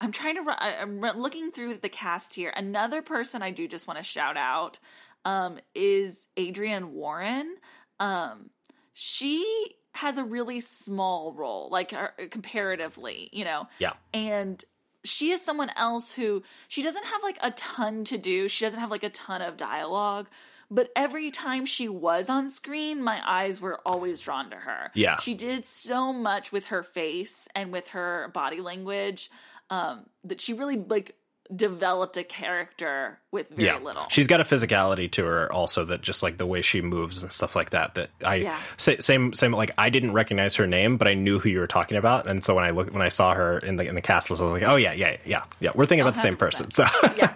I'm 0.00 0.12
trying 0.12 0.36
to. 0.36 0.56
I'm 0.58 1.00
looking 1.00 1.52
through 1.52 1.78
the 1.78 1.88
cast 1.88 2.34
here. 2.34 2.52
Another 2.54 3.02
person 3.02 3.42
I 3.42 3.50
do 3.50 3.66
just 3.66 3.86
want 3.86 3.98
to 3.98 4.04
shout 4.04 4.36
out 4.36 4.78
um, 5.24 5.58
is 5.74 6.26
Adrienne 6.38 6.92
Warren. 6.92 7.56
Um, 7.98 8.50
she 8.92 9.74
has 9.94 10.18
a 10.18 10.24
really 10.24 10.60
small 10.60 11.32
role, 11.32 11.68
like 11.70 11.92
uh, 11.92 12.08
comparatively, 12.30 13.30
you 13.32 13.44
know. 13.44 13.66
Yeah. 13.78 13.94
And 14.12 14.62
she 15.04 15.30
is 15.30 15.40
someone 15.40 15.70
else 15.76 16.12
who 16.14 16.42
she 16.68 16.82
doesn't 16.82 17.04
have 17.04 17.22
like 17.22 17.38
a 17.42 17.50
ton 17.52 18.04
to 18.04 18.18
do. 18.18 18.48
She 18.48 18.64
doesn't 18.64 18.80
have 18.80 18.90
like 18.90 19.04
a 19.04 19.10
ton 19.10 19.40
of 19.40 19.56
dialogue. 19.56 20.28
But 20.70 20.90
every 20.96 21.30
time 21.30 21.64
she 21.64 21.88
was 21.88 22.28
on 22.28 22.48
screen, 22.48 23.02
my 23.02 23.20
eyes 23.24 23.60
were 23.60 23.80
always 23.86 24.20
drawn 24.20 24.50
to 24.50 24.56
her. 24.56 24.90
Yeah. 24.94 25.18
She 25.18 25.34
did 25.34 25.66
so 25.66 26.12
much 26.12 26.52
with 26.52 26.66
her 26.66 26.82
face 26.82 27.48
and 27.54 27.72
with 27.72 27.88
her 27.88 28.28
body 28.34 28.60
language 28.60 29.30
um, 29.70 30.06
that 30.24 30.40
she 30.40 30.52
really 30.52 30.76
like 30.76 31.14
developed 31.54 32.16
a 32.16 32.24
character 32.24 33.18
with 33.30 33.48
very 33.50 33.64
yeah. 33.64 33.78
little. 33.78 34.06
She's 34.08 34.26
got 34.26 34.40
a 34.40 34.44
physicality 34.44 35.10
to 35.12 35.24
her 35.24 35.52
also 35.52 35.84
that 35.86 36.00
just 36.02 36.22
like 36.22 36.38
the 36.38 36.46
way 36.46 36.62
she 36.62 36.80
moves 36.80 37.22
and 37.22 37.30
stuff 37.32 37.54
like 37.54 37.70
that. 37.70 37.94
That 37.94 38.10
I 38.24 38.36
Yeah. 38.36 38.58
same 38.78 39.32
same 39.34 39.52
like 39.52 39.70
I 39.78 39.90
didn't 39.90 40.12
recognize 40.12 40.56
her 40.56 40.66
name, 40.66 40.96
but 40.96 41.08
I 41.08 41.14
knew 41.14 41.38
who 41.38 41.48
you 41.48 41.60
were 41.60 41.66
talking 41.66 41.98
about, 41.98 42.26
and 42.26 42.44
so 42.44 42.54
when 42.54 42.64
I 42.64 42.70
looked 42.70 42.92
when 42.92 43.02
I 43.02 43.08
saw 43.08 43.34
her 43.34 43.58
in 43.58 43.76
the 43.76 43.86
in 43.86 43.94
the 43.94 44.00
cast 44.02 44.30
list, 44.30 44.40
I 44.42 44.44
was 44.46 44.52
like, 44.52 44.62
oh 44.68 44.76
yeah, 44.76 44.92
yeah, 44.92 45.16
yeah, 45.24 45.44
yeah. 45.60 45.70
We're 45.74 45.86
thinking 45.86 46.02
about 46.02 46.14
the 46.14 46.20
same 46.20 46.36
person. 46.36 46.70
So. 46.72 46.84
yeah, 47.16 47.32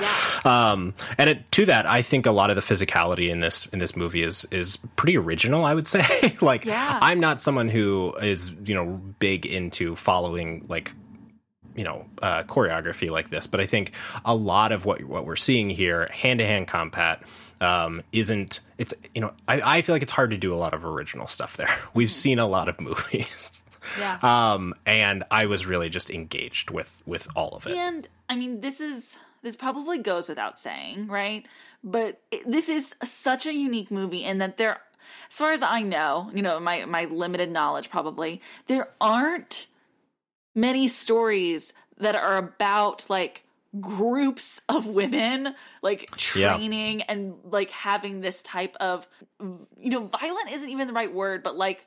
yeah, 0.00 0.40
um 0.44 0.94
and 1.18 1.28
it, 1.30 1.50
to 1.50 1.66
that 1.66 1.84
i 1.86 2.00
think 2.02 2.24
a 2.26 2.30
lot 2.30 2.50
of 2.50 2.56
the 2.56 2.62
physicality 2.62 3.28
in 3.30 3.40
this 3.40 3.66
in 3.66 3.80
this 3.80 3.96
movie 3.96 4.22
is 4.22 4.46
is 4.52 4.76
pretty 4.94 5.16
original 5.16 5.64
i 5.64 5.74
would 5.74 5.86
say 5.94 6.04
like 6.40 6.64
Yeah. 6.64 6.98
i'm 7.02 7.18
not 7.18 7.40
someone 7.40 7.68
who 7.68 8.14
is 8.22 8.52
you 8.64 8.74
know 8.74 8.86
big 9.18 9.44
into 9.46 9.96
following 9.96 10.64
like 10.68 10.92
you 11.78 11.84
know 11.84 12.04
uh, 12.20 12.42
choreography 12.42 13.10
like 13.10 13.30
this 13.30 13.46
but 13.46 13.60
i 13.60 13.66
think 13.66 13.92
a 14.24 14.34
lot 14.34 14.72
of 14.72 14.84
what 14.84 15.02
what 15.04 15.24
we're 15.24 15.36
seeing 15.36 15.70
here 15.70 16.08
hand 16.12 16.40
to 16.40 16.46
hand 16.46 16.66
combat 16.68 17.22
um, 17.60 18.02
isn't 18.12 18.60
it's 18.76 18.94
you 19.14 19.20
know 19.20 19.32
I, 19.48 19.78
I 19.78 19.82
feel 19.82 19.94
like 19.94 20.02
it's 20.02 20.12
hard 20.12 20.30
to 20.30 20.36
do 20.36 20.52
a 20.52 20.56
lot 20.56 20.74
of 20.74 20.84
original 20.84 21.26
stuff 21.26 21.56
there 21.56 21.74
we've 21.94 22.10
seen 22.10 22.38
a 22.38 22.46
lot 22.46 22.68
of 22.68 22.80
movies 22.88 23.62
yeah. 23.98 24.18
um 24.22 24.74
and 24.84 25.24
i 25.30 25.46
was 25.46 25.66
really 25.66 25.88
just 25.88 26.10
engaged 26.10 26.70
with 26.70 27.02
with 27.06 27.28
all 27.34 27.50
of 27.50 27.66
it 27.66 27.74
And 27.74 28.08
I 28.28 28.36
mean, 28.36 28.60
this 28.60 28.80
is 28.80 29.18
this 29.42 29.56
probably 29.56 29.98
goes 29.98 30.28
without 30.28 30.58
saying, 30.58 31.06
right? 31.06 31.46
But 31.82 32.20
it, 32.30 32.42
this 32.50 32.68
is 32.68 32.94
such 33.04 33.46
a 33.46 33.54
unique 33.54 33.90
movie 33.90 34.24
in 34.24 34.38
that 34.38 34.58
there, 34.58 34.80
as 35.30 35.38
far 35.38 35.52
as 35.52 35.62
I 35.62 35.82
know, 35.82 36.30
you 36.34 36.42
know, 36.42 36.60
my 36.60 36.84
my 36.84 37.04
limited 37.06 37.50
knowledge, 37.50 37.88
probably 37.88 38.42
there 38.66 38.88
aren't 39.00 39.68
many 40.54 40.88
stories 40.88 41.72
that 41.98 42.14
are 42.14 42.36
about 42.38 43.08
like 43.10 43.44
groups 43.80 44.60
of 44.68 44.86
women 44.86 45.54
like 45.82 46.08
Yeah. 46.34 46.54
training 46.56 47.02
and 47.02 47.34
like 47.44 47.70
having 47.70 48.20
this 48.22 48.42
type 48.42 48.76
of 48.80 49.06
you 49.40 49.90
know 49.90 50.06
violent 50.06 50.50
isn't 50.50 50.70
even 50.70 50.86
the 50.86 50.92
right 50.94 51.12
word 51.12 51.42
but 51.42 51.56
like 51.56 51.86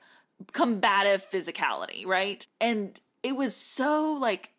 combative 0.53 1.26
physicality 1.32 2.05
right 2.05 2.45
and 2.59 2.99
it 3.24 3.36
was 3.36 3.55
so 3.55 4.14
like 4.14 4.51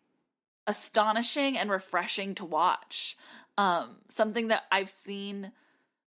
astonishing 0.67 1.57
and 1.57 1.69
refreshing 1.69 2.35
to 2.35 2.45
watch 2.45 3.17
um 3.57 3.97
something 4.09 4.47
that 4.49 4.63
i've 4.71 4.89
seen 4.89 5.51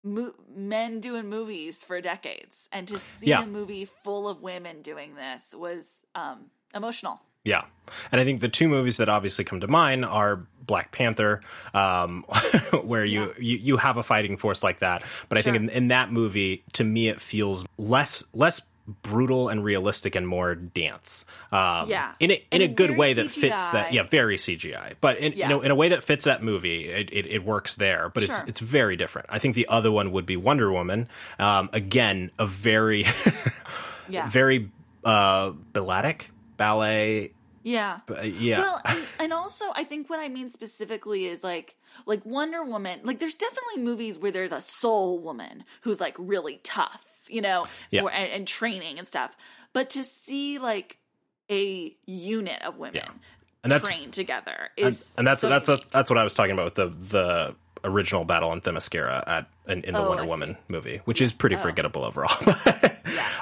mo- 0.04 0.34
men 0.56 1.00
do 1.00 1.16
in 1.16 1.28
movies 1.28 1.84
for 1.84 2.00
decades 2.02 2.68
and 2.72 2.88
to 2.88 2.98
see 3.00 3.28
Yeah. 3.28 3.44
a 3.44 3.48
movie 3.48 3.86
full 3.86 4.28
of 4.30 4.42
women 4.42 4.82
doing 4.82 5.16
this 5.16 5.54
was 5.58 6.04
um 6.14 6.46
emotional 6.74 7.20
Yeah. 7.46 7.64
And 8.12 8.20
I 8.20 8.26
think 8.26 8.42
the 8.42 8.50
two 8.50 8.68
movies 8.68 8.98
that 8.98 9.08
obviously 9.08 9.46
come 9.46 9.62
to 9.62 9.68
mind 9.68 10.04
are 10.04 10.42
Black 10.66 10.92
Panther, 10.92 11.42
um, 11.74 12.24
where 12.84 13.06
you, 13.06 13.34
you, 13.40 13.58
you 13.58 13.78
have 13.78 13.98
a 13.98 14.04
fighting 14.04 14.36
force 14.36 14.64
like 14.64 14.80
that. 14.80 15.04
But 15.30 15.38
I 15.38 15.42
think 15.44 15.56
in, 15.56 15.70
in 15.70 15.88
that 15.90 16.12
movie, 16.12 16.64
to 16.74 16.84
me, 16.84 17.08
it 17.08 17.22
feels 17.22 17.64
less 17.78 18.24
less 18.34 18.62
brutal 19.02 19.50
and 19.50 19.64
realistic 19.64 20.16
and 20.16 20.28
more 20.28 20.54
dance. 20.54 21.26
Um, 21.52 21.90
Yeah. 21.90 22.14
In 22.20 22.30
a, 22.32 22.34
in 22.36 22.42
And 22.52 22.64
a 22.64 22.68
good 22.68 22.98
way 22.98 23.14
that 23.14 23.32
fits 23.32 23.70
that. 23.70 23.94
Yeah, 23.94 24.04
very 24.04 24.38
CGI. 24.38 24.94
But 25.02 25.18
in, 25.18 25.34
Yeah. 25.34 25.46
you 25.46 25.50
know, 25.56 25.62
in 25.62 25.72
a 25.72 25.76
way 25.76 25.90
that 25.90 26.04
fits 26.04 26.26
that 26.26 26.44
movie, 26.44 26.88
it, 26.90 27.10
it, 27.12 27.26
it 27.26 27.44
works 27.44 27.76
there. 27.78 28.10
But 28.14 28.24
it's 28.24 28.36
Sure. 28.36 28.46
it's 28.48 28.60
very 28.60 28.96
different. 28.96 29.28
I 29.32 29.40
think 29.40 29.56
the 29.56 29.68
other 29.70 29.92
one 29.92 30.12
would 30.12 30.26
be 30.28 30.38
Wonder 30.38 30.72
Woman. 30.72 31.08
Um, 31.40 31.70
again, 31.74 32.30
a 32.38 32.46
very, 32.46 33.06
yeah 34.10 34.28
very 34.30 34.70
uh, 35.04 35.52
balletic 35.74 36.30
ballet. 36.58 37.32
yeah 37.64 38.00
Uh, 38.10 38.22
yeah. 38.22 38.60
Well, 38.60 38.82
and, 38.86 39.04
and 39.20 39.34
also 39.34 39.66
I 39.76 39.84
think 39.84 40.10
what 40.10 40.20
I 40.20 40.30
mean 40.30 40.50
specifically 40.52 41.26
is 41.26 41.44
like 41.44 41.76
like 42.06 42.26
Wonder 42.26 42.64
Woman. 42.64 43.00
Like 43.04 43.20
there's 43.20 43.36
definitely 43.36 43.84
movies 43.84 44.20
where 44.20 44.32
there's 44.32 44.52
a 44.52 44.62
sole 44.62 45.20
woman 45.20 45.64
who's 45.82 46.00
like 46.02 46.16
really 46.20 46.60
tough, 46.64 47.06
you 47.30 47.42
know, 47.42 47.68
Yeah. 47.92 48.02
or, 48.04 48.12
and, 48.12 48.30
and 48.32 48.48
training 48.48 49.00
and 49.00 49.08
stuff. 49.08 49.36
But 49.74 49.92
to 49.92 50.04
see 50.04 50.60
like 50.60 50.98
a 51.50 51.96
unit 52.06 52.62
of 52.64 52.78
women 52.78 52.96
Yeah. 52.96 53.10
And 53.64 53.72
that's- 53.72 53.90
trained 53.90 54.14
together 54.14 54.70
and, 54.78 54.88
is 54.90 55.16
and 55.18 55.26
that's 55.26 55.42
so 55.42 55.50
that's 55.50 55.68
unique. 55.70 55.90
that's 55.92 56.10
what 56.10 56.18
I 56.20 56.24
was 56.24 56.34
talking 56.36 56.52
about 56.52 56.66
with 56.66 56.76
the 56.76 56.88
the 56.88 57.56
original 57.84 58.26
battle 58.26 58.50
on 58.50 58.62
Themyscira 58.62 59.24
at 59.28 59.48
in, 59.68 59.84
in 59.84 59.94
the 59.94 60.00
Oh, 60.00 60.10
Wonder 60.10 60.26
Woman 60.26 60.58
movie, 60.68 61.02
which 61.06 61.22
is 61.22 61.32
pretty 61.34 61.56
forgettable 61.56 62.04
overall. 62.04 62.36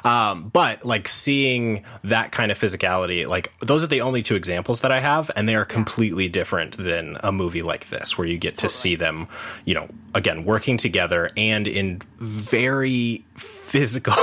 um, 0.04 0.50
but 0.50 0.86
like 0.86 1.08
seeing 1.08 1.84
that 2.04 2.32
kind 2.32 2.52
of 2.52 2.60
physicality, 2.60 3.28
like 3.28 3.54
those 3.60 3.84
are 3.84 3.88
the 3.88 4.02
only 4.02 4.22
two 4.22 4.36
examples 4.36 4.82
that 4.82 4.92
I 4.92 5.00
have, 5.00 5.32
and 5.36 5.48
they 5.48 5.56
are 5.56 5.66
completely 5.66 6.30
different 6.30 6.78
than 6.78 7.18
a 7.22 7.32
movie 7.32 7.62
like 7.62 7.90
this, 7.90 8.18
where 8.18 8.28
you 8.28 8.38
get 8.38 8.58
to 8.60 8.70
see 8.70 8.96
them, 8.96 9.28
you 9.66 9.74
know, 9.74 9.88
again 10.14 10.46
working 10.46 10.78
together 10.78 11.32
and 11.38 11.68
in 11.68 12.02
very 12.18 13.26
physical 13.36 14.16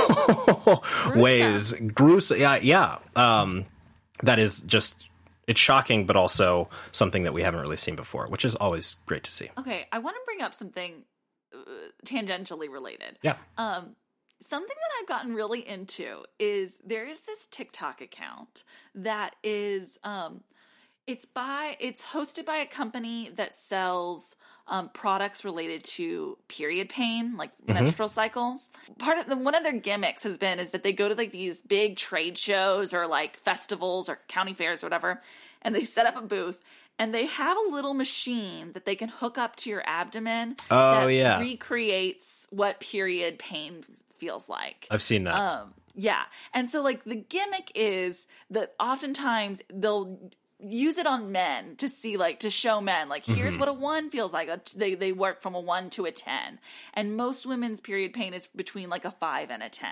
ways, 1.15 1.73
gruesome. 1.93 2.39
Yeah, 2.39 2.55
yeah. 2.55 2.97
Um, 3.15 3.65
that 4.23 4.39
is 4.39 4.61
just 4.61 5.07
it's 5.47 5.59
shocking, 5.59 6.05
but 6.05 6.15
also 6.15 6.69
something 6.91 7.23
that 7.23 7.33
we 7.33 7.41
haven't 7.41 7.61
really 7.61 7.77
seen 7.77 7.95
before, 7.95 8.27
which 8.27 8.45
is 8.45 8.55
always 8.55 8.97
great 9.05 9.23
to 9.23 9.31
see. 9.31 9.49
Okay, 9.57 9.85
I 9.91 9.99
want 9.99 10.15
to 10.15 10.21
bring 10.25 10.41
up 10.41 10.53
something 10.53 11.03
uh, 11.53 11.57
tangentially 12.05 12.69
related. 12.69 13.17
Yeah. 13.21 13.35
Um, 13.57 13.95
something 14.41 14.75
that 14.75 15.01
I've 15.01 15.07
gotten 15.07 15.35
really 15.35 15.67
into 15.67 16.23
is 16.39 16.77
there 16.85 17.07
is 17.07 17.21
this 17.21 17.47
TikTok 17.47 18.01
account 18.01 18.63
that 18.95 19.35
is 19.43 19.99
um, 20.03 20.41
it's 21.07 21.25
by 21.25 21.77
it's 21.79 22.05
hosted 22.05 22.45
by 22.45 22.57
a 22.57 22.65
company 22.65 23.29
that 23.35 23.57
sells 23.57 24.35
um, 24.67 24.89
products 24.89 25.43
related 25.43 25.83
to 25.83 26.37
period 26.47 26.89
pain, 26.89 27.35
like 27.35 27.51
menstrual 27.67 28.07
cycles. 28.09 28.69
Part 28.99 29.17
of 29.17 29.27
the 29.27 29.35
one 29.35 29.55
of 29.55 29.63
their 29.63 29.73
gimmicks 29.73 30.23
has 30.23 30.37
been 30.37 30.59
is 30.59 30.71
that 30.71 30.83
they 30.83 30.93
go 30.93 31.09
to 31.09 31.15
like 31.15 31.31
these 31.31 31.61
big 31.61 31.97
trade 31.97 32.37
shows 32.37 32.93
or 32.93 33.07
like 33.07 33.37
festivals 33.37 34.07
or 34.09 34.19
county 34.27 34.53
fairs 34.53 34.83
or 34.83 34.87
whatever, 34.87 35.21
and 35.61 35.75
they 35.75 35.85
set 35.85 36.05
up 36.05 36.15
a 36.15 36.21
booth. 36.21 36.61
And 36.99 37.15
they 37.15 37.25
have 37.25 37.57
a 37.57 37.71
little 37.71 37.95
machine 37.95 38.73
that 38.73 38.85
they 38.85 38.93
can 38.95 39.09
hook 39.09 39.37
up 39.39 39.55
to 39.57 39.71
your 39.71 39.81
abdomen 39.87 40.55
Oh, 40.69 40.91
that 40.91 41.11
yeah. 41.11 41.39
recreates 41.39 42.45
what 42.51 42.79
period 42.79 43.39
pain 43.39 43.83
feels 44.21 44.47
like. 44.47 44.87
I've 44.91 45.01
seen 45.01 45.23
that. 45.23 45.33
Um, 45.33 45.73
yeah. 45.95 46.21
And 46.53 46.69
so 46.69 46.83
like 46.83 47.03
the 47.05 47.15
gimmick 47.15 47.71
is 47.73 48.27
that 48.51 48.75
oftentimes 48.79 49.63
they'll 49.73 50.19
use 50.59 50.99
it 50.99 51.07
on 51.07 51.31
men 51.31 51.75
to 51.77 51.89
see 51.89 52.17
like 52.17 52.41
to 52.41 52.51
show 52.51 52.79
men 52.79 53.09
like 53.09 53.25
here's 53.25 53.57
what 53.57 53.67
a 53.67 53.73
1 53.73 54.11
feels 54.11 54.31
like. 54.31 54.47
A, 54.47 54.61
they 54.75 54.93
they 54.93 55.11
work 55.11 55.41
from 55.41 55.55
a 55.55 55.59
1 55.59 55.89
to 55.91 56.05
a 56.05 56.11
10. 56.11 56.59
And 56.93 57.17
most 57.17 57.47
women's 57.47 57.81
period 57.81 58.13
pain 58.13 58.35
is 58.35 58.45
between 58.55 58.91
like 58.91 59.05
a 59.05 59.11
5 59.11 59.49
and 59.49 59.63
a 59.63 59.69
10. 59.69 59.89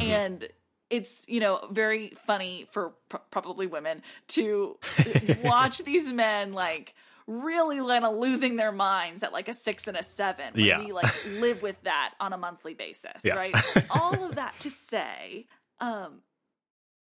And 0.00 0.48
it's 0.90 1.24
you 1.26 1.40
know 1.40 1.66
very 1.72 2.12
funny 2.24 2.68
for 2.70 2.92
pr- 3.08 3.16
probably 3.32 3.66
women 3.66 4.02
to 4.28 4.78
watch 5.42 5.78
these 5.78 6.12
men 6.12 6.52
like 6.52 6.94
really 7.26 7.78
kind 7.78 8.04
of 8.04 8.16
losing 8.16 8.56
their 8.56 8.72
minds 8.72 9.22
at 9.22 9.32
like 9.32 9.48
a 9.48 9.54
six 9.54 9.86
and 9.88 9.96
a 9.96 10.02
seven 10.02 10.54
when 10.54 10.64
Yeah. 10.64 10.84
we 10.84 10.92
like 10.92 11.12
live 11.38 11.62
with 11.62 11.80
that 11.82 12.14
on 12.20 12.32
a 12.32 12.36
monthly 12.38 12.74
basis, 12.74 13.20
Yeah. 13.24 13.34
right? 13.34 13.54
All 13.90 14.24
of 14.24 14.36
that 14.36 14.54
to 14.60 14.70
say, 14.70 15.46
um, 15.80 16.20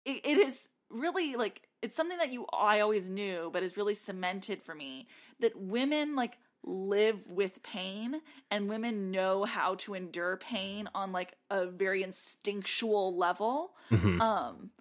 it, 0.05 0.21
it 0.25 0.37
is 0.37 0.69
really 0.89 1.35
like 1.35 1.61
it's 1.81 1.95
something 1.97 2.17
that 2.19 2.31
you 2.31 2.45
I 2.53 2.79
always 2.79 3.09
knew, 3.09 3.49
but 3.51 3.61
is 3.63 3.75
really 3.77 3.93
cemented 3.95 4.61
for 4.63 4.73
me 4.73 5.07
that 5.39 5.55
women 5.59 6.15
like 6.15 6.37
live 6.63 7.19
with 7.27 7.61
pain 7.61 8.21
and 8.49 8.67
women 8.69 9.11
know 9.11 9.43
how 9.43 9.75
to 9.75 9.93
endure 9.93 10.37
pain 10.37 10.89
on 10.95 11.11
like 11.11 11.33
a 11.51 11.67
very 11.67 12.01
instinctual 12.01 13.15
level. 13.15 13.75
Mhm. 13.91 14.19
Um, 14.21 14.71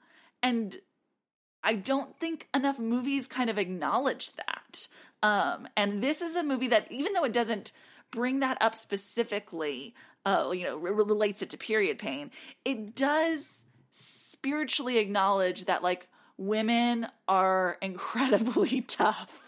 and 0.43 0.77
I 1.63 1.75
don't 1.75 2.19
think 2.19 2.49
enough 2.55 2.79
movies 2.79 3.27
kind 3.27 3.51
of 3.51 3.59
acknowledge 3.59 4.33
that. 4.37 4.87
Um, 5.25 5.67
and 5.77 6.03
this 6.03 6.21
is 6.21 6.37
a 6.37 6.43
movie 6.43 6.69
that, 6.69 6.87
even 6.93 7.15
though 7.15 7.25
it 7.25 7.33
doesn't 7.33 7.73
bring 8.11 8.41
that 8.41 8.59
up 8.61 8.77
specifically, 8.77 9.95
uh, 10.27 10.51
you 10.53 10.65
know, 10.65 10.77
re- 10.77 10.93
relates 10.93 11.41
it 11.43 11.49
to 11.51 11.57
period 11.57 11.99
pain, 11.99 12.31
it 12.65 12.95
does 12.95 13.65
spiritually 13.91 14.99
acknowledge 14.99 15.65
that, 15.65 15.83
like, 15.83 16.09
women 16.37 17.07
are 17.27 17.79
incredibly 17.81 18.81
tough. 18.87 19.41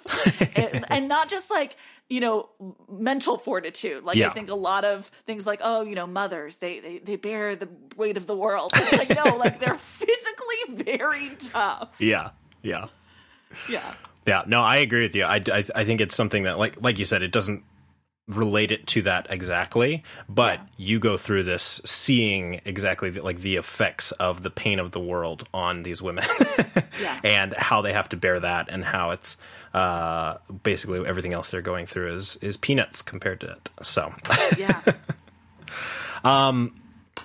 and, 0.56 0.84
and 0.88 1.08
not 1.08 1.28
just 1.28 1.50
like, 1.50 1.76
you 2.08 2.20
know, 2.20 2.48
mental 2.90 3.36
fortitude. 3.36 4.02
Like, 4.04 4.16
Yeah. 4.16 4.28
I 4.28 4.32
think 4.32 4.48
a 4.48 4.54
lot 4.54 4.84
of 4.84 5.06
things 5.26 5.44
like, 5.46 5.60
oh, 5.62 5.82
you 5.82 5.94
know, 5.94 6.06
mothers, 6.06 6.56
they, 6.56 6.80
they, 6.80 6.98
they 6.98 7.16
bear 7.16 7.54
the 7.56 7.68
weight 7.96 8.16
of 8.16 8.26
the 8.26 8.36
world. 8.36 8.70
It's 8.74 8.92
like, 8.92 9.10
no, 9.10 9.36
like, 9.36 9.60
they're 9.60 9.74
physically 9.78 10.84
very 10.84 11.36
tough. 11.50 11.96
Yeah. 12.00 12.30
Yeah. 12.62 12.86
Yeah. 13.68 13.94
Yeah, 14.26 14.42
no, 14.46 14.60
I 14.60 14.76
agree 14.78 15.02
with 15.02 15.14
you. 15.14 15.24
I, 15.24 15.36
I, 15.52 15.64
I 15.74 15.84
think 15.84 16.00
it's 16.00 16.16
something 16.16 16.42
that, 16.44 16.58
like, 16.58 16.82
like 16.82 16.98
you 16.98 17.04
said, 17.06 17.22
it 17.22 17.30
doesn't 17.32 17.62
relate 18.28 18.72
it 18.72 18.84
to 18.88 19.02
that 19.02 19.28
exactly, 19.30 20.02
but 20.28 20.58
you 20.76 20.98
go 20.98 21.16
through 21.16 21.44
this 21.44 21.80
seeing 21.84 22.60
exactly 22.64 23.08
the, 23.10 23.22
like 23.22 23.40
the 23.40 23.54
effects 23.54 24.10
of 24.12 24.42
the 24.42 24.50
pain 24.50 24.80
of 24.80 24.90
the 24.90 24.98
world 24.98 25.48
on 25.54 25.84
these 25.84 26.02
women, 26.02 26.24
Yeah. 27.00 27.20
and 27.22 27.52
how 27.54 27.82
they 27.82 27.92
have 27.92 28.08
to 28.08 28.16
bear 28.16 28.40
that, 28.40 28.68
and 28.68 28.84
how 28.84 29.10
it's 29.10 29.36
uh, 29.74 30.38
basically 30.64 31.06
everything 31.06 31.34
else 31.34 31.50
they're 31.50 31.62
going 31.62 31.86
through 31.86 32.16
is 32.16 32.36
is 32.42 32.56
peanuts 32.56 33.00
compared 33.00 33.40
to 33.42 33.52
it. 33.52 33.70
So, 33.82 34.12
Yeah. 34.58 34.82
um, 36.24 36.74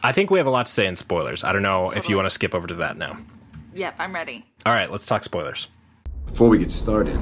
I 0.04 0.12
think 0.12 0.30
we 0.30 0.38
have 0.40 0.48
a 0.48 0.52
lot 0.52 0.68
to 0.68 0.72
say 0.72 0.86
in 0.86 0.96
spoilers. 0.96 1.44
I 1.44 1.52
don't 1.54 1.64
know 1.64 1.90
if 1.90 2.10
you 2.10 2.16
want 2.16 2.28
to 2.28 2.32
skip 2.32 2.54
over 2.56 2.68
to 2.68 2.76
that 2.76 2.98
now. 2.98 3.18
Yep, 3.74 3.96
I'm 4.00 4.14
ready. 4.14 4.46
All 4.66 4.74
right, 4.74 4.92
let's 4.92 5.06
talk 5.06 5.24
spoilers. 5.24 5.68
Before 6.32 6.50
we 6.50 6.58
get 6.58 6.72
started, 6.72 7.20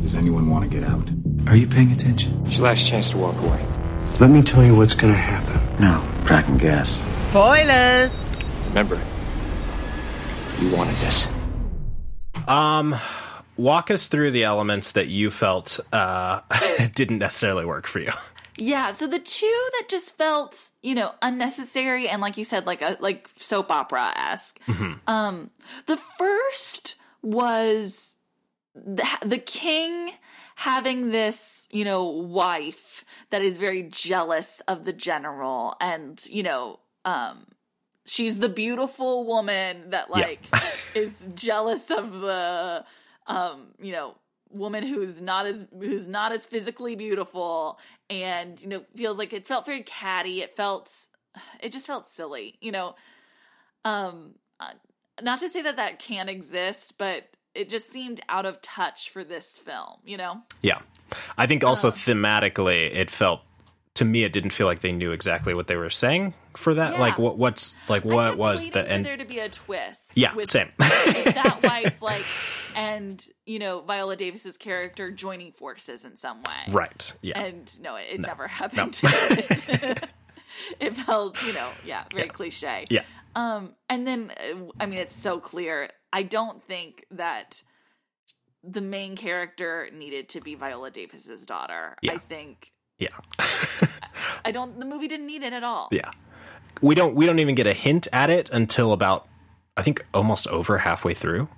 does 0.00 0.14
anyone 0.14 0.48
want 0.48 0.64
to 0.64 0.70
get 0.70 0.88
out? 0.88 1.10
Are 1.48 1.56
you 1.56 1.66
paying 1.66 1.92
attention? 1.92 2.40
It's 2.46 2.56
your 2.56 2.64
last 2.64 2.86
chance 2.86 3.10
to 3.10 3.18
walk 3.18 3.36
away. 3.42 3.62
Let 4.20 4.30
me 4.30 4.40
tell 4.40 4.64
you 4.64 4.74
what's 4.76 4.94
gonna 4.94 5.12
happen. 5.12 5.80
No, 5.80 6.02
cracking 6.24 6.58
gas. 6.58 6.90
Spoilers! 7.28 8.38
Remember, 8.68 9.00
you 10.60 10.70
wanted 10.70 10.94
this. 10.96 11.26
Um, 12.46 12.94
walk 13.56 13.90
us 13.90 14.06
through 14.06 14.30
the 14.30 14.44
elements 14.44 14.92
that 14.92 15.08
you 15.08 15.30
felt 15.30 15.80
uh, 15.92 16.40
didn't 16.94 17.18
necessarily 17.18 17.66
work 17.66 17.86
for 17.86 17.98
you. 17.98 18.12
Yeah, 18.56 18.92
so 18.92 19.06
the 19.06 19.18
two 19.18 19.68
that 19.72 19.88
just 19.88 20.16
felt, 20.16 20.70
you 20.82 20.94
know, 20.94 21.12
unnecessary 21.20 22.08
and 22.08 22.22
like 22.22 22.36
you 22.36 22.44
said, 22.44 22.66
like 22.66 22.80
a 22.80 22.96
like 23.00 23.28
soap 23.36 23.70
opera 23.70 24.12
esque. 24.16 24.60
Um, 25.06 25.50
the 25.86 25.96
first 25.96 26.96
was 27.22 28.11
the, 28.74 29.06
the 29.24 29.38
king 29.38 30.12
having 30.56 31.10
this, 31.10 31.66
you 31.70 31.84
know, 31.84 32.04
wife 32.04 33.04
that 33.30 33.42
is 33.42 33.58
very 33.58 33.82
jealous 33.82 34.60
of 34.68 34.84
the 34.84 34.92
general, 34.92 35.74
and 35.80 36.24
you 36.26 36.42
know, 36.42 36.80
um, 37.04 37.46
she's 38.06 38.38
the 38.38 38.48
beautiful 38.48 39.26
woman 39.26 39.90
that 39.90 40.08
Yeah. 40.08 40.26
like 40.26 40.46
is 40.94 41.26
jealous 41.34 41.90
of 41.90 42.12
the, 42.20 42.84
um, 43.26 43.68
you 43.80 43.92
know, 43.92 44.16
woman 44.50 44.84
who's 44.84 45.20
not 45.20 45.46
as 45.46 45.64
who's 45.78 46.06
not 46.06 46.32
as 46.32 46.44
physically 46.46 46.94
beautiful 46.94 47.78
and 48.10 48.60
you 48.60 48.68
know 48.68 48.84
feels 48.94 49.16
like 49.16 49.32
it 49.32 49.46
felt 49.48 49.64
very 49.64 49.82
catty 49.82 50.42
it 50.42 50.54
felt 50.54 50.92
it 51.60 51.72
just 51.72 51.86
felt 51.86 52.06
silly 52.08 52.58
you 52.60 52.70
know 52.70 52.94
um 53.86 54.34
uh, 54.60 54.72
not 55.22 55.40
to 55.40 55.48
say 55.48 55.62
that 55.62 55.76
that 55.76 55.98
can 55.98 56.28
exist 56.28 56.98
but 56.98 57.30
it 57.54 57.68
just 57.68 57.90
seemed 57.90 58.20
out 58.28 58.46
of 58.46 58.60
touch 58.62 59.10
for 59.10 59.24
this 59.24 59.58
film 59.58 59.96
you 60.04 60.16
know 60.16 60.40
Yeah. 60.62 60.78
I 61.36 61.46
think 61.46 61.62
also 61.62 61.90
thematically, 61.90 62.90
it 62.94 63.10
felt 63.10 63.42
to 63.96 64.04
me 64.06 64.24
it 64.24 64.32
didn't 64.32 64.50
feel 64.54 64.66
like 64.66 64.80
they 64.80 64.92
knew 64.92 65.12
exactly 65.12 65.52
what 65.52 65.66
they 65.66 65.76
were 65.76 65.90
saying 65.90 66.32
for 66.56 66.72
that. 66.72 66.94
Yeah. 66.94 67.00
Like 67.00 67.18
what 67.18 67.36
what's 67.36 67.76
like 67.88 68.02
what 68.06 68.38
was 68.38 68.70
the 68.70 68.80
and 68.90 69.04
there 69.04 69.18
to 69.18 69.24
be 69.26 69.38
a 69.38 69.50
twist 69.50 70.16
yeah 70.16 70.34
with 70.34 70.48
same 70.48 70.70
that 70.78 71.60
wife 71.62 72.00
like 72.00 72.24
and 72.74 73.22
you 73.44 73.58
know 73.58 73.80
viola 73.82 74.16
davis's 74.16 74.56
character 74.56 75.10
joining 75.10 75.52
forces 75.52 76.06
in 76.06 76.16
some 76.16 76.38
way 76.38 76.72
right 76.72 77.12
yeah 77.20 77.38
and 77.38 77.78
no 77.82 77.96
it, 77.96 78.06
it 78.12 78.20
No. 78.20 78.28
never 78.28 78.44
No. 78.44 78.48
happened 78.48 78.98
it 80.80 80.96
felt 80.96 81.42
you 81.46 81.52
know 81.52 81.68
yeah 81.84 82.04
very 82.14 82.28
cliche 82.28 82.86
yeah 82.90 83.02
um 83.36 83.74
and 83.88 84.06
then 84.06 84.30
uh, 84.30 84.56
i 84.80 84.86
mean 84.86 84.98
it's 84.98 85.16
so 85.16 85.38
clear 85.38 85.90
i 86.12 86.22
don't 86.22 86.62
think 86.64 87.04
that 87.10 87.62
the 88.64 88.80
main 88.80 89.16
character 89.16 89.88
needed 89.92 90.28
to 90.28 90.40
be 90.40 90.54
viola 90.54 90.90
davis's 90.90 91.44
daughter 91.46 91.96
Yeah. 92.02 92.12
i 92.12 92.18
think 92.18 92.72
yeah 92.98 93.08
i 94.44 94.50
don't 94.50 94.78
the 94.78 94.86
movie 94.86 95.08
didn't 95.08 95.26
need 95.26 95.42
it 95.42 95.52
at 95.52 95.64
all 95.64 95.88
yeah. 95.90 96.10
We 96.80 96.96
don't 96.96 97.14
we 97.14 97.26
don't 97.26 97.38
even 97.38 97.54
get 97.54 97.68
a 97.68 97.72
hint 97.72 98.08
at 98.12 98.28
it 98.28 98.50
until 98.50 98.92
about 98.92 99.28
I 99.76 99.82
think 99.82 100.04
almost 100.12 100.48
over 100.48 100.78
halfway 100.78 101.14
through. 101.14 101.48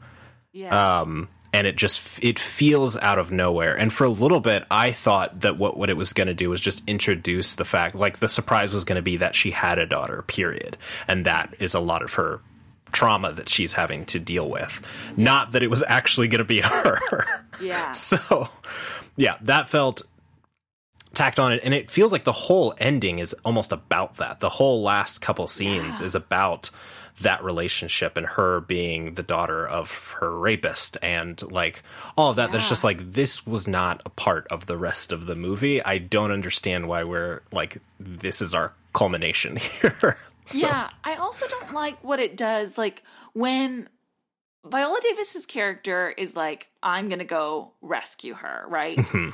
yeah 0.52 1.00
um, 1.00 1.28
and 1.54 1.66
it 1.66 1.76
just 1.76 2.22
it 2.22 2.38
feels 2.38 2.96
out 2.98 3.18
of 3.18 3.32
nowhere. 3.32 3.74
And 3.74 3.90
for 3.90 4.04
a 4.04 4.10
little 4.10 4.40
bit, 4.40 4.66
I 4.70 4.92
thought 4.92 5.40
that 5.40 5.56
what 5.56 5.78
what 5.78 5.88
it 5.88 5.96
was 5.96 6.12
going 6.12 6.26
to 6.26 6.34
do 6.34 6.50
was 6.50 6.60
just 6.60 6.82
introduce 6.86 7.54
the 7.54 7.64
fact, 7.64 7.94
like 7.94 8.18
the 8.18 8.28
surprise 8.28 8.74
was 8.74 8.84
going 8.84 8.96
to 8.96 9.02
be 9.02 9.16
that 9.16 9.34
she 9.34 9.50
had 9.52 9.78
a 9.78 9.86
daughter, 9.86 10.20
period, 10.22 10.76
and 11.08 11.24
that 11.24 11.54
is 11.58 11.72
a 11.72 11.80
lot 11.80 12.02
of 12.02 12.12
her 12.14 12.40
trauma 12.94 13.32
that 13.32 13.50
she's 13.50 13.74
having 13.74 14.06
to 14.06 14.18
deal 14.18 14.48
with. 14.48 14.80
Not 15.18 15.52
that 15.52 15.62
it 15.62 15.68
was 15.68 15.82
actually 15.86 16.28
going 16.28 16.38
to 16.38 16.44
be 16.44 16.60
her. 16.64 16.98
yeah 17.60 17.92
so, 17.92 18.48
yeah, 19.16 19.36
that 19.42 19.68
felt 19.68 20.00
tacked 21.12 21.38
on 21.38 21.52
it 21.52 21.60
and 21.62 21.72
it 21.72 21.90
feels 21.90 22.10
like 22.10 22.24
the 22.24 22.32
whole 22.32 22.74
ending 22.78 23.20
is 23.20 23.34
almost 23.44 23.70
about 23.70 24.16
that 24.16 24.40
the 24.40 24.48
whole 24.48 24.82
last 24.82 25.20
couple 25.20 25.46
scenes 25.46 26.00
Yeah. 26.00 26.06
is 26.06 26.16
about 26.16 26.70
that 27.20 27.44
relationship 27.44 28.16
and 28.16 28.26
her 28.26 28.58
being 28.62 29.14
the 29.14 29.22
daughter 29.22 29.64
of 29.64 29.92
her 30.18 30.36
rapist 30.36 30.96
and 31.02 31.40
like 31.52 31.84
all 32.18 32.30
of 32.30 32.36
that 32.36 32.50
that's 32.50 32.68
just 32.68 32.82
like 32.82 33.12
this 33.12 33.46
was 33.46 33.68
not 33.68 34.02
a 34.04 34.08
part 34.10 34.48
of 34.50 34.66
the 34.66 34.76
rest 34.76 35.12
of 35.12 35.26
the 35.26 35.36
movie 35.36 35.80
i 35.84 35.98
don't 35.98 36.32
understand 36.32 36.88
why 36.88 37.04
we're 37.04 37.42
like 37.52 37.76
this 38.00 38.42
is 38.42 38.52
our 38.52 38.72
culmination 38.92 39.54
here 39.80 40.18
So- 40.46 40.66
Yeah, 40.66 40.90
I 41.02 41.14
also 41.16 41.46
don't 41.48 41.72
like 41.72 42.02
what 42.04 42.20
it 42.20 42.36
does. 42.36 42.76
Like 42.78 43.02
when 43.32 43.88
Viola 44.66 44.98
Davis's 45.02 45.44
character 45.46 46.08
is 46.16 46.34
like, 46.36 46.68
"I'm 46.82 47.08
gonna 47.08 47.24
go 47.24 47.72
rescue 47.82 48.34
her," 48.34 48.64
right? 48.68 48.96
Mm-hmm. 48.96 49.30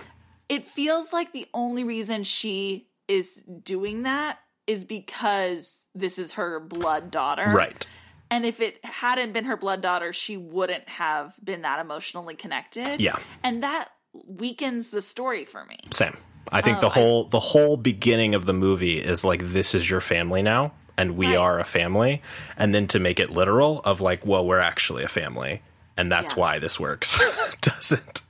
It 0.49 0.65
feels 0.65 1.13
like 1.13 1.33
the 1.33 1.47
only 1.55 1.85
reason 1.85 2.25
she 2.25 2.89
is 3.07 3.43
doing 3.63 4.03
that 4.03 4.39
is 4.67 4.83
because 4.85 5.85
this 5.95 6.19
is 6.19 6.33
her 6.35 6.59
blood 6.61 7.11
daughter, 7.11 7.47
right 7.51 7.87
And 8.33 8.45
if 8.45 8.61
it 8.61 8.85
hadn't 8.85 9.33
been 9.33 9.45
her 9.47 9.57
blood 9.57 9.81
daughter, 9.81 10.13
she 10.13 10.37
wouldn't 10.37 10.89
have 10.89 11.35
been 11.43 11.63
that 11.63 11.81
emotionally 11.81 12.35
connected. 12.37 13.01
Yeah. 13.01 13.19
and 13.45 13.63
that 13.63 13.89
weakens 14.13 14.89
the 14.89 15.03
story 15.03 15.45
for 15.45 15.65
me. 15.67 15.79
Same. 15.93 16.17
I 16.53 16.61
think 16.63 16.79
Oh, 16.79 16.81
the 16.83 16.87
I- 16.89 16.95
whole 16.95 17.25
the 17.25 17.41
whole 17.41 17.77
beginning 17.77 18.35
of 18.35 18.47
the 18.47 18.53
movie 18.53 18.99
is 18.99 19.23
like 19.25 19.43
this 19.45 19.75
is 19.75 19.89
your 19.89 20.01
family 20.01 20.43
now 20.43 20.73
and 21.01 21.17
we 21.17 21.27
Right. 21.29 21.37
are 21.45 21.59
a 21.61 21.65
family 21.65 22.21
and 22.57 22.75
then 22.75 22.87
to 22.89 22.99
make 22.99 23.19
it 23.21 23.31
literal 23.31 23.81
of 23.85 24.01
like 24.01 24.27
well 24.27 24.45
we're 24.47 24.59
actually 24.73 25.03
a 25.05 25.09
family 25.09 25.63
and 25.97 26.11
that's 26.13 26.33
Yeah. 26.35 26.41
why 26.41 26.59
this 26.59 26.79
works 26.79 27.19
doesn't 27.61 28.23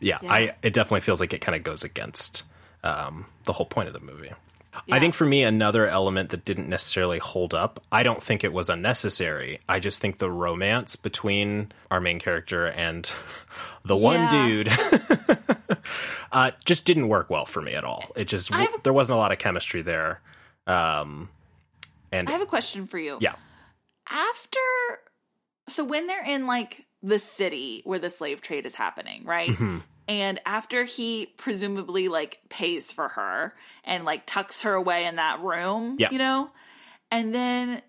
yeah, 0.00 0.18
Yeah. 0.22 0.32
I 0.32 0.38
it 0.62 0.72
definitely 0.72 1.00
feels 1.00 1.20
like 1.20 1.32
it 1.32 1.40
kind 1.40 1.56
of 1.56 1.62
goes 1.64 1.82
against 1.84 2.44
um, 2.82 3.26
the 3.44 3.52
whole 3.52 3.66
point 3.66 3.88
of 3.88 3.94
the 3.94 4.00
movie. 4.12 4.32
I 4.90 4.98
think 5.00 5.14
for 5.14 5.26
me 5.26 5.42
another 5.42 5.86
element 5.88 6.30
that 6.30 6.44
didn't 6.46 6.68
necessarily 6.68 7.18
hold 7.18 7.52
up. 7.52 7.82
I 7.92 8.02
don't 8.02 8.22
think 8.22 8.44
it 8.44 8.52
was 8.52 8.70
unnecessary. 8.70 9.58
I 9.68 9.80
just 9.80 10.00
think 10.00 10.16
the 10.18 10.30
romance 10.30 10.96
between 10.96 11.72
our 11.90 12.00
main 12.00 12.18
character 12.20 12.66
and 12.66 13.10
the 13.84 13.96
one 13.96 14.30
dude 14.30 14.72
uh, 16.32 16.52
just 16.64 16.84
didn't 16.84 17.08
work 17.08 17.30
well 17.30 17.46
for 17.46 17.60
me 17.60 17.74
at 17.74 17.84
all. 17.84 18.04
It 18.16 18.26
just 18.28 18.50
there 18.82 18.92
wasn't 18.92 19.16
a 19.16 19.20
lot 19.20 19.32
of 19.32 19.38
chemistry 19.38 19.82
there. 19.82 20.20
Um, 20.66 21.28
and 22.12 22.28
I 22.28 22.32
have 22.32 22.42
a 22.42 22.46
question 22.46 22.86
for 22.86 22.98
you. 22.98 23.18
yeah, 23.20 23.34
after 24.08 24.58
so 25.68 25.84
when 25.84 26.06
they're 26.06 26.24
in 26.24 26.46
like 26.46 26.84
the 27.02 27.18
city 27.18 27.80
where 27.84 27.98
the 27.98 28.10
slave 28.10 28.40
trade 28.40 28.66
is 28.66 28.74
happening 28.74 29.24
right 29.24 29.50
Mm-hmm. 29.50 29.78
And 30.08 30.40
after 30.44 30.82
he 30.82 31.26
presumably 31.36 32.08
like 32.08 32.40
pays 32.48 32.90
for 32.90 33.10
her 33.10 33.54
and 33.84 34.04
like 34.04 34.26
tucks 34.26 34.62
her 34.62 34.72
away 34.74 35.04
in 35.06 35.16
that 35.16 35.40
room, 35.40 35.94
Yeah. 36.00 36.08
you 36.10 36.18
know, 36.18 36.50
and 37.12 37.32
then 37.32 37.82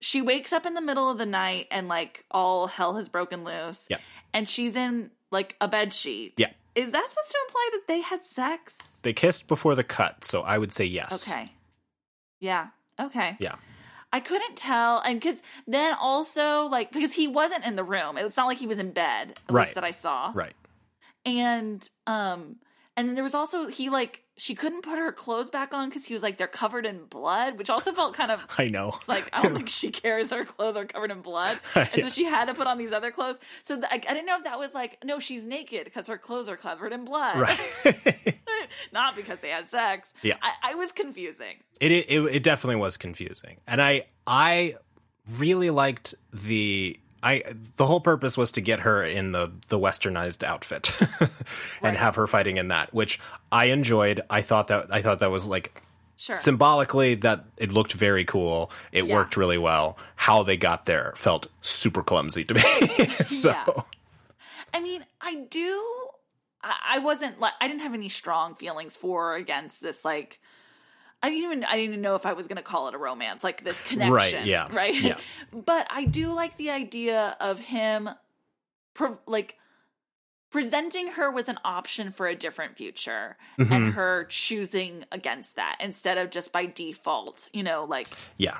she 0.00 0.22
wakes 0.22 0.50
up 0.50 0.64
in 0.64 0.72
the 0.72 0.80
middle 0.80 1.10
of 1.10 1.18
the 1.18 1.26
night 1.26 1.66
and 1.70 1.88
like 1.88 2.24
all 2.30 2.68
hell 2.68 2.94
has 2.94 3.10
broken 3.10 3.44
loose. 3.44 3.86
Yeah. 3.90 3.98
And 4.32 4.48
she's 4.48 4.74
in 4.76 5.10
like 5.30 5.54
a 5.60 5.68
bed 5.68 5.92
sheet. 5.92 6.32
Yeah. 6.38 6.52
Is 6.74 6.90
that 6.90 7.06
supposed 7.10 7.30
to 7.32 7.38
imply 7.46 7.68
that 7.72 7.82
they 7.86 8.00
had 8.00 8.24
sex? 8.24 8.78
They 9.02 9.12
kissed 9.12 9.46
before 9.46 9.74
the 9.74 9.84
cut, 9.84 10.24
so 10.24 10.40
I 10.40 10.56
would 10.56 10.72
say 10.72 10.86
yes. 10.86 11.28
Okay. 11.28 11.52
Yeah. 12.40 12.68
Okay. 13.02 13.36
Yeah. 13.38 13.56
I 14.12 14.20
couldn't 14.20 14.56
tell, 14.56 15.00
and 15.00 15.18
because 15.20 15.40
then 15.66 15.94
also 15.98 16.64
like 16.66 16.92
because 16.92 17.14
he 17.14 17.28
wasn't 17.28 17.64
in 17.64 17.76
the 17.76 17.84
room, 17.84 18.18
it's 18.18 18.36
not 18.36 18.46
like 18.46 18.58
he 18.58 18.66
was 18.66 18.78
in 18.78 18.90
bed. 18.90 19.30
At 19.48 19.54
Right. 19.54 19.62
least 19.64 19.74
that 19.76 19.84
I 19.84 19.90
saw. 19.92 20.32
Right. 20.34 20.52
And 21.24 21.88
um, 22.06 22.56
and 22.96 23.08
then 23.08 23.14
there 23.14 23.24
was 23.24 23.34
also 23.34 23.68
he 23.68 23.88
like 23.88 24.21
she 24.38 24.54
couldn't 24.54 24.82
put 24.82 24.98
her 24.98 25.12
clothes 25.12 25.50
back 25.50 25.74
on 25.74 25.88
because 25.88 26.06
he 26.06 26.14
was 26.14 26.22
like 26.22 26.38
they're 26.38 26.46
covered 26.46 26.86
in 26.86 27.04
blood, 27.04 27.58
which 27.58 27.68
also 27.70 27.92
felt 27.92 28.14
kind 28.14 28.30
of. 28.30 28.40
I 28.58 28.66
know. 28.68 28.92
It's 28.96 29.08
like 29.08 29.28
I 29.32 29.42
don't 29.42 29.54
think 29.54 29.68
she 29.80 29.90
cares 29.90 30.28
that 30.28 30.36
her 30.38 30.44
clothes 30.44 30.76
are 30.76 30.84
covered 30.86 31.10
in 31.10 31.20
blood, 31.20 31.60
and 31.74 31.88
so 32.02 32.08
she 32.08 32.24
had 32.24 32.46
to 32.46 32.54
put 32.54 32.66
on 32.66 32.78
these 32.78 32.92
other 32.92 33.10
clothes. 33.10 33.38
So 33.62 33.76
th- 33.76 33.86
I, 33.90 33.96
I 33.96 33.98
didn't 34.14 34.26
know 34.26 34.38
if 34.38 34.44
that 34.44 34.58
was 34.58 34.72
like 34.74 34.98
no, 35.04 35.18
she's 35.18 35.46
naked 35.46 35.84
because 35.84 36.06
her 36.08 36.18
clothes 36.18 36.48
are 36.48 36.56
covered 36.56 36.92
in 36.92 37.04
blood, 37.04 37.38
Right. 37.38 38.36
not 38.92 39.16
because 39.16 39.40
they 39.40 39.50
had 39.50 39.68
sex. 39.70 40.12
Yeah. 40.22 40.36
I, 40.42 40.72
I 40.72 40.74
was 40.74 40.92
confusing. 40.92 41.56
It, 41.80 41.92
it 41.92 42.08
it 42.10 42.42
definitely 42.42 42.76
was 42.76 42.96
confusing, 42.96 43.58
and 43.66 43.82
I 43.82 44.06
I 44.26 44.76
really 45.36 45.70
liked 45.70 46.14
the 46.32 46.98
I 47.22 47.42
the 47.76 47.86
whole 47.86 48.00
purpose 48.00 48.36
was 48.36 48.50
to 48.52 48.60
get 48.60 48.80
her 48.80 49.04
in 49.04 49.32
the 49.32 49.52
the 49.68 49.78
westernized 49.78 50.42
outfit 50.42 50.92
and 51.82 51.96
have 51.96 52.16
her 52.16 52.26
fighting 52.26 52.56
in 52.56 52.68
that, 52.68 52.92
which 52.92 53.20
I 53.50 53.66
enjoyed. 53.66 54.20
I 54.28 54.42
thought 54.42 54.68
that 54.68 54.92
I 54.92 55.02
thought 55.02 55.20
that 55.20 55.30
was 55.30 55.46
like 55.46 55.82
Sure. 56.16 56.36
symbolically 56.36 57.16
that 57.16 57.44
it 57.56 57.72
looked 57.72 57.94
very 57.94 58.24
cool. 58.24 58.70
It 58.92 59.06
Yeah. 59.06 59.14
worked 59.14 59.36
really 59.36 59.58
well. 59.58 59.96
How 60.14 60.42
they 60.44 60.56
got 60.56 60.86
there 60.86 61.14
felt 61.16 61.48
super 61.62 62.02
clumsy 62.02 62.44
to 62.44 62.54
me. 62.54 62.60
so 63.26 63.50
Yeah. 63.50 63.82
I 64.74 64.80
mean, 64.80 65.04
I 65.20 65.34
do. 65.50 65.82
I, 66.62 66.76
I 66.94 66.98
wasn't 67.00 67.40
like 67.40 67.52
I 67.60 67.66
didn't 67.68 67.82
have 67.82 67.94
any 67.94 68.08
strong 68.08 68.54
feelings 68.54 68.96
for 68.96 69.32
or 69.32 69.36
against 69.36 69.80
this. 69.80 70.04
Like, 70.04 70.40
I 71.22 71.30
didn't 71.30 71.44
even 71.44 71.64
I 71.64 71.72
didn't 71.76 71.84
even 71.90 72.00
know 72.00 72.14
if 72.16 72.26
I 72.26 72.32
was 72.32 72.46
going 72.46 72.56
to 72.56 72.62
call 72.62 72.88
it 72.88 72.94
a 72.94 72.98
romance. 72.98 73.44
Like 73.44 73.64
this 73.64 73.80
connection, 73.82 74.12
right? 74.12 74.44
yeah, 74.46 74.68
right. 74.72 74.94
yeah. 74.94 75.18
but 75.52 75.86
I 75.90 76.04
do 76.04 76.32
like 76.32 76.56
the 76.56 76.70
idea 76.70 77.36
of 77.40 77.60
him, 77.60 78.08
like 79.26 79.56
presenting 80.50 81.08
her 81.12 81.30
with 81.30 81.48
an 81.48 81.58
option 81.64 82.12
for 82.12 82.26
a 82.26 82.34
different 82.34 82.76
future 82.76 83.36
Mhm. 83.58 83.70
and 83.70 83.94
her 83.94 84.24
choosing 84.28 85.04
against 85.10 85.56
that 85.56 85.76
instead 85.80 86.18
of 86.18 86.30
just 86.30 86.52
by 86.52 86.66
default 86.66 87.48
you 87.54 87.62
know 87.62 87.84
like 87.84 88.06
yeah. 88.36 88.58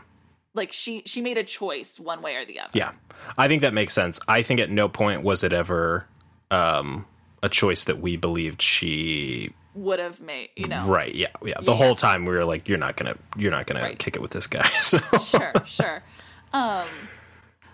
like 0.54 0.72
she 0.72 1.02
she 1.04 1.20
made 1.20 1.36
a 1.36 1.44
choice 1.44 2.00
one 2.00 2.22
way 2.22 2.36
or 2.36 2.46
the 2.46 2.58
other 2.60 2.70
Yeah. 2.72 2.92
I 3.36 3.46
think 3.46 3.60
that 3.60 3.74
makes 3.74 3.92
sense. 3.92 4.18
I 4.26 4.42
think 4.42 4.58
at 4.58 4.70
no 4.70 4.88
point 4.88 5.22
was 5.22 5.44
it 5.44 5.52
ever 5.52 6.06
um, 6.50 7.04
a 7.42 7.48
choice 7.50 7.84
that 7.84 8.00
we 8.00 8.16
believed 8.16 8.62
she 8.62 9.52
would 9.74 9.98
have 9.98 10.20
made 10.20 10.50
you 10.56 10.68
know 10.68 10.86
Right, 10.86 11.14
yeah. 11.14 11.28
Yeah. 11.42 11.54
The 11.62 11.72
Yeah. 11.72 11.76
whole 11.78 11.94
time 11.96 12.24
we 12.26 12.34
were 12.34 12.44
like 12.44 12.68
you're 12.68 12.78
not 12.78 12.96
to 12.98 13.16
you're 13.36 13.50
not 13.50 13.66
going 13.66 13.82
Right. 13.82 13.98
kick 13.98 14.16
it 14.16 14.22
with 14.22 14.30
this 14.32 14.46
guy. 14.46 14.68
So 14.82 14.98
sure, 15.18 15.52
sure. 15.66 16.02
Um, 16.52 16.86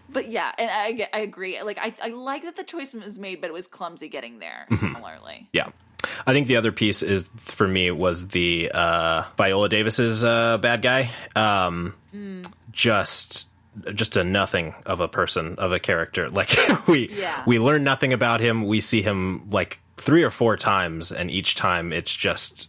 but 0.09 0.29
yeah, 0.29 0.53
and 0.59 0.71
I 0.71 1.09
I 1.13 1.21
agree. 1.21 1.61
Like 1.63 1.79
I 1.81 1.93
I 2.03 2.09
like 2.09 2.43
that 2.45 2.57
the 2.57 2.65
choice 2.65 2.95
was 2.95 3.19
made, 3.19 3.41
but 3.41 3.51
it 3.51 3.53
was 3.53 3.67
clumsy 3.67 4.09
getting 4.09 4.39
there. 4.39 4.67
Mhm. 4.71 4.79
Similarly, 4.81 5.49
Yeah. 5.53 5.69
I 6.27 6.33
think 6.33 6.47
the 6.47 6.57
other 6.57 6.71
piece 6.71 7.03
is 7.03 7.29
for 7.37 7.67
me 7.67 7.91
was 7.91 8.29
the 8.29 8.71
uh 8.73 9.25
Viola 9.37 9.69
Davis's 9.69 10.23
uh 10.25 10.59
bad 10.59 10.83
guy. 10.83 11.11
Um 11.35 11.95
Mm. 12.15 12.47
just 12.73 13.49
just 13.95 14.17
a 14.17 14.25
nothing 14.25 14.75
of 14.87 15.01
a 15.01 15.09
person 15.09 15.57
of 15.59 15.73
a 15.73 15.79
character. 15.81 16.31
Like 16.39 16.57
we 16.87 17.09
Yeah. 17.13 17.43
we 17.47 17.59
learn 17.59 17.83
nothing 17.85 18.13
about 18.13 18.41
him. 18.41 18.67
We 18.67 18.81
see 18.81 19.03
him 19.03 19.51
like 19.51 19.81
three 20.01 20.23
or 20.23 20.31
four 20.31 20.57
times 20.57 21.13
and 21.13 21.31
each 21.31 21.55
time 21.55 21.93
it's 21.93 22.13
just 22.15 22.69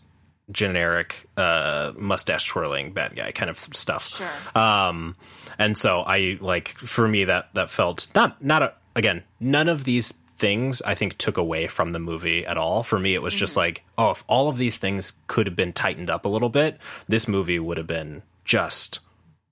generic 0.51 1.27
uh 1.37 1.91
mustache 1.95 2.47
twirling 2.47 2.91
bad 2.91 3.15
guy 3.15 3.31
kind 3.31 3.49
of 3.51 3.59
stuff. 3.59 4.07
Sure. 4.09 4.27
Um 4.61 5.15
and 5.59 5.77
so 5.77 5.99
I 6.01 6.37
like 6.41 6.69
for 6.77 7.07
me 7.07 7.25
that 7.25 7.49
that 7.53 7.69
felt 7.69 8.07
not 8.15 8.43
not 8.43 8.63
a, 8.63 8.73
again 8.95 9.23
none 9.39 9.67
of 9.69 9.83
these 9.83 10.13
things 10.37 10.81
I 10.81 10.95
think 10.95 11.17
took 11.17 11.37
away 11.37 11.67
from 11.67 11.91
the 11.91 11.99
movie 11.99 12.45
at 12.45 12.57
all. 12.57 12.81
For 12.81 12.97
me 12.97 13.13
it 13.13 13.21
was 13.21 13.33
just 13.33 13.51
Mm-hmm. 13.53 13.59
like 13.59 13.83
oh 13.97 14.11
if 14.11 14.23
all 14.27 14.49
of 14.49 14.57
these 14.57 14.77
things 14.79 15.13
could 15.27 15.45
have 15.45 15.55
been 15.55 15.73
tightened 15.73 16.09
up 16.09 16.25
a 16.25 16.29
little 16.29 16.49
bit, 16.49 16.79
this 17.07 17.27
movie 17.27 17.59
would 17.59 17.77
have 17.77 17.87
been 17.87 18.23
just 18.45 18.99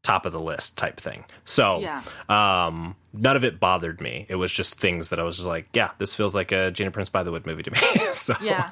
top 0.08 0.26
of 0.26 0.32
the 0.32 0.40
list 0.40 0.78
type 0.78 1.00
thing. 1.00 1.26
So 1.44 1.80
Yeah. 1.82 2.02
um 2.30 2.96
none 3.14 3.36
of 3.36 3.44
it 3.44 3.60
bothered 3.60 4.00
me. 4.00 4.26
It 4.30 4.36
was 4.36 4.52
just 4.52 4.80
things 4.80 5.10
that 5.10 5.20
I 5.20 5.24
was 5.24 5.36
just 5.38 5.48
like, 5.48 5.68
yeah, 5.74 5.92
this 5.98 6.14
feels 6.14 6.34
like 6.34 6.52
a 6.52 6.72
Gina 6.72 6.92
Prince 6.92 7.10
Bythewood 7.10 7.46
movie 7.46 7.64
to 7.64 7.72
me. 7.72 7.80
so 8.14 8.34
yeah. 8.42 8.72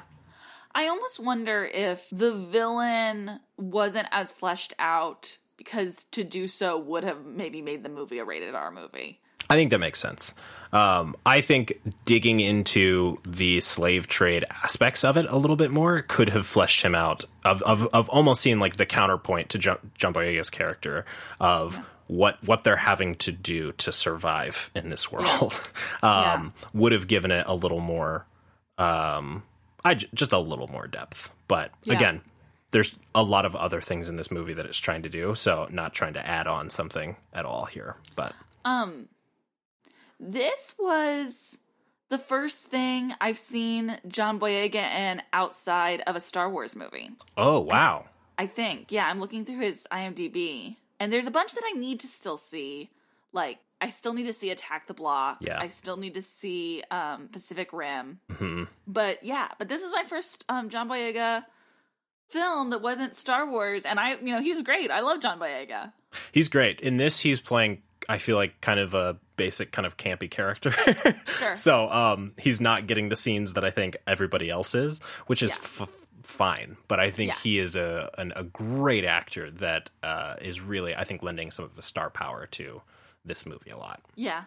I 0.74 0.88
almost 0.88 1.18
wonder 1.20 1.64
if 1.64 2.06
the 2.12 2.32
villain 2.32 3.40
wasn't 3.56 4.08
as 4.12 4.30
fleshed 4.32 4.74
out 4.78 5.38
because 5.56 6.04
to 6.12 6.22
do 6.22 6.46
so 6.48 6.78
would 6.78 7.02
have 7.04 7.24
maybe 7.24 7.62
made 7.62 7.82
the 7.82 7.88
movie 7.88 8.18
a 8.18 8.24
rated 8.24 8.54
R 8.54 8.70
movie. 8.70 9.20
I 9.48 9.54
think 9.54 9.70
that 9.70 9.78
makes 9.78 9.98
sense. 10.00 10.34
Um, 10.72 11.14
I 11.24 11.40
think 11.40 11.80
digging 12.04 12.40
into 12.40 13.18
the 13.24 13.60
slave 13.60 14.08
trade 14.08 14.44
aspects 14.64 15.04
of 15.04 15.16
it 15.16 15.24
a 15.28 15.36
little 15.36 15.56
bit 15.56 15.70
more 15.70 16.02
could 16.02 16.28
have 16.30 16.44
fleshed 16.46 16.82
him 16.82 16.94
out 16.94 17.24
of 17.44 17.62
of, 17.62 17.88
of 17.92 18.08
almost 18.08 18.42
seeing 18.42 18.58
like 18.58 18.76
the 18.76 18.84
counterpoint 18.86 19.48
to 19.50 19.58
John 19.58 19.78
Boyega's 20.12 20.50
character 20.50 21.06
of 21.40 21.80
what 22.08 22.42
what 22.44 22.64
they're 22.64 22.76
having 22.76 23.14
to 23.16 23.32
do 23.32 23.72
to 23.72 23.92
survive 23.92 24.70
in 24.74 24.90
this 24.90 25.10
world. 25.10 25.58
um, 26.02 26.52
Would 26.74 26.92
have 26.92 27.06
given 27.06 27.30
it 27.30 27.44
a 27.46 27.54
little 27.54 27.80
more, 27.80 28.26
um, 28.76 29.44
I 29.84 29.94
just 29.94 30.32
a 30.32 30.38
little 30.38 30.68
more 30.68 30.88
depth. 30.88 31.30
But 31.48 31.70
Yeah. 31.84 31.94
again, 31.94 32.20
there's 32.72 32.96
a 33.14 33.22
lot 33.22 33.44
of 33.44 33.54
other 33.54 33.80
things 33.80 34.08
in 34.08 34.16
this 34.16 34.30
movie 34.32 34.52
that 34.54 34.66
it's 34.66 34.78
trying 34.78 35.02
to 35.02 35.08
do, 35.08 35.34
so 35.36 35.68
not 35.70 35.94
trying 35.94 36.14
to 36.14 36.26
add 36.26 36.46
on 36.48 36.70
something 36.70 37.16
at 37.32 37.44
all 37.44 37.66
here. 37.66 37.96
But 38.16 38.34
Um, 38.64 39.08
this 40.20 40.74
was 40.78 41.58
the 42.08 42.18
first 42.18 42.58
thing 42.58 43.12
I've 43.20 43.38
seen 43.38 43.98
John 44.06 44.38
Boyega 44.38 44.76
in 44.76 45.22
outside 45.32 46.02
of 46.06 46.16
a 46.16 46.20
Star 46.20 46.48
Wars 46.48 46.76
movie. 46.76 47.10
oh 47.36 47.60
wow. 47.60 48.06
I 48.38 48.46
think. 48.46 48.92
Yeah, 48.92 49.06
I'm 49.06 49.18
looking 49.18 49.44
through 49.44 49.60
his 49.60 49.84
IMDb, 49.90 50.76
and 51.00 51.10
there's 51.12 51.26
a 51.26 51.30
bunch 51.30 51.54
that 51.54 51.64
I 51.64 51.72
need 51.78 52.00
to 52.00 52.06
still 52.06 52.36
see. 52.36 52.90
Like, 53.32 53.58
I 53.80 53.90
still 53.90 54.12
need 54.12 54.26
to 54.26 54.32
see 54.34 54.50
Attack 54.50 54.86
the 54.88 54.94
Block. 54.94 55.38
Yeah. 55.40 55.58
I 55.58 55.68
still 55.68 55.96
need 55.96 56.14
to 56.14 56.22
see 56.22 56.82
um, 56.90 57.28
Pacific 57.28 57.72
Rim. 57.72 58.20
Mm-hmm. 58.30 58.64
But 58.86 59.24
yeah, 59.24 59.48
but 59.58 59.68
this 59.68 59.82
was 59.82 59.90
my 59.90 60.04
first 60.04 60.44
um, 60.50 60.68
John 60.68 60.88
Boyega 60.88 61.44
film 62.28 62.70
that 62.70 62.82
wasn't 62.82 63.14
Star 63.14 63.50
Wars, 63.50 63.84
and 63.84 63.98
I, 63.98 64.16
you 64.16 64.34
know, 64.34 64.40
he 64.40 64.52
was 64.52 64.62
great. 64.62 64.90
I 64.90 65.00
love 65.00 65.20
John 65.20 65.38
Boyega. 65.38 65.92
He's 66.32 66.48
great. 66.48 66.80
In 66.80 66.96
this, 66.98 67.20
he's 67.20 67.40
playing, 67.40 67.82
I 68.08 68.18
feel 68.18 68.36
like, 68.36 68.60
kind 68.60 68.80
of 68.80 68.94
a 68.94 69.18
basic, 69.36 69.72
kind 69.72 69.86
of 69.86 69.96
campy 69.96 70.30
character. 70.30 70.72
Sure. 71.26 71.56
so 71.56 71.90
um, 71.90 72.32
he's 72.38 72.60
not 72.60 72.86
getting 72.86 73.08
the 73.08 73.16
scenes 73.16 73.52
that 73.54 73.64
I 73.64 73.70
think 73.70 73.96
everybody 74.06 74.50
else 74.50 74.74
is, 74.74 75.00
which 75.26 75.42
is 75.42 75.50
Yeah. 75.50 75.56
f- 75.82 75.96
fine. 76.22 76.76
But 76.88 77.00
I 77.00 77.10
think 77.10 77.30
Yeah. 77.32 77.38
he 77.42 77.58
is 77.58 77.76
a 77.76 78.10
an, 78.18 78.32
a 78.36 78.42
great 78.44 79.04
actor 79.04 79.50
that 79.52 79.90
uh, 80.02 80.36
is 80.40 80.60
really, 80.60 80.94
I 80.94 81.04
think, 81.04 81.22
lending 81.22 81.50
some 81.50 81.64
of 81.64 81.76
the 81.76 81.82
star 81.82 82.10
power 82.10 82.46
to 82.52 82.82
this 83.24 83.46
movie 83.46 83.70
a 83.70 83.76
lot. 83.78 84.00
Yeah. 84.14 84.44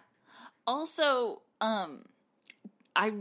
Also, 0.68 1.42
um 1.62 2.04
I 2.96 3.14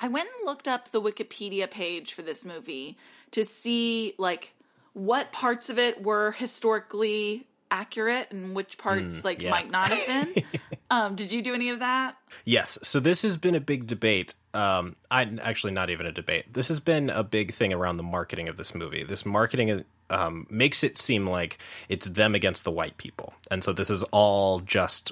I 0.00 0.08
went 0.08 0.28
and 0.38 0.46
looked 0.46 0.68
up 0.68 0.90
the 0.90 1.00
Wikipedia 1.00 1.70
page 1.70 2.12
for 2.12 2.22
this 2.22 2.44
movie 2.44 2.98
to 3.32 3.44
see 3.44 4.14
like 4.18 4.52
what 4.92 5.32
parts 5.32 5.68
of 5.70 5.78
it 5.78 6.02
were 6.02 6.32
historically 6.32 7.46
accurate 7.74 8.28
and 8.30 8.54
which 8.54 8.78
parts 8.78 9.20
Mm, 9.20 9.24
like 9.24 9.42
yeah. 9.42 9.50
might 9.50 9.70
not 9.70 9.88
have 9.88 10.06
been. 10.06 10.44
um 10.90 11.16
did 11.16 11.32
you 11.32 11.42
do 11.42 11.52
any 11.54 11.70
of 11.70 11.80
that? 11.80 12.16
Yes. 12.44 12.78
So 12.82 13.00
this 13.00 13.22
has 13.22 13.36
been 13.36 13.54
a 13.54 13.60
big 13.60 13.86
debate. 13.86 14.34
Um, 14.54 14.94
I 15.10 15.28
actually 15.42 15.72
not 15.72 15.90
even 15.90 16.06
a 16.06 16.12
debate. 16.12 16.52
This 16.54 16.68
has 16.68 16.78
been 16.78 17.10
a 17.10 17.24
big 17.24 17.52
thing 17.52 17.72
around 17.72 17.96
the 17.96 18.02
marketing 18.04 18.48
of 18.48 18.56
this 18.56 18.74
movie. 18.74 19.02
This 19.02 19.26
marketing 19.26 19.84
um, 20.10 20.46
makes 20.48 20.84
it 20.84 20.96
seem 20.98 21.26
like 21.26 21.58
it's 21.88 22.06
them 22.06 22.34
against 22.36 22.62
the 22.64 22.70
white 22.70 22.96
people, 22.96 23.34
and 23.50 23.64
so 23.64 23.72
this 23.72 23.90
is 23.90 24.02
all 24.12 24.60
just 24.60 25.10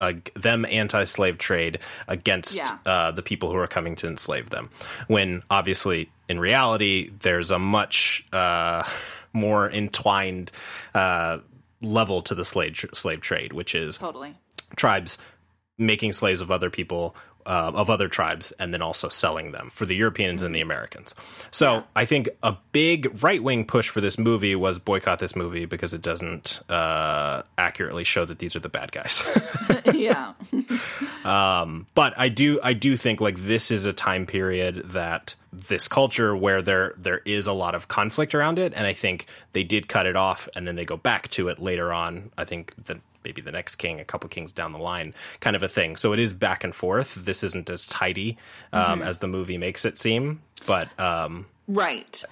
uh, 0.00 0.12
them 0.34 0.64
anti-slave 0.66 1.36
trade 1.38 1.78
against 2.08 2.56
Yeah. 2.56 2.78
uh, 2.86 3.10
the 3.10 3.22
people 3.22 3.50
who 3.50 3.56
are 3.58 3.66
coming 3.66 3.96
to 3.96 4.06
enslave 4.06 4.48
them. 4.50 4.70
When 5.08 5.42
obviously, 5.50 6.10
in 6.28 6.38
reality, 6.38 7.10
there's 7.20 7.50
a 7.50 7.58
much 7.58 8.24
uh, 8.32 8.84
more 9.32 9.70
entwined 9.70 10.52
uh, 10.94 11.38
level 11.86 12.22
to 12.22 12.34
the 12.34 12.44
slave 12.44 12.84
slave 12.94 13.20
trade, 13.20 13.52
which 13.52 13.74
is 13.74 13.98
Totally. 13.98 14.34
tribes 14.76 15.18
making 15.78 16.12
slaves 16.12 16.40
of 16.40 16.50
other 16.50 16.70
people 16.70 17.14
uh, 17.46 17.72
of 17.74 17.88
other 17.88 18.08
tribes 18.08 18.52
and 18.52 18.74
then 18.74 18.82
also 18.82 19.08
selling 19.08 19.52
them 19.52 19.70
for 19.70 19.86
the 19.86 19.94
Europeans 19.94 20.42
and 20.42 20.54
the 20.54 20.60
Americans. 20.60 21.14
So 21.50 21.84
I 21.94 22.04
think 22.04 22.28
a 22.42 22.56
big 22.72 23.22
right 23.22 23.42
wing 23.42 23.64
push 23.64 23.88
for 23.88 24.00
this 24.00 24.18
movie 24.18 24.54
was 24.54 24.78
boycott 24.78 25.20
this 25.20 25.36
movie 25.36 25.64
because 25.64 25.94
it 25.94 26.02
doesn't 26.02 26.60
uh, 26.68 27.42
accurately 27.56 28.04
show 28.04 28.24
that 28.24 28.40
these 28.40 28.56
are 28.56 28.60
the 28.60 28.68
bad 28.68 28.92
guys. 28.92 29.22
yeah. 29.94 30.32
um, 31.24 31.86
but 31.94 32.14
I 32.18 32.28
do 32.28 32.58
I 32.62 32.72
do 32.72 32.96
think 32.96 33.20
like 33.20 33.38
this 33.38 33.70
is 33.70 33.84
a 33.84 33.92
time 33.92 34.26
period 34.26 34.90
that 34.90 35.34
this 35.52 35.88
culture 35.88 36.36
where 36.36 36.60
there 36.60 36.94
there 36.98 37.18
is 37.24 37.46
a 37.46 37.52
lot 37.52 37.74
of 37.74 37.88
conflict 37.88 38.34
around 38.34 38.58
it, 38.58 38.74
and 38.74 38.86
I 38.86 38.92
think 38.92 39.26
they 39.52 39.62
did 39.62 39.88
cut 39.88 40.06
it 40.06 40.16
off, 40.16 40.48
and 40.54 40.66
then 40.66 40.76
they 40.76 40.84
go 40.84 40.96
back 40.96 41.28
to 41.30 41.48
it 41.48 41.60
later 41.60 41.92
on. 41.92 42.30
I 42.36 42.44
think 42.44 42.74
that 42.86 42.98
maybe 43.26 43.42
the 43.42 43.50
next 43.50 43.74
king, 43.76 43.98
a 44.00 44.04
couple 44.04 44.28
kings 44.28 44.52
down 44.52 44.70
the 44.72 44.78
line, 44.78 45.12
kind 45.40 45.56
of 45.56 45.62
a 45.64 45.68
thing. 45.68 45.96
So 45.96 46.12
it 46.12 46.20
is 46.20 46.32
back 46.32 46.62
and 46.62 46.72
forth. 46.72 47.16
This 47.16 47.42
isn't 47.42 47.68
as 47.68 47.86
tidy 47.88 48.38
um, 48.72 49.00
Mhm. 49.00 49.06
as 49.06 49.18
the 49.18 49.26
movie 49.26 49.58
makes 49.58 49.84
it 49.84 49.98
seem, 49.98 50.42
but 50.64 50.88
um, 51.00 51.46
Right. 51.66 52.22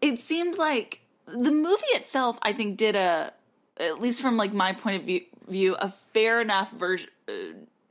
It 0.00 0.18
seemed 0.18 0.58
like 0.58 1.00
the 1.26 1.52
movie 1.52 1.92
itself, 1.94 2.38
I 2.42 2.52
think, 2.52 2.76
did 2.76 2.96
a, 2.96 3.32
at 3.76 4.00
least 4.00 4.20
from 4.20 4.36
like 4.36 4.52
my 4.52 4.72
point 4.72 4.96
of 4.96 5.02
view, 5.04 5.20
view 5.46 5.76
a 5.76 5.90
fair 6.12 6.40
enough 6.40 6.72
version 6.72 7.08
uh, 7.28 7.32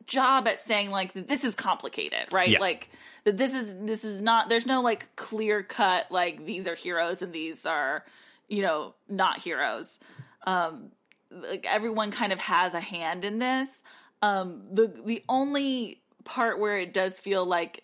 job 0.08 0.46
at 0.50 0.62
saying 0.62 0.92
like 0.92 1.14
that 1.14 1.30
this 1.30 1.46
is 1.46 1.56
complicated, 1.56 2.34
right? 2.34 2.50
Yeah. 2.50 2.60
Like 2.60 2.90
that 3.24 3.38
this 3.38 3.54
is 3.54 3.74
this 3.80 4.04
is 4.04 4.20
not. 4.20 4.50
There's 4.50 4.66
no 4.66 4.82
like 4.82 5.16
clear 5.16 5.64
cut 5.64 6.12
like 6.12 6.46
these 6.46 6.68
are 6.68 6.76
heroes 6.76 7.22
and 7.22 7.32
these 7.32 7.66
are 7.66 8.04
you 8.50 8.62
know 8.62 8.94
not 9.08 9.40
heroes. 9.40 10.00
Um, 10.46 10.92
like 11.32 11.66
everyone 11.68 12.12
kind 12.12 12.34
of 12.34 12.40
has 12.40 12.74
a 12.74 12.80
hand 12.82 13.26
in 13.26 13.40
this. 13.40 13.82
Um, 14.22 14.64
the 14.72 14.88
the 15.06 15.24
only 15.30 16.02
part 16.24 16.60
where 16.60 16.78
it 16.78 16.94
does 16.94 17.20
feel 17.20 17.46
like 17.46 17.84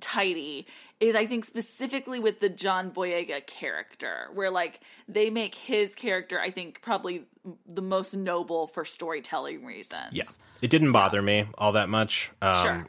tidy 0.00 0.66
is 1.00 1.14
I 1.16 1.26
think 1.26 1.44
specifically 1.44 2.18
with 2.18 2.40
the 2.40 2.48
John 2.48 2.90
Boyega 2.90 3.46
character, 3.46 4.28
where 4.34 4.50
like 4.50 4.80
they 5.08 5.30
make 5.30 5.54
his 5.54 5.94
character, 5.94 6.40
I 6.40 6.50
think, 6.50 6.80
probably 6.82 7.24
the 7.66 7.82
most 7.82 8.14
noble 8.16 8.66
for 8.68 8.84
storytelling 8.84 9.64
reasons. 9.64 10.12
yeah, 10.12 10.24
it 10.60 10.70
didn't 10.70 10.92
bother 10.92 11.20
me 11.20 11.46
all 11.58 11.72
that 11.72 11.88
much. 11.88 12.30
Um, 12.40 12.54
Sure. 12.62 12.86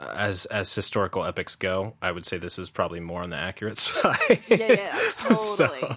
As 0.00 0.44
as 0.46 0.74
historical 0.74 1.24
epics 1.24 1.54
go, 1.54 1.94
I 2.02 2.10
would 2.10 2.26
say 2.26 2.36
this 2.36 2.58
is 2.58 2.68
probably 2.68 2.98
more 3.00 3.22
on 3.22 3.30
the 3.30 3.36
accurate 3.36 3.78
side. 3.78 4.40
Yeah, 4.48 4.72
yeah, 4.72 4.98
totally. 5.16 5.80
So, 5.80 5.96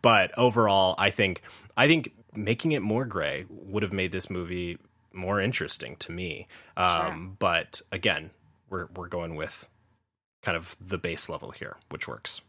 but 0.00 0.30
overall, 0.38 0.94
I 0.96 1.10
think 1.10 1.42
I 1.76 1.88
think 1.88 2.12
making 2.34 2.72
it 2.72 2.80
more 2.82 3.04
gray 3.04 3.44
would 3.48 3.82
have 3.82 3.92
made 3.92 4.12
this 4.12 4.30
movie 4.30 4.78
more 5.12 5.40
interesting 5.40 5.96
to 5.96 6.12
me. 6.12 6.48
Um, 6.76 7.36
But 7.38 7.82
again, 7.90 8.30
we're 8.70 8.86
we're 8.94 9.08
going 9.08 9.34
with 9.36 9.68
kind 10.42 10.56
of 10.56 10.76
the 10.80 10.98
base 10.98 11.28
level 11.28 11.50
here, 11.50 11.76
which 11.90 12.08
works. 12.08 12.40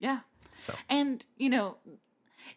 Yeah. 0.00 0.20
So 0.60 0.74
And 0.88 1.24
you 1.36 1.48
know, 1.48 1.76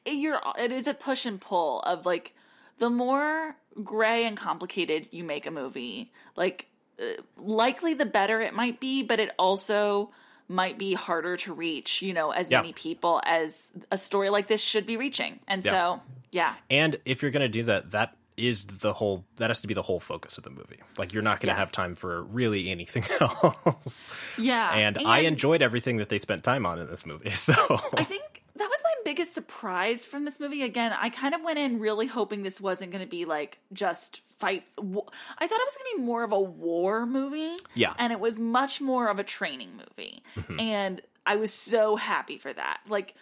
it, 0.06 0.14
you're 0.14 0.42
it 0.58 0.72
is 0.72 0.88
a 0.88 0.94
push 0.94 1.26
and 1.26 1.40
pull 1.40 1.82
of 1.82 2.06
like 2.06 2.34
the 2.80 2.90
more 2.90 3.56
gray 3.84 4.26
and 4.26 4.36
complicated 4.36 5.08
you 5.12 5.24
make 5.24 5.46
a 5.46 5.52
movie, 5.52 6.12
like 6.36 6.68
uh, 7.00 7.22
likely 7.38 7.94
the 7.94 8.06
better 8.06 8.42
it 8.42 8.54
might 8.54 8.80
be, 8.80 9.04
but 9.04 9.20
it 9.20 9.32
also 9.38 10.12
might 10.48 10.78
be 10.78 10.94
harder 10.94 11.38
to 11.38 11.54
reach, 11.54 12.02
you 12.02 12.12
know, 12.14 12.32
as 12.32 12.50
Yeah. 12.50 12.58
many 12.58 12.74
people 12.74 13.22
as 13.24 13.72
a 13.92 13.98
story 13.98 14.30
like 14.30 14.48
this 14.48 14.62
should 14.62 14.86
be 14.86 14.98
reaching. 14.98 15.40
And 15.48 15.64
Yeah. 15.64 15.72
so, 15.72 16.02
yeah. 16.32 16.54
And 16.70 16.98
if 17.06 17.22
you're 17.22 17.32
going 17.32 17.42
to 17.42 17.48
do 17.50 17.64
that, 17.64 17.92
that 17.92 18.16
is 18.38 18.64
the 18.66 18.94
whole 18.94 19.24
that 19.38 19.50
has 19.50 19.62
to 19.62 19.68
be 19.68 19.74
the 19.74 19.82
whole 19.82 20.00
focus 20.00 20.38
of 20.38 20.44
the 20.44 20.50
movie. 20.50 20.80
Like 20.98 21.14
you're 21.14 21.22
not 21.22 21.40
going 21.40 21.48
to 21.50 21.54
Yeah. 21.54 21.60
have 21.60 21.72
time 21.72 21.96
for 21.96 22.24
really 22.24 22.70
anything 22.70 23.04
else. 23.22 24.08
Yeah. 24.38 24.74
and, 24.74 24.98
I 25.00 25.20
enjoyed 25.20 25.62
everything 25.62 25.98
that 25.98 26.10
they 26.10 26.18
spent 26.18 26.44
time 26.44 26.66
on 26.66 26.80
in 26.80 26.88
this 26.88 27.06
movie. 27.06 27.30
So 27.36 27.54
I 27.54 28.04
think 28.04 28.44
that 28.56 28.66
was 28.68 28.82
my 28.84 28.94
biggest 29.06 29.34
surprise 29.34 30.06
from 30.06 30.26
this 30.26 30.40
movie. 30.40 30.64
Again, 30.64 30.94
I 31.00 31.10
kind 31.10 31.36
of 31.36 31.42
went 31.44 31.60
in 31.60 31.80
really 31.80 32.08
hoping 32.08 32.42
this 32.44 32.60
wasn't 32.62 32.92
going 32.92 33.04
to 33.04 33.10
be 33.10 33.26
like 33.26 33.60
just 33.74 34.22
fights. 34.40 34.72
wa- 34.78 35.04
I 35.38 35.48
thought 35.48 35.60
it 35.60 35.68
was 35.68 35.78
going 35.78 35.92
to 35.92 35.98
be 35.98 36.04
more 36.04 36.24
of 36.24 36.32
a 36.32 36.40
war 36.40 37.06
movie. 37.06 37.58
Yeah. 37.76 37.94
And 38.00 38.12
it 38.14 38.20
was 38.20 38.40
much 38.40 38.82
more 38.82 39.08
of 39.10 39.20
a 39.20 39.24
training 39.24 39.72
movie. 39.78 40.24
Mhm. 40.36 40.60
And 40.62 41.02
I 41.26 41.36
was 41.36 41.54
so 41.54 41.96
happy 41.98 42.38
for 42.40 42.52
that. 42.52 42.80
Like 42.88 43.14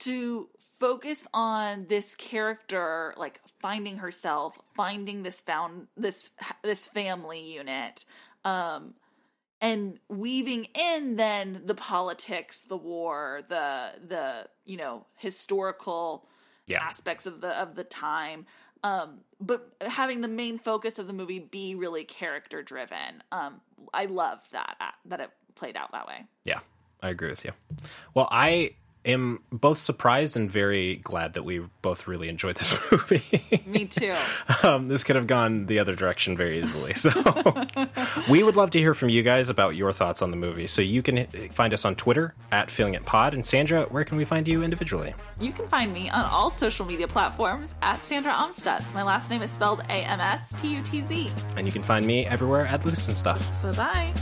to 0.00 0.48
focus 0.78 1.26
on 1.32 1.86
this 1.88 2.14
character 2.16 3.14
like 3.16 3.40
finding 3.60 3.98
herself, 3.98 4.58
finding 4.74 5.22
this 5.22 5.40
found 5.40 5.88
this 5.96 6.30
this 6.62 6.86
family 6.86 7.54
unit. 7.54 8.04
Um 8.44 8.94
and 9.60 9.98
weaving 10.08 10.66
in 10.74 11.16
then 11.16 11.62
the 11.64 11.74
politics, 11.74 12.62
the 12.62 12.76
war, 12.76 13.42
the 13.48 13.92
the 14.06 14.46
you 14.64 14.76
know 14.76 15.06
historical 15.16 16.28
Yeah. 16.66 16.82
aspects 16.82 17.26
of 17.26 17.40
the 17.40 17.58
of 17.60 17.74
the 17.74 17.84
time. 17.84 18.46
Um, 18.84 19.20
but 19.40 19.74
having 19.80 20.20
the 20.20 20.28
main 20.28 20.58
focus 20.58 20.98
of 20.98 21.06
the 21.06 21.12
movie 21.12 21.38
be 21.40 21.74
really 21.74 22.04
character 22.04 22.62
driven. 22.62 23.22
Um, 23.32 23.60
I 23.92 24.04
love 24.04 24.40
that 24.52 24.76
uh, 24.80 24.90
that 25.06 25.20
it 25.20 25.30
played 25.54 25.76
out 25.76 25.92
that 25.92 26.06
way. 26.06 26.26
Yeah, 26.44 26.60
I 27.02 27.08
agree 27.08 27.30
with 27.30 27.44
you. 27.44 27.52
Well, 28.14 28.28
I 28.30 28.74
am 29.06 29.40
both 29.50 29.78
surprised 29.78 30.36
and 30.36 30.50
very 30.50 30.96
glad 30.96 31.34
that 31.34 31.44
we 31.44 31.60
both 31.82 32.06
really 32.06 32.28
enjoyed 32.28 32.56
this 32.56 32.74
movie. 32.92 33.62
Me 33.66 33.86
too. 33.86 34.14
um, 34.62 34.88
this 34.88 35.04
could 35.04 35.16
have 35.16 35.26
gone 35.26 35.66
the 35.66 35.78
other 35.78 35.94
direction 35.94 36.36
very 36.36 36.60
easily. 36.60 36.94
So 36.94 37.10
we 38.30 38.42
would 38.42 38.56
love 38.56 38.70
to 38.70 38.78
hear 38.78 38.94
from 38.94 39.08
you 39.08 39.22
guys 39.22 39.48
about 39.48 39.76
your 39.76 39.92
thoughts 39.92 40.22
on 40.22 40.30
the 40.30 40.36
movie. 40.36 40.66
So 40.66 40.82
you 40.82 41.02
can 41.02 41.26
find 41.50 41.72
us 41.72 41.84
on 41.84 41.94
Twitter 41.94 42.34
at 42.52 42.70
Feeling 42.70 42.94
It 42.94 43.04
Pod. 43.04 43.34
And 43.34 43.44
Sandra, 43.46 43.84
where 43.84 44.04
can 44.04 44.16
we 44.16 44.24
find 44.24 44.46
you 44.46 44.62
individually? 44.62 45.14
You 45.40 45.52
can 45.52 45.68
find 45.68 45.92
me 45.92 46.10
on 46.10 46.24
all 46.24 46.50
social 46.50 46.84
media 46.84 47.08
platforms 47.08 47.74
at 47.82 47.98
Sandra 48.00 48.32
Amstutz. 48.32 48.92
My 48.94 49.02
last 49.02 49.30
name 49.30 49.42
is 49.42 49.50
spelled 49.50 49.80
A 49.88 49.92
M 49.92 50.20
S 50.20 50.52
T 50.60 50.74
U 50.74 50.82
T 50.82 51.02
Z. 51.06 51.30
And 51.56 51.66
you 51.66 51.72
can 51.72 51.82
find 51.82 52.06
me 52.06 52.26
everywhere 52.26 52.66
at 52.66 52.84
Lucas 52.84 53.08
and 53.08 53.16
Stuff. 53.16 53.62
Bye 53.62 53.72
bye 53.72 54.14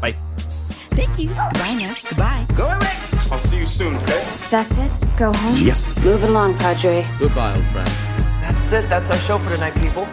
bye. 0.00 0.51
Bye. 0.94 1.04
Thank 1.04 1.18
you. 1.18 1.28
Goodbye 1.28 1.74
now. 1.74 1.94
Goodbye. 2.08 2.46
Go 2.56 2.66
away. 2.66 2.92
I'll 3.30 3.38
see 3.38 3.58
you 3.58 3.66
soon, 3.66 3.96
okay? 3.96 4.24
That's 4.50 4.76
it? 4.76 4.90
Go 5.16 5.32
home? 5.32 5.56
Yep. 5.56 5.76
Move 6.04 6.24
it 6.24 6.30
along, 6.30 6.58
Padre. 6.58 7.06
Goodbye, 7.18 7.54
old 7.54 7.64
friend. 7.66 7.88
That's 8.42 8.72
it. 8.72 8.88
That's 8.88 9.10
our 9.10 9.18
show 9.18 9.38
for 9.38 9.50
tonight, 9.54 9.74
people. 9.76 10.06